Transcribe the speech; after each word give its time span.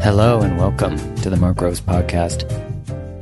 Hello 0.00 0.40
and 0.40 0.56
welcome 0.56 0.96
to 1.16 1.28
the 1.28 1.36
Mark 1.36 1.56
Groves 1.56 1.80
Podcast. 1.80 2.44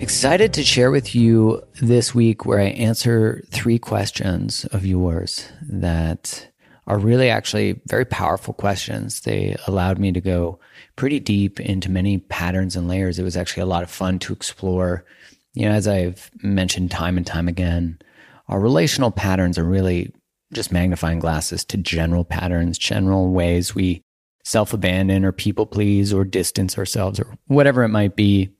Excited 0.02 0.52
to 0.52 0.62
share 0.62 0.90
with 0.90 1.14
you 1.14 1.62
this 1.80 2.14
week 2.14 2.44
where 2.44 2.60
I 2.60 2.64
answer 2.64 3.42
three 3.50 3.78
questions 3.78 4.66
of 4.66 4.84
yours 4.84 5.48
that 5.62 6.50
are 6.86 6.98
really 6.98 7.30
actually 7.30 7.80
very 7.86 8.04
powerful 8.04 8.52
questions. 8.52 9.22
They 9.22 9.56
allowed 9.66 9.98
me 9.98 10.12
to 10.12 10.20
go 10.20 10.60
pretty 10.96 11.18
deep 11.18 11.60
into 11.60 11.90
many 11.90 12.18
patterns 12.18 12.76
and 12.76 12.88
layers. 12.88 13.18
It 13.18 13.22
was 13.22 13.38
actually 13.38 13.62
a 13.62 13.66
lot 13.66 13.84
of 13.84 13.90
fun 13.90 14.18
to 14.18 14.34
explore. 14.34 15.02
You 15.54 15.66
know, 15.66 15.74
as 15.74 15.88
I've 15.88 16.30
mentioned 16.42 16.90
time 16.90 17.16
and 17.16 17.26
time 17.26 17.48
again, 17.48 17.98
our 18.48 18.60
relational 18.60 19.10
patterns 19.10 19.56
are 19.56 19.64
really 19.64 20.12
just 20.52 20.72
magnifying 20.72 21.18
glasses 21.18 21.64
to 21.66 21.76
general 21.76 22.24
patterns, 22.24 22.78
general 22.78 23.32
ways 23.32 23.74
we 23.74 24.02
self 24.44 24.72
abandon 24.72 25.24
or 25.24 25.32
people 25.32 25.66
please 25.66 26.12
or 26.12 26.24
distance 26.24 26.78
ourselves 26.78 27.18
or 27.18 27.36
whatever 27.46 27.82
it 27.82 27.88
might 27.88 28.14
be. 28.14 28.50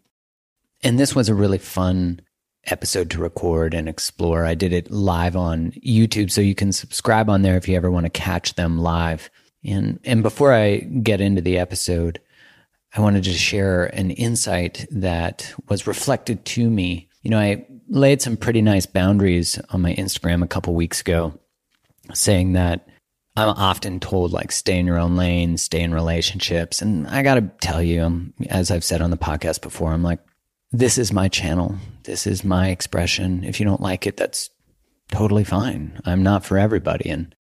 And 0.83 0.99
this 0.99 1.15
was 1.15 1.29
a 1.29 1.35
really 1.35 1.59
fun 1.59 2.21
episode 2.65 3.11
to 3.11 3.21
record 3.21 3.75
and 3.75 3.89
explore. 3.89 4.45
I 4.45 4.55
did 4.55 4.73
it 4.73 4.91
live 4.91 5.37
on 5.37 5.73
YouTube, 5.73 6.31
so 6.31 6.41
you 6.41 6.55
can 6.55 6.73
subscribe 6.73 7.31
on 7.31 7.43
there 7.43 7.57
if 7.57 7.69
you 7.69 7.77
ever 7.77 7.91
want 7.91 8.05
to 8.05 8.11
catch 8.11 8.55
them 8.55 8.79
live. 8.79 9.31
And 9.65 10.01
and 10.05 10.23
before 10.23 10.53
I 10.53 10.79
get 10.79 11.21
into 11.21 11.41
the 11.41 11.59
episode, 11.59 12.21
I 12.95 13.01
wanted 13.01 13.25
to 13.25 13.33
share 13.33 13.87
an 13.87 14.11
insight 14.11 14.87
that 14.91 15.53
was 15.69 15.87
reflected 15.87 16.45
to 16.47 16.69
me. 16.69 17.09
You 17.23 17.31
know, 17.31 17.39
I 17.39 17.67
laid 17.89 18.23
some 18.23 18.37
pretty 18.37 18.63
nice 18.63 18.87
boundaries 18.87 19.61
on 19.71 19.83
my 19.83 19.95
Instagram 19.95 20.43
a 20.43 20.49
couple 20.49 20.75
weeks 20.75 21.01
ago, 21.01 21.39
saying 22.15 22.53
that 22.55 22.89
I'm 23.37 23.49
often 23.51 24.01
told 24.01 24.33
like 24.33 24.53
stay 24.53 24.79
in 24.79 24.87
your 24.87 24.99
own 24.99 25.17
lane, 25.17 25.57
stay 25.59 25.81
in 25.81 25.93
relationships, 25.93 26.81
and 26.81 27.07
I 27.07 27.23
got 27.23 27.35
to 27.35 27.51
tell 27.61 27.83
you, 27.83 28.03
um, 28.03 28.35
as 28.49 28.71
I've 28.71 28.85
said 28.85 29.03
on 29.03 29.11
the 29.11 29.17
podcast 29.17 29.61
before, 29.61 29.93
I'm 29.93 30.03
like 30.03 30.21
this 30.73 30.99
is 30.99 31.13
my 31.13 31.29
channel. 31.29 31.77
This 32.05 32.27
is 32.27 32.45
my 32.45 32.69
expression. 32.69 33.45
If 33.45 33.61
you 33.61 33.67
don't 33.67 33.81
like 33.81 34.07
it, 34.07 34.17
that's 34.17 34.51
totally 35.11 35.45
fine. 35.45 36.01
I'm 36.05 36.23
not 36.23 36.45
for 36.45 36.59
everybody. 36.59 37.09
And, 37.09 37.35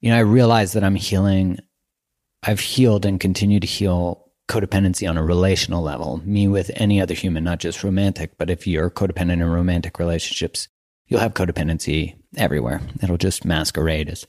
you 0.00 0.10
know, 0.10 0.16
I 0.16 0.20
realize 0.20 0.72
that 0.72 0.84
I'm 0.84 0.94
healing. 0.94 1.58
I've 2.42 2.60
healed 2.60 3.06
and 3.06 3.18
continue 3.18 3.60
to 3.60 3.66
heal 3.66 4.30
codependency 4.48 5.08
on 5.08 5.16
a 5.16 5.24
relational 5.24 5.82
level, 5.82 6.22
me 6.24 6.46
with 6.46 6.70
any 6.74 7.00
other 7.00 7.14
human, 7.14 7.42
not 7.42 7.58
just 7.58 7.82
romantic. 7.82 8.38
But 8.38 8.50
if 8.50 8.66
you're 8.66 8.90
codependent 8.90 9.32
in 9.32 9.44
romantic 9.44 9.98
relationships, 9.98 10.68
you'll 11.08 11.20
have 11.20 11.34
codependency 11.34 12.16
everywhere. 12.36 12.80
It'll 13.02 13.16
just 13.16 13.44
masquerade 13.44 14.08
as 14.08 14.26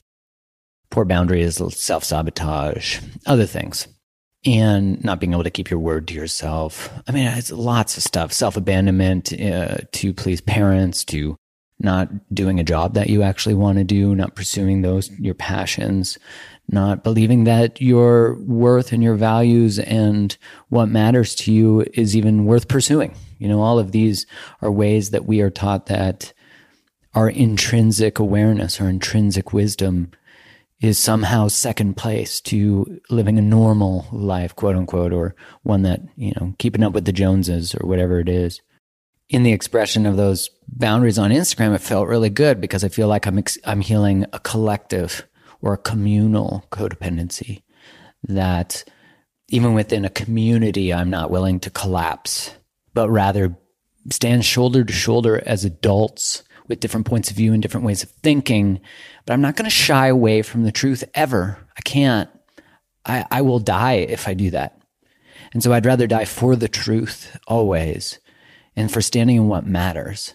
poor 0.90 1.04
boundaries, 1.04 1.60
self 1.76 2.04
sabotage, 2.04 3.00
other 3.26 3.46
things 3.46 3.88
and 4.44 5.02
not 5.04 5.20
being 5.20 5.32
able 5.32 5.44
to 5.44 5.50
keep 5.50 5.70
your 5.70 5.80
word 5.80 6.08
to 6.08 6.14
yourself. 6.14 6.90
I 7.08 7.12
mean, 7.12 7.26
it's 7.26 7.50
lots 7.50 7.96
of 7.96 8.02
stuff 8.02 8.32
self 8.32 8.56
abandonment 8.56 9.32
uh, 9.32 9.78
to 9.92 10.14
please 10.14 10.40
parents, 10.40 11.04
to 11.06 11.36
not 11.80 12.08
doing 12.34 12.58
a 12.58 12.64
job 12.64 12.94
that 12.94 13.08
you 13.08 13.22
actually 13.22 13.54
want 13.54 13.78
to 13.78 13.84
do, 13.84 14.14
not 14.14 14.34
pursuing 14.34 14.82
those, 14.82 15.10
your 15.18 15.34
passions, 15.34 16.18
not 16.68 17.04
believing 17.04 17.44
that 17.44 17.80
your 17.80 18.34
worth 18.40 18.92
and 18.92 19.02
your 19.02 19.14
values 19.14 19.78
and 19.78 20.36
what 20.70 20.88
matters 20.88 21.34
to 21.36 21.52
you 21.52 21.84
is 21.94 22.16
even 22.16 22.46
worth 22.46 22.68
pursuing. 22.68 23.14
You 23.38 23.48
know, 23.48 23.60
all 23.60 23.78
of 23.78 23.92
these 23.92 24.26
are 24.60 24.72
ways 24.72 25.10
that 25.10 25.26
we 25.26 25.40
are 25.40 25.50
taught 25.50 25.86
that 25.86 26.32
our 27.14 27.28
intrinsic 27.30 28.18
awareness, 28.18 28.80
our 28.80 28.88
intrinsic 28.88 29.52
wisdom 29.52 30.10
is 30.80 30.98
somehow 30.98 31.48
second 31.48 31.96
place 31.96 32.40
to 32.40 33.00
living 33.10 33.38
a 33.38 33.42
normal 33.42 34.06
life, 34.12 34.54
quote 34.54 34.76
unquote, 34.76 35.12
or 35.12 35.34
one 35.62 35.82
that, 35.82 36.00
you 36.16 36.32
know, 36.36 36.54
keeping 36.58 36.84
up 36.84 36.92
with 36.92 37.04
the 37.04 37.12
Joneses 37.12 37.74
or 37.74 37.86
whatever 37.86 38.20
it 38.20 38.28
is. 38.28 38.60
In 39.28 39.42
the 39.42 39.52
expression 39.52 40.06
of 40.06 40.16
those 40.16 40.50
boundaries 40.68 41.18
on 41.18 41.30
Instagram, 41.30 41.74
it 41.74 41.80
felt 41.80 42.08
really 42.08 42.30
good 42.30 42.60
because 42.60 42.84
I 42.84 42.88
feel 42.88 43.08
like 43.08 43.26
I'm, 43.26 43.38
ex- 43.38 43.58
I'm 43.64 43.80
healing 43.80 44.24
a 44.32 44.38
collective 44.38 45.26
or 45.60 45.74
a 45.74 45.78
communal 45.78 46.64
codependency 46.70 47.62
that 48.22 48.84
even 49.48 49.74
within 49.74 50.04
a 50.04 50.10
community, 50.10 50.94
I'm 50.94 51.10
not 51.10 51.30
willing 51.30 51.58
to 51.60 51.70
collapse, 51.70 52.52
but 52.94 53.10
rather 53.10 53.56
stand 54.10 54.44
shoulder 54.44 54.84
to 54.84 54.92
shoulder 54.92 55.42
as 55.44 55.64
adults 55.64 56.42
with 56.68 56.80
different 56.80 57.06
points 57.06 57.30
of 57.30 57.36
view 57.36 57.52
and 57.52 57.62
different 57.62 57.86
ways 57.86 58.02
of 58.02 58.10
thinking, 58.10 58.80
but 59.24 59.32
I'm 59.32 59.40
not 59.40 59.56
going 59.56 59.64
to 59.64 59.70
shy 59.70 60.06
away 60.06 60.42
from 60.42 60.62
the 60.62 60.72
truth 60.72 61.02
ever. 61.14 61.58
I 61.76 61.80
can't. 61.80 62.30
I, 63.04 63.26
I 63.30 63.40
will 63.42 63.58
die 63.58 63.94
if 63.94 64.28
I 64.28 64.34
do 64.34 64.50
that. 64.50 64.80
And 65.52 65.62
so 65.62 65.72
I'd 65.72 65.86
rather 65.86 66.06
die 66.06 66.26
for 66.26 66.56
the 66.56 66.68
truth 66.68 67.38
always 67.46 68.18
and 68.76 68.92
for 68.92 69.00
standing 69.00 69.36
in 69.36 69.48
what 69.48 69.66
matters. 69.66 70.34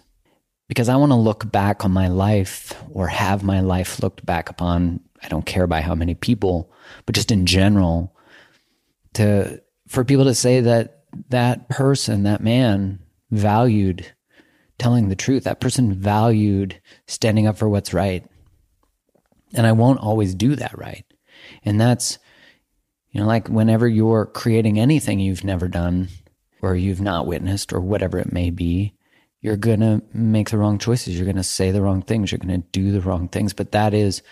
Because 0.67 0.89
I 0.89 0.95
want 0.95 1.11
to 1.11 1.17
look 1.17 1.51
back 1.51 1.85
on 1.85 1.91
my 1.91 2.07
life 2.07 2.73
or 2.91 3.07
have 3.07 3.43
my 3.43 3.59
life 3.59 4.01
looked 4.01 4.25
back 4.25 4.49
upon. 4.49 5.01
I 5.21 5.27
don't 5.27 5.45
care 5.45 5.67
by 5.67 5.81
how 5.81 5.93
many 5.93 6.15
people, 6.15 6.71
but 7.05 7.15
just 7.15 7.31
in 7.31 7.45
general, 7.45 8.15
to 9.13 9.61
for 9.87 10.03
people 10.03 10.25
to 10.25 10.33
say 10.33 10.61
that 10.61 11.03
that 11.29 11.69
person, 11.69 12.23
that 12.23 12.41
man 12.41 12.99
valued 13.29 14.11
telling 14.77 15.09
the 15.09 15.15
truth. 15.15 15.43
That 15.43 15.59
person 15.59 15.93
valued 15.93 16.81
standing 17.07 17.47
up 17.47 17.57
for 17.57 17.69
what's 17.69 17.93
right. 17.93 18.25
And 19.53 19.67
I 19.67 19.71
won't 19.71 19.99
always 19.99 20.33
do 20.33 20.55
that 20.55 20.77
right. 20.77 21.05
And 21.63 21.79
that's, 21.79 22.17
you 23.11 23.21
know, 23.21 23.27
like 23.27 23.47
whenever 23.47 23.87
you're 23.87 24.25
creating 24.25 24.79
anything 24.79 25.19
you've 25.19 25.43
never 25.43 25.67
done 25.67 26.09
or 26.61 26.75
you've 26.75 27.01
not 27.01 27.27
witnessed 27.27 27.73
or 27.73 27.79
whatever 27.79 28.17
it 28.17 28.33
may 28.33 28.49
be, 28.49 28.93
you're 29.41 29.57
going 29.57 29.81
to 29.81 30.01
make 30.13 30.49
the 30.49 30.57
wrong 30.57 30.77
choices. 30.79 31.15
You're 31.15 31.25
going 31.25 31.35
to 31.35 31.43
say 31.43 31.71
the 31.71 31.81
wrong 31.81 32.01
things. 32.01 32.31
You're 32.31 32.39
going 32.39 32.61
to 32.61 32.67
do 32.71 32.91
the 32.91 33.01
wrong 33.01 33.27
things. 33.27 33.53
But 33.53 33.73
that 33.73 33.93
is 33.93 34.23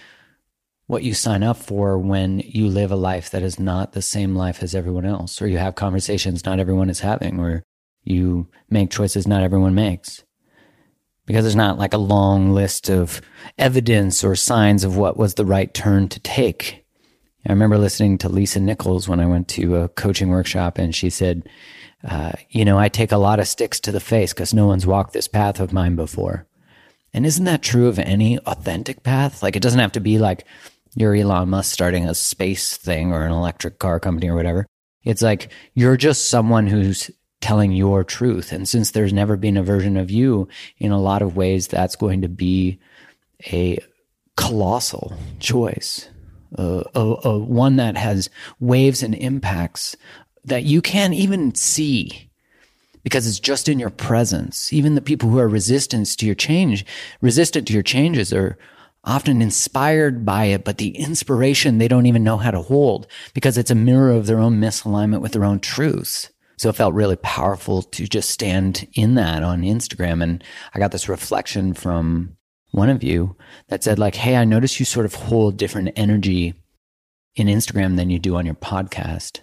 what 0.88 1.04
you 1.04 1.14
sign 1.14 1.44
up 1.44 1.58
for 1.58 1.98
when 1.98 2.40
you 2.40 2.68
live 2.68 2.92
a 2.92 2.96
life 2.96 3.30
that 3.30 3.44
is 3.44 3.60
not 3.60 3.92
the 3.92 4.02
same 4.02 4.36
life 4.36 4.64
as 4.64 4.74
everyone 4.74 5.06
else, 5.06 5.42
or 5.42 5.48
you 5.48 5.58
have 5.58 5.76
conversations 5.76 6.46
not 6.46 6.60
everyone 6.60 6.90
is 6.90 7.02
having, 7.02 7.40
or 7.40 7.64
you 8.04 8.50
make 8.70 8.90
choices 8.90 9.28
not 9.28 9.44
everyone 9.44 9.76
makes 9.76 10.24
because 11.26 11.44
there's 11.44 11.56
not 11.56 11.78
like 11.78 11.94
a 11.94 11.98
long 11.98 12.52
list 12.52 12.90
of 12.90 13.22
evidence 13.58 14.24
or 14.24 14.36
signs 14.36 14.84
of 14.84 14.98
what 14.98 15.18
was 15.18 15.36
the 15.36 15.46
right 15.46 15.74
turn 15.74 16.08
to 16.10 16.20
take. 16.20 16.86
I 17.48 17.52
remember 17.52 17.78
listening 17.78 18.18
to 18.20 18.30
Lisa 18.30 18.60
Nichols 18.60 19.08
when 19.08 19.20
I 19.20 19.26
went 19.26 19.48
to 19.50 19.78
a 19.78 19.90
coaching 19.90 20.30
workshop, 20.30 20.78
and 20.78 20.94
she 20.94 21.10
said, 21.10 21.50
uh, 22.08 22.34
You 22.50 22.66
know, 22.66 22.78
I 22.78 22.90
take 22.90 23.12
a 23.12 23.18
lot 23.18 23.40
of 23.40 23.48
sticks 23.48 23.80
to 23.82 23.92
the 23.92 24.00
face 24.00 24.34
because 24.34 24.54
no 24.54 24.68
one's 24.68 24.86
walked 24.86 25.14
this 25.14 25.28
path 25.28 25.60
of 25.60 25.74
mine 25.74 25.96
before. 25.96 26.48
And 27.14 27.26
isn't 27.26 27.46
that 27.46 27.64
true 27.64 27.88
of 27.88 27.98
any 28.00 28.38
authentic 28.40 29.04
path? 29.04 29.42
Like, 29.42 29.56
it 29.56 29.62
doesn't 29.62 29.80
have 29.80 29.92
to 29.94 30.00
be 30.00 30.18
like 30.20 30.46
you're 30.96 31.16
Elon 31.16 31.50
Musk 31.50 31.72
starting 31.72 32.08
a 32.08 32.14
space 32.14 32.78
thing 32.78 33.14
or 33.14 33.26
an 33.26 33.32
electric 33.32 33.80
car 33.80 34.00
company 34.00 34.30
or 34.30 34.36
whatever. 34.36 34.66
It's 35.04 35.22
like 35.22 35.52
you're 35.74 35.98
just 35.98 36.28
someone 36.28 36.68
who's 36.68 37.10
telling 37.42 37.72
your 37.72 38.04
truth. 38.04 38.52
And 38.52 38.68
since 38.68 38.92
there's 38.92 39.12
never 39.14 39.36
been 39.36 39.58
a 39.58 39.64
version 39.64 39.98
of 39.98 40.10
you, 40.10 40.48
in 40.78 40.92
a 40.92 41.02
lot 41.02 41.22
of 41.22 41.36
ways, 41.36 41.68
that's 41.68 41.96
going 41.96 42.22
to 42.22 42.30
be 42.30 42.80
a 43.52 43.80
colossal 44.38 45.14
choice, 45.40 46.08
uh, 46.58 46.84
a, 46.96 47.28
a 47.28 47.40
one 47.40 47.76
that 47.76 47.98
has 47.98 48.30
waves 48.60 49.04
and 49.04 49.16
impacts 49.16 49.96
that 50.46 50.64
you 50.64 50.82
can't 50.82 51.14
even 51.14 51.54
see 51.54 52.30
because 53.04 53.28
it's 53.28 53.40
just 53.40 53.68
in 53.68 53.80
your 53.80 53.90
presence. 53.90 54.72
Even 54.72 54.96
the 54.96 55.02
people 55.02 55.30
who 55.30 55.40
are 55.40 55.48
resistant 55.48 56.08
to 56.18 56.26
your 56.26 56.36
change, 56.36 56.86
resistant 57.22 57.68
to 57.68 57.74
your 57.74 57.84
changes 57.84 58.32
are 58.32 58.58
often 59.04 59.42
inspired 59.42 60.26
by 60.26 60.46
it, 60.46 60.64
but 60.64 60.78
the 60.78 60.96
inspiration 60.98 61.78
they 61.78 61.88
don't 61.88 62.06
even 62.06 62.24
know 62.24 62.38
how 62.38 62.52
to 62.52 62.62
hold 62.62 63.08
because 63.34 63.58
it's 63.58 63.72
a 63.72 63.76
mirror 63.76 64.12
of 64.12 64.28
their 64.28 64.40
own 64.40 64.60
misalignment 64.60 65.22
with 65.22 65.32
their 65.32 65.46
own 65.46 65.60
truths. 65.60 66.30
So 66.62 66.70
it 66.70 66.76
felt 66.76 66.94
really 66.94 67.16
powerful 67.16 67.82
to 67.82 68.06
just 68.06 68.30
stand 68.30 68.88
in 68.94 69.16
that 69.16 69.42
on 69.42 69.64
Instagram. 69.64 70.22
And 70.22 70.44
I 70.76 70.78
got 70.78 70.92
this 70.92 71.10
reflection 71.10 71.74
from 71.74 72.38
one 72.70 72.88
of 72.88 73.02
you 73.02 73.36
that 73.70 73.84
said, 73.84 73.98
like, 73.98 74.14
hey, 74.14 74.36
I 74.36 74.46
notice 74.46 74.80
you 74.80 74.86
sort 74.86 75.08
of 75.08 75.16
hold 75.16 75.58
different 75.58 75.90
energy 75.96 76.54
in 77.34 77.48
Instagram 77.48 77.96
than 77.96 78.12
you 78.12 78.20
do 78.20 78.36
on 78.36 78.46
your 78.46 78.54
podcast. 78.54 79.40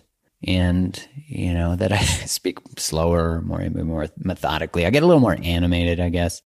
And, 0.47 1.09
you 1.26 1.53
know, 1.53 1.75
that 1.75 1.91
I 1.91 1.99
speak 2.03 2.59
slower, 2.76 3.41
more, 3.41 3.69
more 3.69 4.06
methodically. 4.17 4.87
I 4.87 4.91
get 4.91 5.03
a 5.03 5.06
little 5.06 5.19
more 5.19 5.38
animated, 5.43 5.99
I 5.99 6.11
guess. 6.11 6.41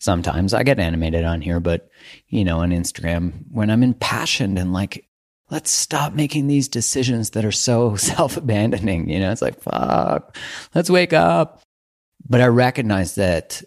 Sometimes 0.00 0.52
I 0.52 0.64
get 0.64 0.78
animated 0.78 1.24
on 1.24 1.40
here, 1.40 1.60
but, 1.60 1.88
you 2.28 2.44
know, 2.44 2.58
on 2.58 2.72
Instagram, 2.72 3.44
when 3.50 3.70
I'm 3.70 3.82
impassioned 3.82 4.58
and 4.58 4.74
like 4.74 5.08
let's 5.50 5.70
stop 5.70 6.12
making 6.12 6.46
these 6.46 6.68
decisions 6.68 7.30
that 7.30 7.44
are 7.44 7.52
so 7.52 7.96
self 7.96 8.36
abandoning. 8.36 9.08
You 9.08 9.20
know, 9.20 9.32
it's 9.32 9.42
like, 9.42 9.60
fuck, 9.60 10.36
let's 10.74 10.90
wake 10.90 11.12
up. 11.12 11.62
But 12.28 12.40
I 12.40 12.46
recognize 12.46 13.16
that 13.16 13.62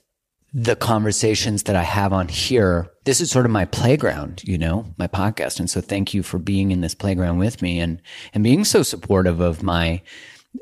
the 0.54 0.76
conversations 0.76 1.64
that 1.64 1.76
I 1.76 1.82
have 1.82 2.14
on 2.14 2.28
here, 2.28 2.92
this 3.06 3.20
is 3.20 3.32
sort 3.32 3.46
of 3.46 3.52
my 3.52 3.66
playground, 3.66 4.44
you 4.44 4.58
know, 4.58 4.86
my 4.98 5.08
podcast. 5.08 5.60
And 5.60 5.70
so 5.70 5.82
thank 5.82 6.14
you 6.14 6.22
for 6.22 6.38
being 6.38 6.70
in 6.72 6.82
this 6.82 6.94
playground 6.94 7.40
with 7.40 7.62
me 7.62 7.80
and, 7.80 8.00
and 8.34 8.44
being 8.44 8.64
so 8.64 8.84
supportive 8.84 9.40
of 9.40 9.64
my 9.64 10.02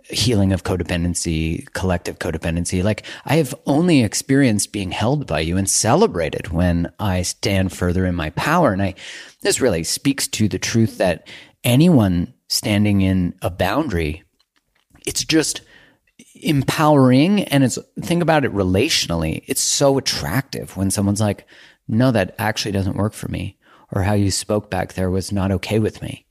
healing 0.10 0.54
of 0.54 0.64
codependency, 0.64 1.70
collective 1.74 2.20
codependency. 2.20 2.82
Like 2.82 3.04
I 3.26 3.36
have 3.36 3.54
only 3.66 4.04
experienced 4.04 4.72
being 4.72 4.92
held 4.92 5.28
by 5.28 5.42
you 5.42 5.58
and 5.58 5.70
celebrated 5.70 6.48
when 6.48 6.92
I 6.98 7.24
stand 7.24 7.74
further 7.74 8.06
in 8.06 8.16
my 8.16 8.30
power. 8.32 8.72
And 8.72 8.82
I, 8.82 8.96
this 9.42 9.62
really 9.62 9.84
speaks 9.84 10.28
to 10.30 10.48
the 10.48 10.60
truth 10.60 10.98
that 10.98 11.28
anyone 11.64 12.34
standing 12.48 13.02
in 13.02 13.34
a 13.42 13.50
boundary, 13.50 14.24
it's 15.06 15.24
just, 15.24 15.62
empowering. 16.36 17.44
And 17.46 17.64
it's 17.64 17.78
think 18.02 18.22
about 18.22 18.46
it 18.46 18.54
relationally 18.54 19.44
it's 19.48 19.62
so 19.62 19.98
attractive 19.98 20.76
when 20.78 20.92
someone's 20.92 21.22
like 21.22 21.46
no 21.88 22.12
that 22.12 22.36
actually 22.40 22.72
doesn't 22.72 22.98
work 22.98 23.14
for 23.14 23.28
me 23.28 23.58
or 23.92 24.04
how 24.04 24.14
you 24.14 24.32
spoke 24.32 24.70
back 24.70 24.94
there 24.94 25.10
was 25.10 25.32
not 25.32 25.52
okay 25.52 25.80
with 25.80 26.02
me. 26.02 26.26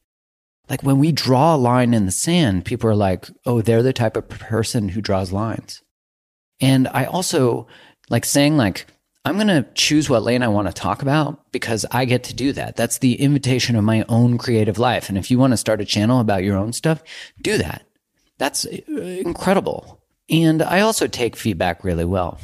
Like 0.69 0.83
when 0.83 0.99
we 0.99 1.13
draw 1.13 1.55
a 1.55 1.59
line 1.59 1.95
in 1.95 2.07
the 2.07 2.13
sand 2.13 2.65
people 2.65 2.89
are 2.91 2.95
like 2.95 3.29
oh 3.47 3.61
they're 3.61 3.83
the 3.83 3.93
type 3.93 4.17
of 4.17 4.29
person 4.29 4.91
who 4.91 5.01
draws 5.01 5.33
lines. 5.33 5.83
And 6.61 6.89
i 6.89 7.05
also 7.05 7.67
like 8.09 8.25
saying 8.25 8.57
like 8.57 8.87
i'm 9.25 9.37
going 9.37 9.47
to 9.47 9.67
choose 9.75 10.09
what 10.09 10.23
lane 10.23 10.43
i 10.43 10.49
want 10.49 10.67
to 10.67 10.73
talk 10.73 11.03
about 11.03 11.51
because 11.53 11.87
i 11.91 12.05
get 12.05 12.25
to 12.25 12.35
do 12.35 12.53
that 12.53 12.77
that's 12.77 12.99
the 12.99 13.21
invitation 13.21 13.77
of 13.77 13.85
my 13.85 14.05
own 14.09 14.39
creative 14.39 14.79
life 14.79 15.09
and 15.09 15.19
if 15.19 15.31
you 15.31 15.39
want 15.39 15.53
to 15.53 15.57
start 15.57 15.81
a 15.81 15.85
channel 15.85 16.21
about 16.21 16.45
your 16.45 16.57
own 16.57 16.73
stuff 16.73 17.03
do 17.43 17.59
that 17.59 17.85
that's 18.41 18.65
uh, 18.65 18.71
incredible. 18.89 20.01
And 20.31 20.63
I 20.63 20.81
also 20.81 21.07
take 21.07 21.37
feedback 21.37 21.85
really 21.85 22.07
well. 22.07 22.41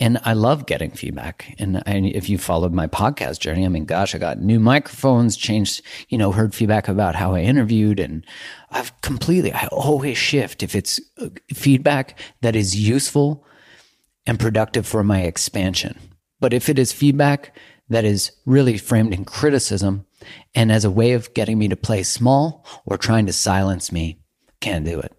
And 0.00 0.18
I 0.24 0.32
love 0.32 0.66
getting 0.66 0.90
feedback. 0.90 1.54
And 1.58 1.82
I, 1.86 1.92
if 1.98 2.28
you 2.28 2.36
followed 2.36 2.72
my 2.72 2.88
podcast 2.88 3.38
journey, 3.38 3.64
I 3.64 3.68
mean, 3.68 3.84
gosh, 3.84 4.14
I 4.14 4.18
got 4.18 4.40
new 4.40 4.58
microphones, 4.58 5.36
changed, 5.36 5.82
you 6.08 6.18
know, 6.18 6.32
heard 6.32 6.54
feedback 6.54 6.88
about 6.88 7.14
how 7.14 7.34
I 7.34 7.42
interviewed. 7.42 8.00
And 8.00 8.26
I've 8.70 8.98
completely, 9.02 9.52
I 9.52 9.66
always 9.66 10.18
shift 10.18 10.62
if 10.64 10.74
it's 10.74 10.98
uh, 11.18 11.28
feedback 11.54 12.18
that 12.40 12.56
is 12.56 12.74
useful 12.74 13.44
and 14.30 14.38
productive 14.38 14.86
for 14.86 15.02
my 15.02 15.22
expansion. 15.22 15.98
But 16.38 16.52
if 16.52 16.68
it 16.68 16.78
is 16.78 16.92
feedback 16.92 17.58
that 17.88 18.04
is 18.04 18.30
really 18.46 18.78
framed 18.78 19.12
in 19.12 19.24
criticism 19.24 20.06
and 20.54 20.70
as 20.70 20.84
a 20.84 20.90
way 20.90 21.14
of 21.14 21.34
getting 21.34 21.58
me 21.58 21.66
to 21.66 21.74
play 21.74 22.04
small 22.04 22.64
or 22.86 22.96
trying 22.96 23.26
to 23.26 23.32
silence 23.32 23.90
me, 23.90 24.20
can't 24.60 24.84
do 24.84 25.00
it 25.00 25.12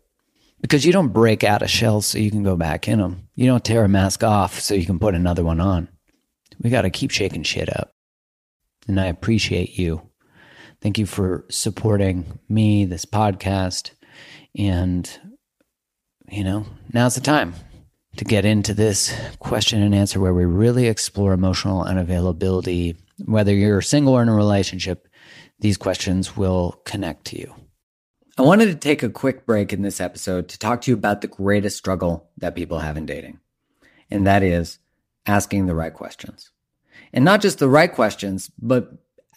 because 0.61 0.85
you 0.85 0.93
don't 0.93 1.09
break 1.09 1.43
out 1.43 1.61
of 1.61 1.69
shells 1.69 2.05
so 2.05 2.19
you 2.19 2.31
can 2.31 2.41
go 2.41 2.55
back 2.55 2.87
in 2.87 2.99
them. 2.99 3.27
You 3.35 3.47
don't 3.47 3.65
tear 3.65 3.83
a 3.83 3.89
mask 3.89 4.23
off 4.23 4.61
so 4.61 4.75
you 4.75 4.85
can 4.85 4.97
put 4.97 5.13
another 5.13 5.43
one 5.43 5.59
on. 5.59 5.89
We 6.61 6.69
got 6.69 6.83
to 6.83 6.89
keep 6.89 7.11
shaking 7.11 7.43
shit 7.43 7.67
up. 7.75 7.91
And 8.87 8.97
I 8.97 9.07
appreciate 9.07 9.77
you. 9.77 10.09
Thank 10.79 10.97
you 10.97 11.05
for 11.05 11.43
supporting 11.49 12.39
me, 12.47 12.85
this 12.85 13.03
podcast. 13.03 13.91
And, 14.57 15.09
you 16.29 16.45
know, 16.45 16.65
now's 16.93 17.15
the 17.15 17.21
time 17.21 17.55
to 18.21 18.25
get 18.25 18.45
into 18.45 18.75
this 18.75 19.11
question 19.39 19.81
and 19.81 19.95
answer 19.95 20.19
where 20.19 20.31
we 20.31 20.45
really 20.45 20.85
explore 20.85 21.33
emotional 21.33 21.83
unavailability. 21.83 22.95
Whether 23.25 23.51
you're 23.51 23.81
single 23.81 24.13
or 24.13 24.21
in 24.21 24.29
a 24.29 24.35
relationship, 24.35 25.07
these 25.59 25.75
questions 25.75 26.37
will 26.37 26.79
connect 26.85 27.25
to 27.25 27.39
you. 27.39 27.55
I 28.37 28.43
wanted 28.43 28.67
to 28.67 28.75
take 28.75 29.01
a 29.01 29.09
quick 29.09 29.47
break 29.47 29.73
in 29.73 29.81
this 29.81 29.99
episode 29.99 30.49
to 30.49 30.59
talk 30.59 30.81
to 30.81 30.91
you 30.91 30.95
about 30.95 31.21
the 31.21 31.29
greatest 31.29 31.79
struggle 31.79 32.29
that 32.37 32.53
people 32.53 32.77
have 32.77 32.95
in 32.95 33.07
dating, 33.07 33.39
and 34.11 34.27
that 34.27 34.43
is 34.43 34.77
asking 35.25 35.65
the 35.65 35.73
right 35.73 35.93
questions. 35.93 36.51
And 37.11 37.25
not 37.25 37.41
just 37.41 37.57
the 37.57 37.69
right 37.69 37.91
questions, 37.91 38.51
but 38.61 38.91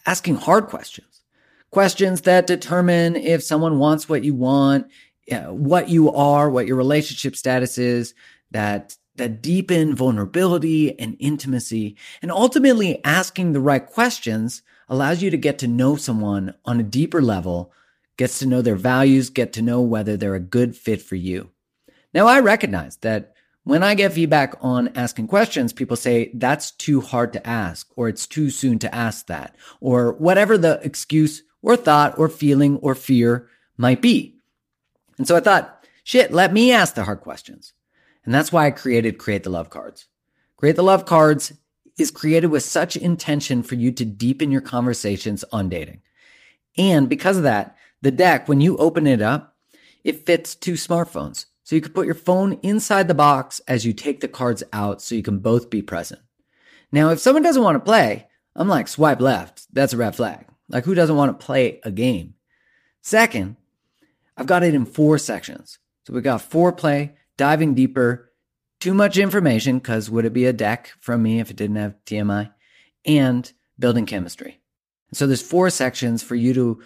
asking 0.05 0.35
hard 0.35 0.67
questions. 0.67 1.23
Questions 1.71 2.21
that 2.21 2.45
determine 2.45 3.15
if 3.15 3.41
someone 3.41 3.79
wants 3.79 4.07
what 4.07 4.23
you 4.23 4.35
want, 4.35 4.85
uh, 5.31 5.45
what 5.45 5.89
you 5.89 6.11
are, 6.11 6.51
what 6.51 6.67
your 6.67 6.77
relationship 6.77 7.35
status 7.35 7.79
is, 7.79 8.13
that 8.51 8.97
that 9.17 9.41
deepen 9.41 9.95
vulnerability 9.95 10.97
and 10.99 11.15
intimacy. 11.19 11.95
And 12.21 12.31
ultimately 12.31 13.03
asking 13.03 13.53
the 13.53 13.61
right 13.61 13.85
questions 13.85 14.61
allows 14.89 15.21
you 15.21 15.29
to 15.29 15.37
get 15.37 15.57
to 15.59 15.67
know 15.67 15.95
someone 15.95 16.53
on 16.65 16.79
a 16.79 16.83
deeper 16.83 17.21
level 17.21 17.71
gets 18.17 18.39
to 18.39 18.45
know 18.45 18.61
their 18.61 18.75
values, 18.75 19.29
get 19.29 19.53
to 19.53 19.61
know 19.61 19.81
whether 19.81 20.15
they're 20.15 20.35
a 20.35 20.39
good 20.39 20.75
fit 20.75 21.01
for 21.01 21.15
you. 21.15 21.51
Now, 22.13 22.27
I 22.27 22.39
recognize 22.39 22.97
that 22.97 23.33
when 23.63 23.83
I 23.83 23.95
get 23.95 24.13
feedback 24.13 24.55
on 24.61 24.89
asking 24.95 25.27
questions, 25.27 25.73
people 25.73 25.97
say 25.97 26.31
that's 26.33 26.71
too 26.71 27.01
hard 27.01 27.33
to 27.33 27.45
ask, 27.45 27.91
or 27.95 28.07
it's 28.07 28.27
too 28.27 28.49
soon 28.49 28.79
to 28.79 28.93
ask 28.93 29.27
that, 29.27 29.55
or 29.81 30.13
whatever 30.13 30.57
the 30.57 30.79
excuse 30.83 31.43
or 31.61 31.75
thought 31.75 32.17
or 32.17 32.29
feeling 32.29 32.77
or 32.77 32.95
fear 32.95 33.49
might 33.75 34.01
be. 34.01 34.37
And 35.17 35.27
so 35.27 35.35
I 35.35 35.39
thought, 35.39 35.85
shit, 36.03 36.31
let 36.31 36.53
me 36.53 36.71
ask 36.71 36.93
the 36.93 37.05
hard 37.05 37.21
questions. 37.21 37.73
And 38.25 38.33
that's 38.33 38.51
why 38.51 38.65
I 38.65 38.71
created 38.71 39.17
Create 39.17 39.43
the 39.43 39.49
Love 39.49 39.69
Cards. 39.69 40.07
Create 40.57 40.75
the 40.75 40.83
Love 40.83 41.05
Cards 41.05 41.53
is 41.97 42.11
created 42.11 42.47
with 42.47 42.63
such 42.63 42.97
intention 42.97 43.63
for 43.63 43.75
you 43.75 43.91
to 43.91 44.03
deepen 44.03 44.51
your 44.51 44.61
conversations 44.61 45.45
on 45.51 45.69
dating. 45.69 46.01
And 46.77 47.07
because 47.07 47.37
of 47.37 47.43
that, 47.43 47.77
the 48.01 48.11
deck, 48.11 48.47
when 48.47 48.61
you 48.61 48.77
open 48.77 49.07
it 49.07 49.21
up, 49.21 49.55
it 50.03 50.25
fits 50.25 50.55
two 50.55 50.73
smartphones. 50.73 51.45
So 51.63 51.75
you 51.75 51.81
can 51.81 51.93
put 51.93 52.05
your 52.05 52.15
phone 52.15 52.59
inside 52.61 53.07
the 53.07 53.13
box 53.13 53.61
as 53.67 53.85
you 53.85 53.93
take 53.93 54.19
the 54.19 54.27
cards 54.27 54.63
out 54.71 55.01
so 55.01 55.15
you 55.15 55.23
can 55.23 55.39
both 55.39 55.69
be 55.69 55.81
present. 55.81 56.21
Now, 56.91 57.09
if 57.09 57.19
someone 57.19 57.43
doesn't 57.43 57.63
want 57.63 57.75
to 57.75 57.79
play, 57.79 58.27
I'm 58.55 58.67
like, 58.67 58.87
swipe 58.87 59.19
left. 59.19 59.65
That's 59.73 59.93
a 59.93 59.97
red 59.97 60.15
flag. 60.15 60.45
Like, 60.69 60.85
who 60.85 60.93
doesn't 60.93 61.15
want 61.15 61.37
to 61.37 61.45
play 61.45 61.79
a 61.83 61.91
game? 61.91 62.35
Second, 63.01 63.55
I've 64.37 64.45
got 64.45 64.63
it 64.63 64.75
in 64.75 64.85
four 64.85 65.17
sections. 65.17 65.79
So 66.05 66.13
we 66.13 66.21
got 66.21 66.47
foreplay, 66.47 67.13
diving 67.37 67.75
deeper, 67.75 68.31
too 68.79 68.93
much 68.93 69.17
information, 69.17 69.79
because 69.79 70.09
would 70.09 70.25
it 70.25 70.33
be 70.33 70.45
a 70.45 70.53
deck 70.53 70.93
from 70.99 71.23
me 71.23 71.39
if 71.39 71.49
it 71.49 71.57
didn't 71.57 71.77
have 71.77 71.95
TMI, 72.05 72.51
and 73.05 73.51
building 73.77 74.05
chemistry. 74.05 74.59
So 75.13 75.27
there's 75.27 75.41
four 75.41 75.69
sections 75.69 76.23
for 76.23 76.35
you 76.35 76.53
to 76.53 76.81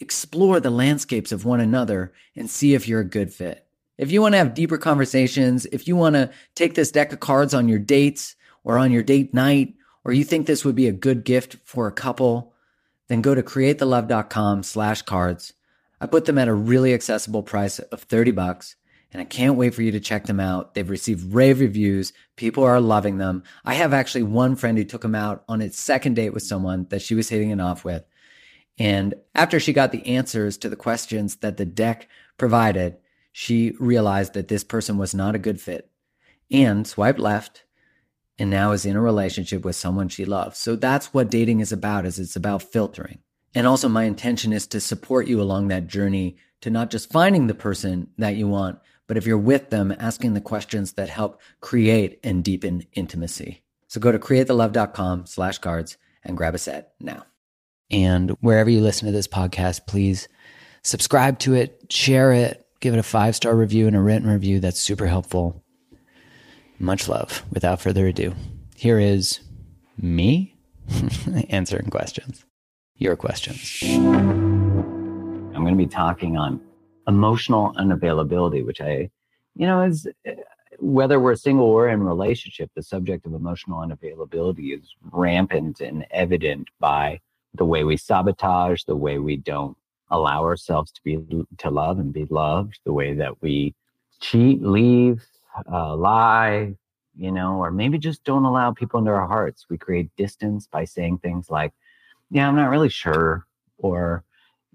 explore 0.00 0.60
the 0.60 0.70
landscapes 0.70 1.32
of 1.32 1.44
one 1.44 1.60
another 1.60 2.12
and 2.36 2.50
see 2.50 2.74
if 2.74 2.88
you're 2.88 3.00
a 3.00 3.04
good 3.04 3.32
fit. 3.32 3.66
If 3.96 4.10
you 4.10 4.20
want 4.20 4.32
to 4.32 4.38
have 4.38 4.54
deeper 4.54 4.78
conversations, 4.78 5.66
if 5.66 5.86
you 5.86 5.96
want 5.96 6.14
to 6.14 6.30
take 6.54 6.74
this 6.74 6.90
deck 6.90 7.12
of 7.12 7.20
cards 7.20 7.54
on 7.54 7.68
your 7.68 7.78
dates 7.78 8.34
or 8.64 8.78
on 8.78 8.90
your 8.90 9.02
date 9.02 9.32
night, 9.32 9.74
or 10.04 10.12
you 10.12 10.24
think 10.24 10.46
this 10.46 10.64
would 10.64 10.74
be 10.74 10.88
a 10.88 10.92
good 10.92 11.24
gift 11.24 11.56
for 11.64 11.86
a 11.86 11.92
couple, 11.92 12.52
then 13.08 13.22
go 13.22 13.34
to 13.34 13.42
createthelove.com 13.42 14.62
slash 14.62 15.02
cards. 15.02 15.52
I 16.00 16.06
put 16.06 16.24
them 16.24 16.38
at 16.38 16.48
a 16.48 16.54
really 16.54 16.92
accessible 16.92 17.42
price 17.42 17.78
of 17.78 18.02
30 18.02 18.32
bucks 18.32 18.76
and 19.14 19.20
I 19.20 19.24
can't 19.24 19.54
wait 19.54 19.74
for 19.74 19.82
you 19.82 19.92
to 19.92 20.00
check 20.00 20.26
them 20.26 20.40
out. 20.40 20.74
They've 20.74 20.90
received 20.90 21.32
rave 21.32 21.60
reviews. 21.60 22.12
People 22.34 22.64
are 22.64 22.80
loving 22.80 23.18
them. 23.18 23.44
I 23.64 23.74
have 23.74 23.94
actually 23.94 24.24
one 24.24 24.56
friend 24.56 24.76
who 24.76 24.82
took 24.82 25.02
them 25.02 25.14
out 25.14 25.44
on 25.48 25.62
its 25.62 25.78
second 25.78 26.14
date 26.14 26.30
with 26.34 26.42
someone 26.42 26.88
that 26.90 27.00
she 27.00 27.14
was 27.14 27.28
hitting 27.28 27.50
it 27.50 27.60
off 27.60 27.84
with. 27.84 28.04
And 28.76 29.14
after 29.32 29.60
she 29.60 29.72
got 29.72 29.92
the 29.92 30.04
answers 30.04 30.58
to 30.58 30.68
the 30.68 30.74
questions 30.74 31.36
that 31.36 31.58
the 31.58 31.64
deck 31.64 32.08
provided, 32.38 32.96
she 33.30 33.76
realized 33.78 34.34
that 34.34 34.48
this 34.48 34.64
person 34.64 34.98
was 34.98 35.14
not 35.14 35.36
a 35.36 35.38
good 35.38 35.60
fit 35.60 35.88
and 36.50 36.84
swiped 36.84 37.20
left 37.20 37.62
and 38.36 38.50
now 38.50 38.72
is 38.72 38.84
in 38.84 38.96
a 38.96 39.00
relationship 39.00 39.64
with 39.64 39.76
someone 39.76 40.08
she 40.08 40.24
loves. 40.24 40.58
So 40.58 40.74
that's 40.74 41.14
what 41.14 41.30
dating 41.30 41.60
is 41.60 41.70
about 41.70 42.04
is 42.04 42.18
it's 42.18 42.34
about 42.34 42.62
filtering. 42.64 43.20
And 43.54 43.64
also 43.68 43.88
my 43.88 44.04
intention 44.04 44.52
is 44.52 44.66
to 44.68 44.80
support 44.80 45.28
you 45.28 45.40
along 45.40 45.68
that 45.68 45.86
journey 45.86 46.36
to 46.62 46.70
not 46.70 46.90
just 46.90 47.12
finding 47.12 47.46
the 47.46 47.54
person 47.54 48.08
that 48.18 48.34
you 48.34 48.48
want, 48.48 48.80
but 49.06 49.16
if 49.16 49.26
you're 49.26 49.38
with 49.38 49.70
them, 49.70 49.94
asking 49.98 50.34
the 50.34 50.40
questions 50.40 50.94
that 50.94 51.08
help 51.08 51.40
create 51.60 52.18
and 52.22 52.42
deepen 52.42 52.84
intimacy. 52.94 53.62
So 53.88 54.00
go 54.00 54.12
to 54.12 54.18
createthelove.com 54.18 55.26
slash 55.26 55.58
cards 55.58 55.96
and 56.22 56.36
grab 56.36 56.54
a 56.54 56.58
set 56.58 56.94
now. 57.00 57.24
And 57.90 58.30
wherever 58.40 58.70
you 58.70 58.80
listen 58.80 59.06
to 59.06 59.12
this 59.12 59.28
podcast, 59.28 59.86
please 59.86 60.28
subscribe 60.82 61.38
to 61.40 61.54
it, 61.54 61.86
share 61.90 62.32
it, 62.32 62.66
give 62.80 62.94
it 62.94 62.98
a 62.98 63.04
five 63.04 63.36
star 63.36 63.54
review 63.54 63.86
and 63.86 63.96
a 63.96 64.00
written 64.00 64.28
review. 64.28 64.60
That's 64.60 64.80
super 64.80 65.06
helpful. 65.06 65.62
Much 66.78 67.08
love. 67.08 67.44
Without 67.50 67.80
further 67.80 68.06
ado, 68.06 68.34
here 68.74 68.98
is 68.98 69.40
me 69.96 70.56
answering 71.50 71.88
questions, 71.90 72.44
your 72.96 73.16
questions. 73.16 73.80
I'm 73.82 75.62
going 75.62 75.74
to 75.74 75.76
be 75.76 75.86
talking 75.86 76.36
on 76.36 76.60
emotional 77.06 77.74
unavailability, 77.78 78.64
which 78.64 78.80
I, 78.80 79.10
you 79.54 79.66
know, 79.66 79.82
is 79.82 80.06
whether 80.78 81.20
we're 81.20 81.36
single 81.36 81.66
or 81.66 81.88
in 81.88 82.02
relationship, 82.02 82.70
the 82.74 82.82
subject 82.82 83.26
of 83.26 83.34
emotional 83.34 83.78
unavailability 83.78 84.76
is 84.76 84.94
rampant 85.12 85.80
and 85.80 86.06
evident 86.10 86.68
by 86.80 87.20
the 87.54 87.64
way 87.64 87.84
we 87.84 87.96
sabotage, 87.96 88.82
the 88.84 88.96
way 88.96 89.18
we 89.18 89.36
don't 89.36 89.76
allow 90.10 90.42
ourselves 90.42 90.90
to 90.92 91.00
be 91.04 91.18
to 91.58 91.70
love 91.70 91.98
and 91.98 92.12
be 92.12 92.26
loved, 92.26 92.80
the 92.84 92.92
way 92.92 93.14
that 93.14 93.40
we 93.42 93.74
cheat, 94.20 94.62
leave, 94.62 95.24
uh, 95.70 95.94
lie, 95.94 96.74
you 97.16 97.30
know, 97.30 97.56
or 97.56 97.70
maybe 97.70 97.98
just 97.98 98.24
don't 98.24 98.44
allow 98.44 98.72
people 98.72 98.98
into 98.98 99.12
our 99.12 99.26
hearts. 99.26 99.66
We 99.70 99.78
create 99.78 100.10
distance 100.16 100.66
by 100.66 100.84
saying 100.84 101.18
things 101.18 101.50
like, 101.50 101.72
yeah, 102.30 102.48
I'm 102.48 102.56
not 102.56 102.70
really 102.70 102.88
sure, 102.88 103.46
or 103.78 104.24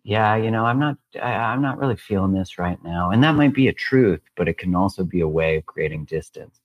yeah, 0.03 0.35
you 0.35 0.51
know, 0.51 0.65
I'm 0.65 0.79
not, 0.79 0.97
I, 1.21 1.31
I'm 1.33 1.61
not 1.61 1.77
really 1.77 1.95
feeling 1.95 2.33
this 2.33 2.57
right 2.57 2.81
now. 2.83 3.11
And 3.11 3.23
that 3.23 3.35
might 3.35 3.53
be 3.53 3.67
a 3.67 3.73
truth, 3.73 4.21
but 4.35 4.47
it 4.47 4.57
can 4.57 4.75
also 4.75 5.03
be 5.03 5.21
a 5.21 5.27
way 5.27 5.57
of 5.57 5.65
creating 5.65 6.05
distance. 6.05 6.61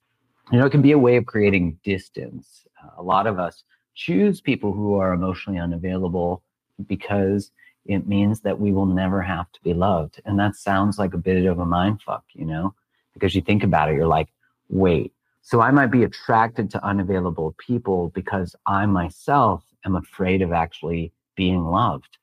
You 0.52 0.58
know, 0.58 0.66
it 0.66 0.70
can 0.70 0.82
be 0.82 0.92
a 0.92 0.98
way 0.98 1.16
of 1.16 1.26
creating 1.26 1.78
distance. 1.82 2.66
A 2.96 3.02
lot 3.02 3.26
of 3.26 3.38
us 3.38 3.64
choose 3.94 4.40
people 4.40 4.72
who 4.72 4.94
are 4.94 5.12
emotionally 5.12 5.58
unavailable 5.58 6.42
because 6.86 7.50
it 7.86 8.06
means 8.06 8.40
that 8.40 8.58
we 8.58 8.72
will 8.72 8.86
never 8.86 9.22
have 9.22 9.50
to 9.52 9.62
be 9.62 9.74
loved. 9.74 10.20
And 10.24 10.38
that 10.38 10.56
sounds 10.56 10.98
like 10.98 11.14
a 11.14 11.18
bit 11.18 11.44
of 11.46 11.58
a 11.58 11.66
mind 11.66 12.02
fuck, 12.02 12.24
you 12.32 12.44
know, 12.44 12.74
because 13.12 13.34
you 13.34 13.40
think 13.40 13.62
about 13.62 13.88
it, 13.88 13.94
you're 13.94 14.06
like, 14.06 14.28
wait, 14.68 15.12
so 15.42 15.60
I 15.60 15.70
might 15.70 15.88
be 15.90 16.04
attracted 16.04 16.70
to 16.70 16.84
unavailable 16.84 17.54
people 17.58 18.08
because 18.14 18.56
I 18.66 18.86
myself 18.86 19.62
am 19.84 19.94
afraid 19.94 20.40
of 20.40 20.52
actually 20.52 21.12
being 21.36 21.64
loved. 21.64 22.16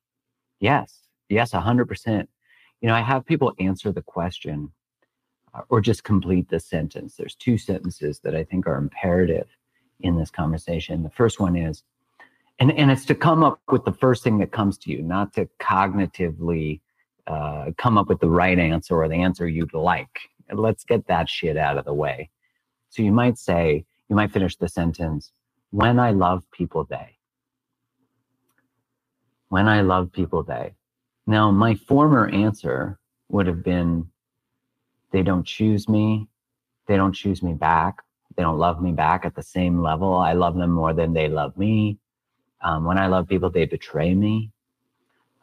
Yes, 0.59 1.00
yes, 1.31 1.53
100%. 1.53 2.27
You 2.81 2.89
know, 2.89 2.95
I 2.95 3.01
have 3.01 3.25
people 3.25 3.53
answer 3.59 3.91
the 3.91 4.01
question 4.03 4.71
uh, 5.53 5.61
or 5.69 5.81
just 5.81 6.03
complete 6.03 6.49
the 6.49 6.59
sentence. 6.59 7.15
There's 7.15 7.35
two 7.35 7.57
sentences 7.57 8.19
that 8.23 8.35
I 8.35 8.43
think 8.43 8.67
are 8.67 8.77
imperative 8.77 9.47
in 10.01 10.17
this 10.17 10.31
conversation. 10.31 11.03
The 11.03 11.09
first 11.11 11.39
one 11.39 11.55
is, 11.55 11.83
and, 12.59 12.71
and 12.71 12.91
it's 12.91 13.05
to 13.05 13.15
come 13.15 13.43
up 13.43 13.61
with 13.71 13.85
the 13.85 13.93
first 13.93 14.23
thing 14.23 14.39
that 14.39 14.51
comes 14.51 14.77
to 14.79 14.91
you, 14.91 15.01
not 15.03 15.33
to 15.33 15.47
cognitively 15.59 16.81
uh, 17.27 17.71
come 17.77 17.97
up 17.97 18.09
with 18.09 18.19
the 18.19 18.29
right 18.29 18.59
answer 18.59 18.95
or 18.95 19.07
the 19.09 19.15
answer 19.15 19.47
you'd 19.47 19.73
like. 19.73 20.19
Let's 20.53 20.83
get 20.83 21.07
that 21.07 21.29
shit 21.29 21.57
out 21.57 21.77
of 21.77 21.85
the 21.85 21.93
way. 21.93 22.29
So 22.89 23.03
you 23.03 23.11
might 23.11 23.37
say, 23.37 23.85
you 24.09 24.15
might 24.15 24.31
finish 24.31 24.57
the 24.57 24.69
sentence, 24.69 25.31
when 25.71 25.99
I 25.99 26.11
love 26.11 26.43
people, 26.51 26.83
they. 26.83 27.17
When 29.49 29.67
I 29.67 29.81
love 29.81 30.11
people, 30.11 30.43
they. 30.43 30.75
Now, 31.27 31.51
my 31.51 31.75
former 31.75 32.27
answer 32.29 32.99
would 33.29 33.47
have 33.47 33.63
been, 33.63 34.07
they 35.11 35.23
don't 35.23 35.45
choose 35.45 35.87
me. 35.87 36.27
They 36.87 36.97
don't 36.97 37.13
choose 37.13 37.43
me 37.43 37.53
back. 37.53 37.99
They 38.35 38.43
don't 38.43 38.57
love 38.57 38.81
me 38.81 38.91
back 38.91 39.25
at 39.25 39.35
the 39.35 39.43
same 39.43 39.81
level. 39.81 40.15
I 40.15 40.33
love 40.33 40.55
them 40.55 40.71
more 40.71 40.93
than 40.93 41.13
they 41.13 41.27
love 41.27 41.57
me. 41.57 41.97
Um, 42.61 42.85
when 42.85 42.97
I 42.97 43.07
love 43.07 43.27
people, 43.27 43.49
they 43.49 43.65
betray 43.65 44.13
me. 44.13 44.51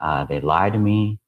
Uh, 0.00 0.24
they 0.24 0.40
lie 0.40 0.70
to 0.70 0.78
me. 0.78 1.18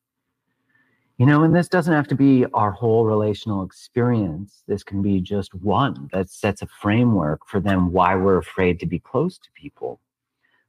You 1.19 1.27
know, 1.27 1.43
and 1.43 1.55
this 1.55 1.69
doesn't 1.69 1.93
have 1.93 2.09
to 2.09 2.15
be 2.15 2.47
our 2.55 2.71
whole 2.71 3.05
relational 3.05 3.63
experience. 3.63 4.63
This 4.67 4.83
can 4.83 5.03
be 5.03 5.21
just 5.21 5.55
one 5.55 6.09
that 6.13 6.31
sets 6.31 6.63
a 6.63 6.67
framework 6.67 7.47
for 7.47 7.61
them 7.61 7.93
why 7.93 8.15
we're 8.15 8.39
afraid 8.39 8.81
to 8.81 8.87
be 8.87 8.99
close 8.99 9.37
to 9.39 9.49
people. 9.55 10.01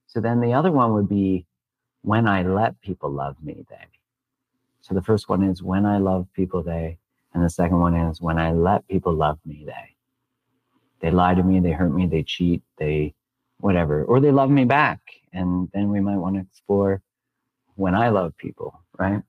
So 0.07 0.19
then 0.19 0.41
the 0.41 0.53
other 0.53 0.71
one 0.71 0.93
would 0.93 1.07
be 1.07 1.45
when 2.01 2.27
I 2.27 2.43
let 2.43 2.79
people 2.81 3.11
love 3.11 3.35
me, 3.41 3.65
they. 3.69 3.87
So 4.81 4.93
the 4.95 5.01
first 5.01 5.29
one 5.29 5.43
is 5.43 5.61
when 5.61 5.85
I 5.85 5.97
love 5.97 6.27
people, 6.33 6.63
they. 6.63 6.97
And 7.33 7.43
the 7.43 7.49
second 7.49 7.79
one 7.79 7.95
is 7.95 8.21
when 8.21 8.37
I 8.37 8.51
let 8.51 8.87
people 8.87 9.13
love 9.13 9.39
me, 9.45 9.63
they. 9.65 9.95
They 10.99 11.11
lie 11.11 11.33
to 11.33 11.43
me, 11.43 11.59
they 11.59 11.71
hurt 11.71 11.93
me, 11.93 12.05
they 12.05 12.23
cheat, 12.23 12.61
they 12.77 13.13
whatever, 13.59 14.03
or 14.03 14.19
they 14.19 14.31
love 14.31 14.49
me 14.49 14.65
back. 14.65 14.99
And 15.33 15.69
then 15.73 15.89
we 15.89 15.99
might 15.99 16.17
want 16.17 16.35
to 16.35 16.41
explore 16.41 17.01
when 17.75 17.95
I 17.95 18.09
love 18.09 18.35
people, 18.37 18.81
right? 18.97 19.21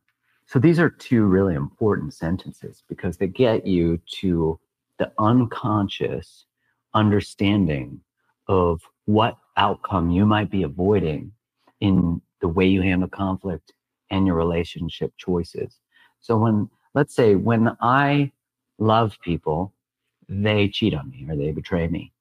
So 0.47 0.59
these 0.59 0.79
are 0.79 0.91
two 0.91 1.25
really 1.25 1.55
important 1.55 2.15
sentences 2.15 2.83
because 2.89 3.17
they 3.17 3.27
get 3.27 3.67
you 3.67 4.01
to 4.21 4.59
the 4.99 5.13
unconscious 5.19 6.47
understanding 6.95 8.01
of 8.49 8.83
what 9.07 9.37
outcome 9.57 10.11
you 10.11 10.27
might 10.27 10.51
be 10.51 10.63
avoiding 10.63 11.33
in 11.81 12.21
the 12.43 12.49
way 12.49 12.67
you 12.67 12.83
handle 12.83 13.09
conflict 13.09 13.73
and 14.11 14.27
your 14.27 14.37
relationship 14.37 15.15
choices. 15.17 15.79
So 16.21 16.37
when, 16.37 16.69
let's 16.95 17.15
say, 17.15 17.37
when 17.37 17.75
I 17.81 18.33
love 18.79 19.17
people, 19.23 19.73
they 20.29 20.69
cheat 20.69 20.93
on 20.93 21.09
me 21.09 21.27
or 21.29 21.37
they 21.37 21.53
betray 21.53 21.89
me, 21.89 22.13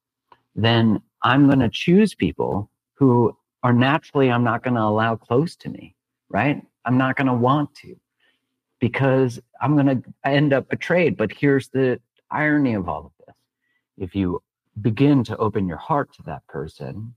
then 0.54 1.02
I'm 1.22 1.46
going 1.46 1.58
to 1.58 1.68
choose 1.68 2.14
people 2.14 2.70
who 2.94 3.36
are 3.62 3.72
naturally, 3.72 4.30
I'm 4.30 4.44
not 4.44 4.62
going 4.62 4.74
to 4.74 4.82
allow 4.82 5.16
close 5.16 5.54
to 5.56 5.68
me, 5.68 5.94
right? 6.30 6.62
I'm 6.84 6.96
not 6.96 7.16
going 7.16 7.26
to 7.26 7.34
want 7.34 7.74
to 7.76 7.96
because 8.80 9.40
I'm 9.60 9.76
going 9.76 10.02
to 10.02 10.02
end 10.24 10.52
up 10.52 10.68
betrayed. 10.68 11.16
But 11.16 11.32
here's 11.32 11.68
the 11.68 12.00
irony 12.30 12.74
of 12.74 12.88
all 12.88 13.06
of 13.06 13.26
this. 13.26 13.36
If 13.98 14.14
you 14.14 14.42
begin 14.80 15.22
to 15.24 15.36
open 15.36 15.68
your 15.68 15.76
heart 15.76 16.12
to 16.14 16.22
that 16.24 16.46
person 16.46 17.14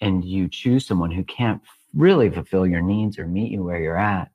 and 0.00 0.24
you 0.24 0.48
choose 0.48 0.86
someone 0.86 1.10
who 1.10 1.22
can't 1.24 1.62
really 1.94 2.30
fulfill 2.30 2.66
your 2.66 2.82
needs 2.82 3.18
or 3.18 3.26
meet 3.26 3.52
you 3.52 3.62
where 3.62 3.80
you're 3.80 3.96
at, 3.96 4.30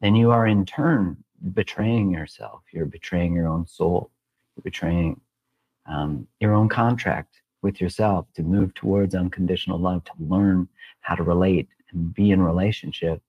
then 0.00 0.14
you 0.14 0.30
are 0.30 0.46
in 0.46 0.64
turn 0.64 1.16
betraying 1.52 2.10
yourself. 2.10 2.62
You're 2.72 2.86
betraying 2.86 3.34
your 3.34 3.48
own 3.48 3.66
soul. 3.66 4.10
You're 4.56 4.62
betraying 4.62 5.20
um, 5.86 6.26
your 6.40 6.54
own 6.54 6.68
contract 6.68 7.40
with 7.62 7.80
yourself 7.80 8.26
to 8.34 8.42
move 8.42 8.74
towards 8.74 9.14
unconditional 9.14 9.78
love, 9.78 10.04
to 10.04 10.12
learn 10.18 10.68
how 11.00 11.14
to 11.14 11.22
relate 11.22 11.68
and 11.92 12.14
be 12.14 12.30
in 12.30 12.40
relationship. 12.40 13.20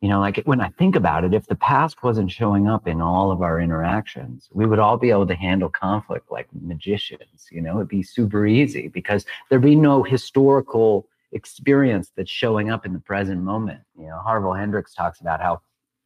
You 0.00 0.08
know, 0.08 0.20
like 0.20 0.40
when 0.44 0.60
I 0.60 0.68
think 0.78 0.94
about 0.94 1.24
it, 1.24 1.34
if 1.34 1.46
the 1.46 1.56
past 1.56 2.02
wasn't 2.04 2.30
showing 2.30 2.68
up 2.68 2.86
in 2.86 3.00
all 3.00 3.32
of 3.32 3.42
our 3.42 3.60
interactions, 3.60 4.48
we 4.52 4.64
would 4.64 4.78
all 4.78 4.96
be 4.96 5.10
able 5.10 5.26
to 5.26 5.34
handle 5.34 5.68
conflict 5.68 6.30
like 6.30 6.46
magicians. 6.52 7.48
You 7.50 7.62
know, 7.62 7.76
it'd 7.76 7.88
be 7.88 8.04
super 8.04 8.46
easy 8.46 8.88
because 8.88 9.26
there'd 9.48 9.62
be 9.62 9.74
no 9.74 10.04
historical 10.04 11.08
experience 11.32 12.12
that's 12.16 12.30
showing 12.30 12.70
up 12.70 12.86
in 12.86 12.92
the 12.92 13.00
present 13.00 13.42
moment. 13.42 13.80
You 13.98 14.06
know, 14.06 14.18
Harville 14.18 14.54
Hendrix 14.54 14.94
talks 14.94 15.20
about 15.20 15.40
how 15.40 15.60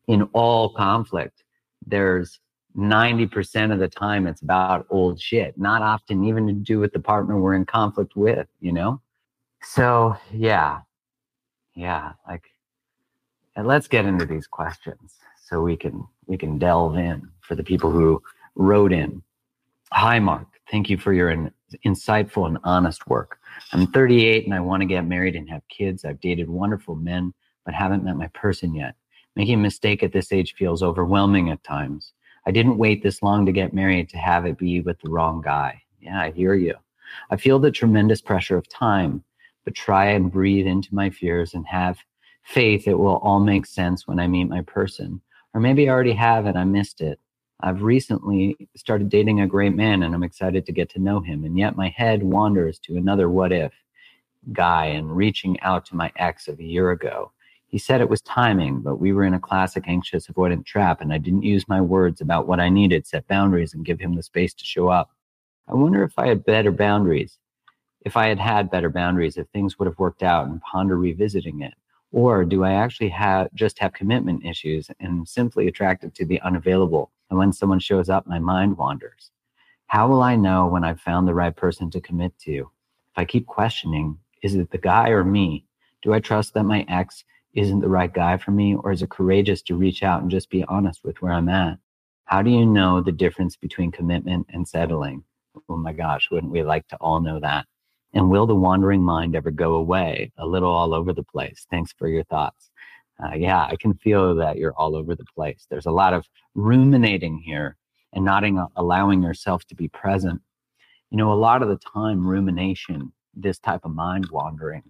in 0.09 0.23
all 0.33 0.75
conflict, 0.75 1.45
there's 1.87 2.41
90% 2.77 3.73
of 3.73 3.79
the 3.79 3.89
time 3.89 4.27
it's 4.27 4.43
about 4.43 4.87
old 4.91 5.21
shit, 5.21 5.59
not 5.59 5.83
often 5.83 6.25
even 6.25 6.47
to 6.47 6.53
do 6.53 6.79
with 6.79 6.93
the 6.93 7.01
partner 7.01 7.39
we're 7.39 7.55
in 7.55 7.67
conflict 7.67 8.17
with, 8.17 8.47
you 8.61 8.73
know? 8.73 9.01
So, 9.63 10.17
yeah. 10.33 10.81
Yeah, 11.75 12.13
like 12.29 12.45
let's 13.57 13.89
get 13.89 14.05
into 14.05 14.27
these 14.27 14.47
questions 14.47 15.17
so 15.45 15.63
we 15.63 15.77
can 15.77 16.07
we 16.27 16.37
can 16.37 16.59
delve 16.59 16.97
in 16.97 17.29
for 17.41 17.55
the 17.55 17.65
people 17.65 17.91
who 17.91 18.23
wrote 18.55 18.93
in. 18.93 19.23
Hi 19.95 20.19
Mark, 20.19 20.47
thank 20.71 20.89
you 20.89 20.97
for 20.97 21.13
your 21.13 21.29
in, 21.29 21.53
insightful 21.85 22.47
and 22.47 22.57
honest 22.65 23.07
work. 23.09 23.39
I'm 23.73 23.87
38 23.89 24.47
and 24.47 24.55
I 24.55 24.61
want 24.61 24.81
to 24.81 24.87
get 24.87 25.05
married 25.05 25.37
and 25.37 25.49
have 25.51 25.61
kids. 25.69 26.07
I've 26.07 26.19
dated 26.19 26.49
wonderful 26.49 26.95
men 26.95 27.35
but 27.67 27.75
haven't 27.75 28.03
met 28.03 28.17
my 28.17 28.29
person 28.29 28.75
yet. 28.75 28.95
Making 29.37 29.57
a 29.57 29.63
mistake 29.63 30.03
at 30.03 30.15
this 30.15 30.33
age 30.33 30.55
feels 30.55 30.83
overwhelming 30.83 31.51
at 31.51 31.63
times. 31.63 32.15
I 32.47 32.53
didn't 32.53 32.79
wait 32.79 33.03
this 33.03 33.23
long 33.23 33.45
to 33.45 33.53
get 33.53 33.75
married 33.75 34.09
to 34.09 34.17
have 34.17 34.47
it 34.47 34.57
be 34.57 34.81
with 34.81 34.99
the 35.01 35.11
wrong 35.11 35.43
guy. 35.43 35.83
Yeah, 36.01 36.23
I 36.23 36.31
hear 36.31 36.55
you. 36.55 36.75
I 37.31 37.37
feel 37.37 37.59
the 37.59 37.71
tremendous 37.71 38.23
pressure 38.23 38.57
of 38.57 38.67
time, 38.71 39.23
but 39.67 39.75
try 39.75 40.07
and 40.07 40.33
breathe 40.33 40.67
into 40.67 40.95
my 40.95 41.11
fears 41.11 41.53
and 41.53 41.67
have 41.67 41.99
faith 42.45 42.89
it 42.89 42.99
will 42.99 43.19
all 43.19 43.41
make 43.41 43.67
sense 43.67 44.09
when 44.09 44.19
I 44.19 44.27
meet 44.27 44.49
my 44.49 44.63
person. 44.63 45.21
Or 45.53 45.61
maybe 45.61 45.87
I 45.87 45.93
already 45.93 46.15
have 46.15 46.47
and 46.47 46.59
I 46.59 46.65
missed 46.65 47.03
it. 47.03 47.21
I've 47.63 47.83
recently 47.83 48.69
started 48.77 49.09
dating 49.09 49.41
a 49.41 49.47
great 49.47 49.75
man 49.75 50.03
and 50.03 50.15
I'm 50.15 50.25
excited 50.25 50.67
to 50.67 50.73
get 50.73 50.91
to 50.91 50.99
know 50.99 51.21
him. 51.21 51.45
And 51.45 51.57
yet 51.57 51.77
my 51.77 51.89
head 51.91 52.23
wanders 52.23 52.79
to 52.81 52.97
another 52.97 53.29
what 53.31 53.53
if 53.53 53.73
guy 54.53 54.87
and 54.87 55.17
reaching 55.17 55.61
out 55.61 55.87
to 55.87 55.97
my 55.97 56.11
ex 56.17 56.49
of 56.49 56.59
a 56.59 56.65
year 56.65 56.91
ago. 56.91 57.31
He 57.67 57.79
said 57.79 58.01
it 58.01 58.11
was 58.11 58.21
timing, 58.23 58.81
but 58.81 58.97
we 58.97 59.13
were 59.13 59.25
in 59.25 59.35
a 59.35 59.41
classic 59.41 59.85
anxious 59.87 60.27
avoidant 60.27 60.67
trap, 60.67 61.01
and 61.01 61.13
I 61.13 61.19
didn't 61.19 61.45
use 61.45 61.69
my 61.69 61.81
words 61.81 62.21
about 62.21 62.47
what 62.47 62.61
I 62.61 62.69
needed, 62.69 63.07
set 63.07 63.27
boundaries, 63.29 63.73
and 63.73 63.85
give 63.85 63.99
him 63.99 64.15
the 64.15 64.23
space 64.23 64.53
to 64.55 64.65
show 64.65 64.89
up. 64.89 65.11
I 65.69 65.75
wonder 65.75 66.03
if 66.03 66.19
I 66.19 66.27
had 66.27 66.45
better 66.45 66.71
boundaries, 66.71 67.39
if 68.03 68.17
I 68.17 68.27
had 68.27 68.39
had 68.39 68.71
better 68.71 68.91
boundaries, 68.91 69.39
if 69.39 69.47
things 69.49 69.79
would 69.79 69.87
have 69.87 69.99
worked 69.99 70.23
out 70.23 70.49
and 70.49 70.61
ponder 70.61 70.99
revisiting 70.99 71.63
it. 71.63 71.73
Or 72.13 72.45
do 72.45 72.63
I 72.63 72.75
actually 72.75 73.09
have 73.09 73.49
just 73.55 73.79
have 73.79 73.95
commitment 73.95 74.45
issues 74.45 74.91
and 75.01 75.27
simply 75.27 75.67
attracted 75.67 76.15
to 76.15 76.27
the 76.27 76.41
unavailable? 76.43 77.11
And 77.31 77.39
when 77.39 77.53
someone 77.53 77.81
shows 77.81 78.11
up, 78.11 78.27
my 78.27 78.39
mind 78.39 78.77
wanders. 78.77 79.31
How 79.87 80.09
will 80.09 80.23
I 80.23 80.37
know 80.37 80.67
when 80.67 80.85
I've 80.85 81.01
found 81.01 81.27
the 81.27 81.35
right 81.35 81.57
person 81.57 81.91
to 81.91 82.01
commit 82.01 82.39
to? 82.41 82.53
If 82.53 83.17
I 83.17 83.25
keep 83.25 83.47
questioning, 83.47 84.19
is 84.43 84.55
it 84.55 84.71
the 84.71 84.79
guy 84.79 85.09
or 85.09 85.25
me? 85.25 85.65
Do 86.03 86.13
I 86.13 86.21
trust 86.21 86.53
that 86.55 86.65
my 86.65 86.85
ex 86.89 87.25
isn't 87.55 87.81
the 87.81 87.89
right 87.89 88.13
guy 88.13 88.37
for 88.37 88.51
me? 88.51 88.75
Or 88.75 88.93
is 88.93 89.03
it 89.03 89.11
courageous 89.11 89.63
to 89.63 89.75
reach 89.75 90.03
out 90.03 90.21
and 90.21 90.31
just 90.31 90.51
be 90.51 90.65
honest 90.65 91.05
with 91.05 91.21
where 91.23 91.33
I'm 91.33 91.49
at? 91.49 91.79
How 92.27 92.43
do 92.43 92.51
you 92.51 92.67
know 92.67 93.01
the 93.01 93.13
difference 93.13 93.57
between 93.57 93.91
commitment 93.91 94.47
and 94.51 94.69
settling? 94.69 95.25
Oh 95.69 95.77
my 95.77 95.93
gosh, 95.93 96.31
wouldn't 96.31 96.53
we 96.53 96.63
like 96.63 96.89
to 96.89 96.97
all 96.97 97.21
know 97.21 97.41
that? 97.41 97.67
And 98.15 98.31
will 98.31 98.47
the 98.47 98.55
wandering 98.55 99.03
mind 99.03 99.35
ever 99.35 99.51
go 99.51 99.75
away? 99.75 100.33
A 100.39 100.47
little 100.47 100.71
all 100.71 100.95
over 100.95 101.13
the 101.13 101.23
place. 101.23 101.67
Thanks 101.71 101.93
for 101.93 102.09
your 102.09 102.25
thoughts. 102.25 102.71
Uh, 103.23 103.35
yeah, 103.35 103.65
I 103.65 103.77
can 103.77 103.95
feel 103.95 104.35
that 104.37 104.59
you're 104.59 104.75
all 104.75 104.97
over 104.97 105.15
the 105.15 105.25
place. 105.35 105.67
There's 105.71 105.87
a 105.87 105.93
lot 105.93 106.13
of 106.13 106.27
ruminating 106.55 107.39
here 107.39 107.77
and 108.13 108.25
not 108.25 108.45
allowing 108.77 109.23
yourself 109.23 109.65
to 109.67 109.75
be 109.75 109.89
present. 109.89 110.41
You 111.11 111.19
know, 111.19 111.33
a 111.33 111.35
lot 111.35 111.63
of 111.63 111.69
the 111.69 111.79
time, 111.79 112.27
rumination, 112.27 113.13
this 113.35 113.59
type 113.59 113.85
of 113.85 113.95
mind 113.95 114.29
wandering, 114.31 114.83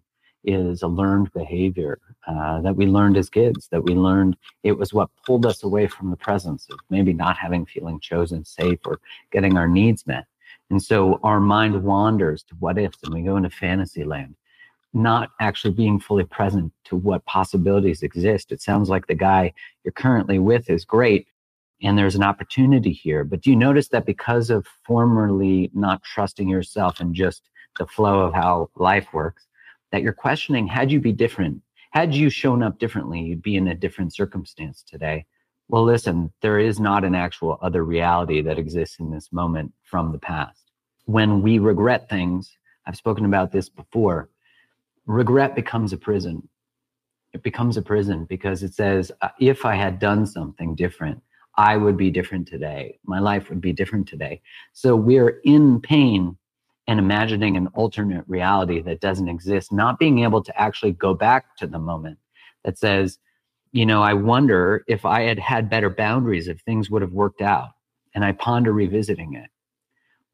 is 0.45 0.83
a 0.83 0.88
learned 0.88 1.33
behavior 1.33 2.00
uh, 2.26 2.61
that 2.62 2.75
we 2.75 2.87
learned 2.87 3.17
as 3.17 3.29
kids, 3.29 3.69
that 3.71 3.85
we 3.85 3.95
learned 3.95 4.37
it 4.62 4.73
was 4.73 4.93
what 4.93 5.11
pulled 5.25 5.47
us 5.47 5.62
away 5.62 5.87
from 5.87 6.11
the 6.11 6.17
presence 6.17 6.67
of 6.71 6.79
maybe 6.91 7.12
not 7.12 7.37
having 7.37 7.64
feeling 7.67 8.00
chosen 8.00 8.45
safe 8.45 8.81
or 8.85 8.99
getting 9.31 9.57
our 9.57 9.69
needs 9.69 10.07
met. 10.07 10.26
And 10.73 10.83
so 10.83 11.21
our 11.23 11.38
mind 11.38 11.85
wanders 11.85 12.43
to 12.45 12.57
what 12.59 12.79
ifs 12.79 12.99
and 13.05 13.14
we 13.14 13.23
go 13.23 13.37
into 13.37 13.50
fantasy 13.50 14.02
land, 14.02 14.35
not 14.93 15.31
actually 15.41 15.75
being 15.75 16.00
fully 16.00 16.25
present 16.25 16.73
to 16.87 16.97
what 16.97 17.25
possibilities 17.26 18.02
exist. 18.02 18.50
It 18.50 18.61
sounds 18.61 18.88
like 18.88 19.07
the 19.07 19.14
guy 19.14 19.52
you're 19.85 19.93
currently 19.93 20.41
with 20.41 20.69
is 20.69 20.85
great 20.85 21.29
and 21.83 21.97
there's 21.97 22.17
an 22.17 22.25
opportunity 22.25 22.93
here. 22.93 23.23
But 23.23 23.43
do 23.43 23.50
you 23.50 23.57
notice 23.57 23.88
that 23.88 24.07
because 24.07 24.50
of 24.50 24.67
formerly 24.85 25.71
not 25.75 26.02
trusting 26.02 26.49
yourself 26.49 26.99
and 26.99 27.14
just 27.14 27.43
the 27.79 27.87
flow 27.87 28.21
of 28.21 28.35
how 28.35 28.71
life 28.75 29.09
works, 29.12 29.47
that 29.93 30.02
you're 30.02 30.12
questioning 30.12 30.67
had 30.67 30.91
you 30.91 30.99
be 30.99 31.12
different 31.12 31.62
had 31.93 32.14
you 32.14 32.31
shown 32.31 32.62
up 32.62 32.79
differently 32.79 33.21
you'd 33.21 33.43
be 33.43 33.57
in 33.57 33.69
a 33.69 33.75
different 33.75 34.12
circumstance 34.14 34.83
today 34.83 35.25
well 35.69 35.85
listen 35.85 36.33
there 36.41 36.59
is 36.59 36.81
not 36.81 37.05
an 37.05 37.14
actual 37.14 37.59
other 37.62 37.85
reality 37.85 38.41
that 38.41 38.59
exists 38.59 38.99
in 38.99 39.11
this 39.11 39.31
moment 39.33 39.73
from 39.85 40.11
the 40.11 40.19
past 40.19 40.62
when 41.06 41.42
we 41.42 41.59
regret 41.59 42.09
things 42.09 42.56
i've 42.87 42.97
spoken 42.97 43.25
about 43.25 43.52
this 43.52 43.68
before 43.68 44.28
regret 45.06 45.54
becomes 45.54 45.92
a 45.92 45.97
prison 45.97 46.49
it 47.32 47.42
becomes 47.42 47.76
a 47.76 47.82
prison 47.82 48.25
because 48.25 48.62
it 48.62 48.75
says 48.75 49.11
uh, 49.21 49.28
if 49.40 49.64
i 49.64 49.75
had 49.75 49.99
done 49.99 50.26
something 50.26 50.75
different 50.75 51.21
i 51.56 51.76
would 51.76 51.97
be 51.97 52.11
different 52.11 52.47
today 52.47 52.99
my 53.04 53.18
life 53.18 53.49
would 53.49 53.61
be 53.61 53.73
different 53.73 54.06
today 54.06 54.40
so 54.73 54.94
we're 54.94 55.40
in 55.44 55.80
pain 55.80 56.37
and 56.88 56.99
imagining 56.99 57.56
an 57.56 57.68
alternate 57.68 58.25
reality 58.26 58.80
that 58.82 59.00
doesn't 59.00 59.28
exist, 59.28 59.73
not 59.73 59.99
being 59.99 60.21
able 60.21 60.42
to 60.42 60.61
actually 60.61 60.92
go 60.92 61.14
back 61.14 61.56
to 61.56 61.66
the 61.66 61.78
moment 61.78 62.18
that 62.64 62.78
says, 62.78 63.18
you 63.73 63.87
know, 63.87 64.02
I 64.02 64.14
wonder 64.14 64.85
if 64.88 65.04
I 65.04 65.23
had 65.23 65.38
had 65.38 65.71
better 65.71 65.88
boundaries, 65.88 66.49
if 66.49 66.61
things 66.61 66.90
would 66.90 67.02
have 67.02 67.12
worked 67.12 67.40
out. 67.40 67.71
And 68.14 68.25
I 68.25 68.32
ponder 68.32 68.73
revisiting 68.73 69.35
it. 69.35 69.49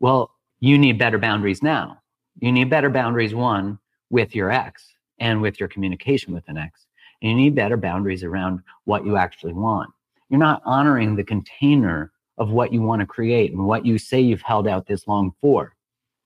Well, 0.01 0.33
you 0.61 0.79
need 0.79 0.99
better 0.99 1.19
boundaries 1.19 1.63
now. 1.63 1.99
You 2.41 2.53
need 2.53 2.71
better 2.71 2.91
boundaries, 2.91 3.35
one, 3.35 3.79
with 4.11 4.35
your 4.35 4.51
ex 4.51 4.87
and 5.19 5.43
with 5.43 5.59
your 5.59 5.69
communication 5.69 6.33
with 6.33 6.49
an 6.49 6.57
ex. 6.57 6.87
And 7.23 7.31
you 7.31 7.37
need 7.37 7.55
better 7.55 7.77
boundaries 7.77 8.23
around 8.23 8.61
what 8.85 9.05
you 9.05 9.17
actually 9.17 9.53
want. 9.53 9.91
You're 10.31 10.39
not 10.39 10.63
honoring 10.65 11.17
the 11.17 11.25
container 11.25 12.13
of 12.37 12.51
what 12.51 12.73
you 12.73 12.83
want 12.83 13.01
to 13.01 13.07
create 13.07 13.53
and 13.53 13.67
what 13.67 13.85
you 13.85 13.99
say 13.99 14.21
you've 14.21 14.43
held 14.43 14.69
out 14.69 14.87
this 14.87 15.09
long 15.09 15.33
for. 15.41 15.75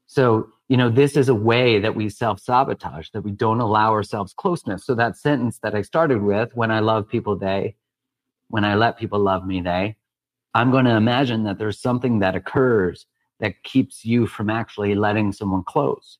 So, 0.06 0.48
you 0.68 0.76
know, 0.76 0.90
this 0.90 1.16
is 1.16 1.28
a 1.28 1.34
way 1.34 1.78
that 1.80 1.94
we 1.94 2.08
self 2.08 2.40
sabotage, 2.40 3.08
that 3.10 3.22
we 3.22 3.30
don't 3.30 3.60
allow 3.60 3.92
ourselves 3.92 4.34
closeness. 4.34 4.84
So, 4.84 4.94
that 4.94 5.16
sentence 5.16 5.58
that 5.62 5.74
I 5.74 5.82
started 5.82 6.22
with, 6.22 6.54
when 6.54 6.70
I 6.70 6.80
love 6.80 7.08
people, 7.08 7.36
they, 7.36 7.76
when 8.48 8.64
I 8.64 8.74
let 8.74 8.98
people 8.98 9.20
love 9.20 9.46
me, 9.46 9.62
they, 9.62 9.96
I'm 10.54 10.70
going 10.70 10.84
to 10.84 10.96
imagine 10.96 11.44
that 11.44 11.58
there's 11.58 11.80
something 11.80 12.18
that 12.18 12.36
occurs 12.36 13.06
that 13.42 13.62
keeps 13.64 14.04
you 14.04 14.26
from 14.26 14.48
actually 14.48 14.94
letting 14.94 15.32
someone 15.32 15.64
close. 15.64 16.18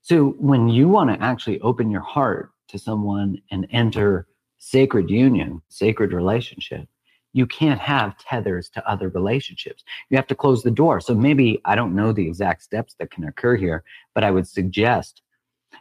So, 0.00 0.30
when 0.38 0.68
you 0.68 0.88
want 0.88 1.10
to 1.10 1.24
actually 1.24 1.60
open 1.60 1.90
your 1.90 2.00
heart 2.00 2.50
to 2.68 2.78
someone 2.78 3.40
and 3.52 3.68
enter 3.70 4.26
sacred 4.58 5.10
union, 5.10 5.62
sacred 5.68 6.12
relationship, 6.12 6.88
you 7.32 7.46
can't 7.46 7.80
have 7.80 8.18
tethers 8.18 8.68
to 8.70 8.88
other 8.88 9.08
relationships. 9.08 9.84
You 10.10 10.16
have 10.16 10.26
to 10.26 10.34
close 10.34 10.62
the 10.62 10.70
door. 10.70 11.00
So 11.00 11.14
maybe 11.14 11.60
I 11.64 11.74
don't 11.74 11.94
know 11.94 12.12
the 12.12 12.26
exact 12.26 12.62
steps 12.62 12.94
that 12.98 13.10
can 13.10 13.24
occur 13.24 13.56
here, 13.56 13.84
but 14.14 14.24
I 14.24 14.30
would 14.30 14.46
suggest 14.46 15.22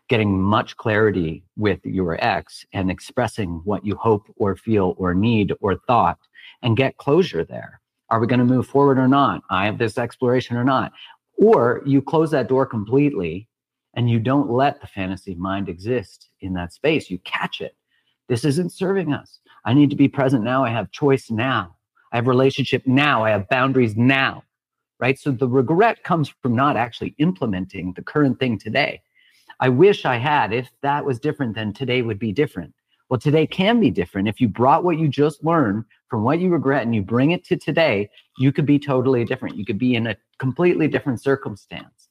getting 0.07 0.41
much 0.41 0.77
clarity 0.77 1.43
with 1.57 1.79
your 1.85 2.23
ex 2.23 2.65
and 2.73 2.89
expressing 2.89 3.61
what 3.65 3.85
you 3.85 3.95
hope 3.95 4.27
or 4.37 4.55
feel 4.55 4.95
or 4.97 5.13
need 5.13 5.53
or 5.59 5.75
thought 5.87 6.19
and 6.61 6.77
get 6.77 6.97
closure 6.97 7.43
there. 7.43 7.80
Are 8.11 8.19
we 8.19 8.27
going 8.27 8.39
to 8.39 8.45
move 8.45 8.67
forward 8.67 8.99
or 8.99 9.07
not? 9.07 9.41
I 9.49 9.65
have 9.65 9.77
this 9.77 9.97
exploration 9.97 10.57
or 10.57 10.65
not? 10.65 10.91
Or 11.37 11.81
you 11.85 12.01
close 12.01 12.29
that 12.31 12.49
door 12.49 12.65
completely 12.65 13.47
and 13.95 14.09
you 14.09 14.19
don't 14.19 14.51
let 14.51 14.81
the 14.81 14.87
fantasy 14.87 15.33
mind 15.33 15.69
exist 15.69 16.29
in 16.41 16.53
that 16.53 16.73
space. 16.73 17.09
You 17.09 17.19
catch 17.19 17.61
it. 17.61 17.75
This 18.27 18.43
isn't 18.43 18.73
serving 18.73 19.13
us. 19.13 19.39
I 19.63 19.73
need 19.73 19.89
to 19.91 19.95
be 19.95 20.09
present 20.09 20.43
now. 20.43 20.63
I 20.65 20.69
have 20.69 20.91
choice 20.91 21.31
now. 21.31 21.75
I 22.11 22.17
have 22.17 22.27
relationship 22.27 22.85
now. 22.85 23.23
I 23.23 23.29
have 23.29 23.47
boundaries 23.47 23.95
now. 23.95 24.43
Right. 24.99 25.17
So 25.17 25.31
the 25.31 25.47
regret 25.47 26.03
comes 26.03 26.29
from 26.41 26.53
not 26.53 26.77
actually 26.77 27.15
implementing 27.17 27.93
the 27.93 28.03
current 28.03 28.39
thing 28.39 28.59
today. 28.59 29.01
I 29.59 29.69
wish 29.69 30.05
I 30.05 30.17
had. 30.17 30.53
If 30.53 30.69
that 30.81 31.05
was 31.05 31.19
different, 31.19 31.55
then 31.55 31.71
today 31.73 32.01
would 32.01 32.19
be 32.19 32.33
different. 32.33 32.73
Well, 33.11 33.19
today 33.19 33.45
can 33.45 33.79
be 33.79 33.91
different. 33.91 34.27
If 34.27 34.41
you 34.41 34.47
brought 34.47 34.83
what 34.83 34.97
you 34.97 35.07
just 35.07 35.43
learned 35.43 35.83
from 36.07 36.23
what 36.23 36.39
you 36.39 36.49
regret 36.49 36.83
and 36.83 36.95
you 36.95 37.03
bring 37.03 37.31
it 37.31 37.43
to 37.45 37.57
today, 37.57 38.09
you 38.39 38.51
could 38.51 38.65
be 38.65 38.79
totally 38.79 39.23
different. 39.25 39.57
You 39.57 39.65
could 39.65 39.77
be 39.77 39.93
in 39.95 40.07
a 40.07 40.17
completely 40.39 40.87
different 40.87 41.21
circumstance. 41.21 42.09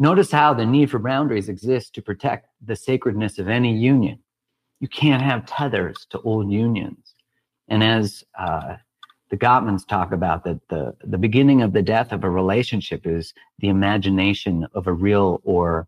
Notice 0.00 0.32
how 0.32 0.54
the 0.54 0.66
need 0.66 0.90
for 0.90 0.98
boundaries 0.98 1.48
exists 1.48 1.90
to 1.90 2.02
protect 2.02 2.48
the 2.64 2.74
sacredness 2.74 3.38
of 3.38 3.48
any 3.48 3.72
union 3.72 4.18
you 4.80 4.88
can't 4.88 5.22
have 5.22 5.46
tethers 5.46 6.06
to 6.10 6.20
old 6.22 6.50
unions. 6.50 7.14
And 7.68 7.84
as 7.84 8.24
uh, 8.38 8.76
the 9.28 9.36
Gottmans 9.36 9.86
talk 9.86 10.12
about 10.12 10.42
that 10.44 10.60
the, 10.68 10.96
the 11.04 11.18
beginning 11.18 11.62
of 11.62 11.72
the 11.72 11.82
death 11.82 12.12
of 12.12 12.24
a 12.24 12.30
relationship 12.30 13.06
is 13.06 13.32
the 13.60 13.68
imagination 13.68 14.66
of 14.74 14.86
a 14.86 14.92
real 14.92 15.40
or 15.44 15.86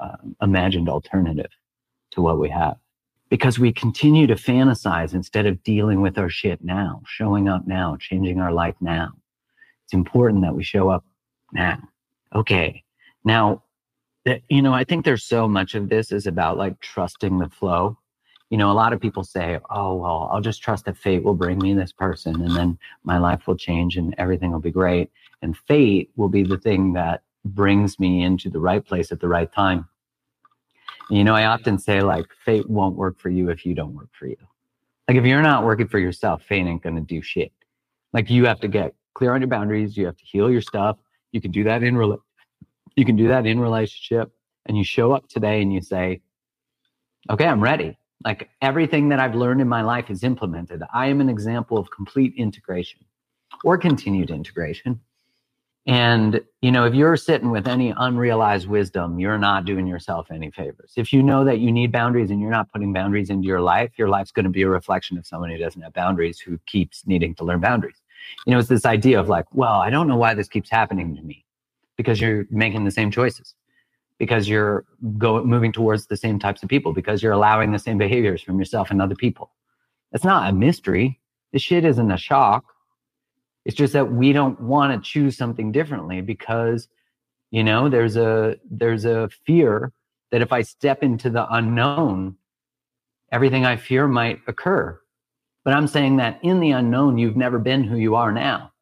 uh, 0.00 0.16
imagined 0.42 0.88
alternative 0.88 1.50
to 2.10 2.20
what 2.20 2.38
we 2.38 2.50
have. 2.50 2.76
Because 3.30 3.58
we 3.58 3.72
continue 3.72 4.26
to 4.26 4.34
fantasize 4.34 5.14
instead 5.14 5.46
of 5.46 5.62
dealing 5.62 6.00
with 6.00 6.18
our 6.18 6.28
shit 6.28 6.62
now, 6.62 7.02
showing 7.06 7.48
up 7.48 7.66
now, 7.66 7.96
changing 7.98 8.40
our 8.40 8.52
life 8.52 8.76
now. 8.80 9.12
It's 9.84 9.94
important 9.94 10.42
that 10.42 10.54
we 10.54 10.62
show 10.62 10.88
up 10.88 11.04
now. 11.52 11.78
Okay. 12.34 12.84
Now, 13.24 13.62
you 14.48 14.62
know, 14.62 14.72
I 14.72 14.84
think 14.84 15.04
there's 15.04 15.24
so 15.24 15.48
much 15.48 15.74
of 15.74 15.88
this 15.88 16.12
is 16.12 16.26
about 16.26 16.56
like 16.56 16.80
trusting 16.80 17.38
the 17.38 17.48
flow 17.48 17.98
you 18.54 18.58
know, 18.58 18.70
a 18.70 18.72
lot 18.72 18.92
of 18.92 19.00
people 19.00 19.24
say, 19.24 19.58
oh, 19.70 19.96
well, 19.96 20.28
I'll 20.30 20.40
just 20.40 20.62
trust 20.62 20.84
that 20.84 20.96
fate 20.96 21.24
will 21.24 21.34
bring 21.34 21.58
me 21.58 21.74
this 21.74 21.92
person 21.92 22.40
and 22.40 22.54
then 22.54 22.78
my 23.02 23.18
life 23.18 23.48
will 23.48 23.56
change 23.56 23.96
and 23.96 24.14
everything 24.18 24.52
will 24.52 24.60
be 24.60 24.70
great. 24.70 25.10
And 25.42 25.56
fate 25.56 26.10
will 26.14 26.28
be 26.28 26.44
the 26.44 26.58
thing 26.58 26.92
that 26.92 27.22
brings 27.44 27.98
me 27.98 28.22
into 28.22 28.50
the 28.50 28.60
right 28.60 28.84
place 28.84 29.10
at 29.10 29.18
the 29.18 29.26
right 29.26 29.52
time. 29.52 29.88
You 31.10 31.24
know, 31.24 31.34
I 31.34 31.46
often 31.46 31.78
say, 31.78 32.00
like, 32.00 32.26
fate 32.44 32.68
won't 32.68 32.96
work 32.96 33.18
for 33.18 33.28
you 33.28 33.50
if 33.50 33.66
you 33.66 33.74
don't 33.74 33.94
work 33.94 34.10
for 34.18 34.26
you. 34.26 34.36
Like, 35.06 35.16
if 35.16 35.24
you're 35.24 35.42
not 35.42 35.64
working 35.64 35.88
for 35.88 35.98
yourself, 35.98 36.42
fate 36.42 36.66
ain't 36.66 36.82
to 36.82 37.00
do 37.00 37.20
shit. 37.20 37.52
Like, 38.12 38.30
you 38.30 38.46
have 38.46 38.60
to 38.60 38.68
get 38.68 38.94
clear 39.14 39.34
on 39.34 39.40
your 39.40 39.48
boundaries. 39.48 39.96
You 39.96 40.06
have 40.06 40.16
to 40.16 40.24
heal 40.24 40.50
your 40.50 40.62
stuff. 40.62 40.96
You 41.32 41.40
can 41.40 41.50
do 41.50 41.64
that 41.64 41.82
in 41.82 41.94
rela- 41.94 42.20
you 42.96 43.04
can 43.04 43.16
do 43.16 43.28
that 43.28 43.44
in 43.44 43.60
relationship. 43.60 44.32
And 44.66 44.78
you 44.78 44.84
show 44.84 45.12
up 45.12 45.28
today 45.28 45.60
and 45.60 45.72
you 45.72 45.82
say, 45.82 46.22
okay, 47.28 47.46
I'm 47.46 47.62
ready 47.62 47.98
like 48.24 48.48
everything 48.62 49.10
that 49.10 49.20
I've 49.20 49.34
learned 49.34 49.60
in 49.60 49.68
my 49.68 49.82
life 49.82 50.10
is 50.10 50.24
implemented. 50.24 50.82
I 50.92 51.06
am 51.06 51.20
an 51.20 51.28
example 51.28 51.76
of 51.76 51.90
complete 51.90 52.34
integration 52.36 53.00
or 53.62 53.76
continued 53.76 54.30
integration. 54.30 55.00
And, 55.86 56.40
you 56.62 56.72
know, 56.72 56.86
if 56.86 56.94
you're 56.94 57.16
sitting 57.16 57.50
with 57.50 57.68
any 57.68 57.92
unrealized 57.94 58.66
wisdom, 58.66 59.18
you're 59.18 59.36
not 59.36 59.66
doing 59.66 59.86
yourself 59.86 60.30
any 60.30 60.50
favors. 60.50 60.92
If 60.96 61.12
you 61.12 61.22
know 61.22 61.44
that 61.44 61.58
you 61.58 61.70
need 61.70 61.92
boundaries 61.92 62.30
and 62.30 62.40
you're 62.40 62.50
not 62.50 62.72
putting 62.72 62.92
boundaries 62.94 63.28
into 63.28 63.46
your 63.46 63.60
life, 63.60 63.92
your 63.98 64.08
life's 64.08 64.32
going 64.32 64.44
to 64.44 64.50
be 64.50 64.62
a 64.62 64.68
reflection 64.68 65.18
of 65.18 65.26
someone 65.26 65.50
who 65.50 65.58
doesn't 65.58 65.82
have 65.82 65.92
boundaries, 65.92 66.40
who 66.40 66.58
keeps 66.66 67.06
needing 67.06 67.34
to 67.34 67.44
learn 67.44 67.60
boundaries. 67.60 68.00
You 68.46 68.52
know, 68.52 68.58
it's 68.58 68.68
this 68.68 68.86
idea 68.86 69.20
of 69.20 69.28
like, 69.28 69.44
well, 69.52 69.74
I 69.74 69.90
don't 69.90 70.08
know 70.08 70.16
why 70.16 70.32
this 70.32 70.48
keeps 70.48 70.70
happening 70.70 71.14
to 71.16 71.22
me 71.22 71.44
because 71.98 72.18
you're 72.18 72.46
making 72.50 72.84
the 72.84 72.90
same 72.90 73.10
choices 73.10 73.54
because 74.18 74.48
you're 74.48 74.84
going 75.18 75.46
moving 75.46 75.72
towards 75.72 76.06
the 76.06 76.16
same 76.16 76.38
types 76.38 76.62
of 76.62 76.68
people 76.68 76.92
because 76.92 77.22
you're 77.22 77.32
allowing 77.32 77.72
the 77.72 77.78
same 77.78 77.98
behaviors 77.98 78.40
from 78.40 78.58
yourself 78.58 78.90
and 78.90 79.02
other 79.02 79.14
people. 79.14 79.50
It's 80.12 80.24
not 80.24 80.48
a 80.48 80.52
mystery. 80.52 81.20
This 81.52 81.62
shit 81.62 81.84
isn't 81.84 82.10
a 82.10 82.16
shock. 82.16 82.64
It's 83.64 83.76
just 83.76 83.92
that 83.94 84.12
we 84.12 84.32
don't 84.32 84.60
want 84.60 84.92
to 84.92 85.10
choose 85.10 85.36
something 85.36 85.72
differently 85.72 86.20
because 86.20 86.88
you 87.50 87.64
know 87.64 87.88
there's 87.88 88.16
a 88.16 88.56
there's 88.70 89.04
a 89.04 89.30
fear 89.46 89.92
that 90.30 90.42
if 90.42 90.52
I 90.52 90.62
step 90.62 91.02
into 91.02 91.30
the 91.30 91.46
unknown, 91.52 92.36
everything 93.32 93.64
I 93.64 93.76
fear 93.76 94.06
might 94.06 94.40
occur. 94.46 95.00
But 95.64 95.74
I'm 95.74 95.86
saying 95.86 96.16
that 96.16 96.40
in 96.42 96.60
the 96.60 96.72
unknown, 96.72 97.18
you've 97.18 97.36
never 97.36 97.58
been 97.58 97.84
who 97.84 97.96
you 97.96 98.16
are 98.16 98.32
now. 98.32 98.72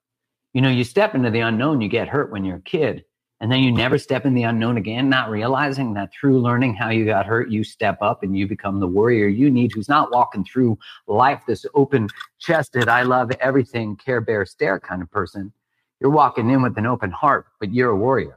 You 0.53 0.63
know, 0.63 0.71
you 0.71 0.85
step 0.85 1.15
into 1.15 1.31
the 1.31 1.41
unknown, 1.41 1.81
you 1.81 1.89
get 1.89 2.09
hurt 2.09 2.33
when 2.33 2.45
you're 2.45 2.57
a 2.57 2.63
kid 2.63 3.05
and 3.43 3.51
then 3.51 3.61
you 3.61 3.73
never 3.73 3.99
step 3.99 4.25
in 4.25 4.35
the 4.35 4.45
unknown 4.45 4.77
again, 4.77 5.09
not 5.09 5.29
realizing 5.29 5.95
that 5.95 6.13
through 6.13 6.41
learning 6.41 6.75
how 6.75 6.91
you 6.91 7.05
got 7.05 7.27
hurt, 7.27 7.51
you 7.51 7.65
step 7.65 7.99
up 8.01 8.23
and 8.23 8.39
you 8.39 8.47
become 8.47 8.79
the 8.79 8.87
warrior 8.87 9.27
you 9.27 9.51
need 9.51 9.73
who's 9.73 9.89
not 9.89 10.13
walking 10.13 10.45
through 10.45 10.79
life 11.09 11.43
this 11.45 11.67
open 11.75 12.09
chested, 12.39 12.89
I 12.89 13.03
love 13.03 13.33
everything, 13.41 13.97
care 13.97 14.21
bear 14.21 14.47
stare 14.47 14.79
kind 14.79 15.03
of 15.03 15.11
person. 15.11 15.53
You're 15.99 16.13
walking 16.13 16.51
in 16.51 16.63
with 16.63 16.79
an 16.79 16.87
open 16.87 17.11
heart, 17.11 17.47
but 17.59 17.75
you're 17.75 17.91
a 17.91 17.97
warrior. 17.97 18.37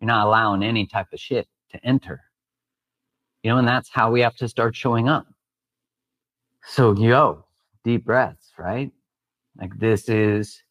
You're 0.00 0.06
not 0.06 0.26
allowing 0.26 0.62
any 0.62 0.86
type 0.86 1.08
of 1.12 1.20
shit 1.20 1.46
to 1.72 1.84
enter. 1.84 2.22
You 3.42 3.50
know, 3.50 3.58
and 3.58 3.68
that's 3.68 3.90
how 3.90 4.10
we 4.10 4.22
have 4.22 4.36
to 4.36 4.48
start 4.48 4.74
showing 4.74 5.10
up. 5.10 5.26
So, 6.64 6.94
yo, 6.94 7.44
deep 7.84 8.06
breaths, 8.06 8.52
right? 8.56 8.90
Like 9.60 9.78
this 9.78 10.08
is, 10.08 10.62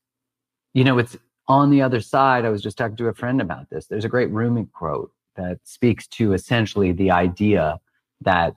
you 0.73 0.83
know, 0.83 0.97
it's 0.97 1.15
on 1.47 1.69
the 1.69 1.81
other 1.81 2.01
side. 2.01 2.45
I 2.45 2.49
was 2.49 2.61
just 2.61 2.77
talking 2.77 2.97
to 2.97 3.07
a 3.07 3.13
friend 3.13 3.41
about 3.41 3.69
this. 3.69 3.87
There's 3.87 4.05
a 4.05 4.09
great 4.09 4.31
Rumi 4.31 4.67
quote 4.73 5.11
that 5.35 5.59
speaks 5.63 6.07
to 6.07 6.33
essentially 6.33 6.91
the 6.91 7.11
idea 7.11 7.79
that, 8.21 8.55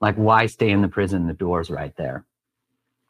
like, 0.00 0.14
why 0.16 0.46
stay 0.46 0.70
in 0.70 0.82
the 0.82 0.88
prison? 0.88 1.26
The 1.26 1.32
door's 1.32 1.70
right 1.70 1.94
there. 1.96 2.24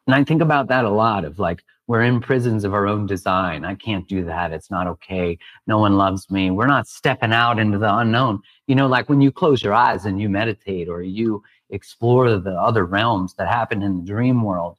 And 0.07 0.15
I 0.15 0.23
think 0.23 0.41
about 0.41 0.67
that 0.69 0.85
a 0.85 0.89
lot 0.89 1.25
of 1.25 1.37
like, 1.37 1.63
we're 1.87 2.03
in 2.03 2.19
prisons 2.19 2.65
of 2.65 2.73
our 2.73 2.85
own 2.85 3.05
design. 3.05 3.63
I 3.63 3.75
can't 3.75 4.07
do 4.07 4.25
that. 4.25 4.51
It's 4.51 4.69
not 4.69 4.87
okay. 4.87 5.37
No 5.67 5.77
one 5.77 5.95
loves 5.95 6.29
me. 6.29 6.51
We're 6.51 6.67
not 6.67 6.87
stepping 6.87 7.31
out 7.31 7.59
into 7.59 7.77
the 7.77 7.95
unknown. 7.97 8.41
You 8.67 8.75
know, 8.75 8.87
like 8.87 9.07
when 9.07 9.21
you 9.21 9.31
close 9.31 9.63
your 9.63 9.73
eyes 9.73 10.05
and 10.05 10.19
you 10.19 10.27
meditate 10.27 10.89
or 10.89 11.01
you 11.01 11.43
explore 11.69 12.37
the 12.37 12.51
other 12.51 12.85
realms 12.85 13.35
that 13.35 13.47
happen 13.47 13.81
in 13.81 13.97
the 13.97 14.03
dream 14.03 14.43
world, 14.43 14.77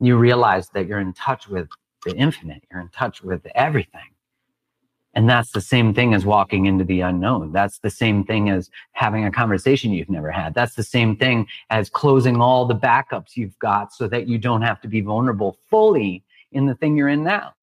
you 0.00 0.16
realize 0.16 0.68
that 0.70 0.86
you're 0.86 0.98
in 0.98 1.12
touch 1.12 1.46
with 1.46 1.68
the 2.04 2.14
infinite. 2.14 2.62
You're 2.70 2.80
in 2.80 2.88
touch 2.88 3.22
with 3.22 3.46
everything. 3.54 4.14
And 5.14 5.28
that's 5.28 5.50
the 5.50 5.60
same 5.60 5.92
thing 5.92 6.14
as 6.14 6.24
walking 6.24 6.66
into 6.66 6.84
the 6.84 7.00
unknown. 7.00 7.52
That's 7.52 7.80
the 7.80 7.90
same 7.90 8.24
thing 8.24 8.48
as 8.48 8.70
having 8.92 9.24
a 9.24 9.32
conversation 9.32 9.92
you've 9.92 10.08
never 10.08 10.30
had. 10.30 10.54
That's 10.54 10.76
the 10.76 10.84
same 10.84 11.16
thing 11.16 11.48
as 11.68 11.90
closing 11.90 12.40
all 12.40 12.64
the 12.64 12.76
backups 12.76 13.36
you've 13.36 13.58
got 13.58 13.92
so 13.92 14.06
that 14.06 14.28
you 14.28 14.38
don't 14.38 14.62
have 14.62 14.80
to 14.82 14.88
be 14.88 15.00
vulnerable 15.00 15.58
fully 15.68 16.22
in 16.52 16.66
the 16.66 16.76
thing 16.76 16.96
you're 16.96 17.08
in 17.08 17.24
now. 17.24 17.54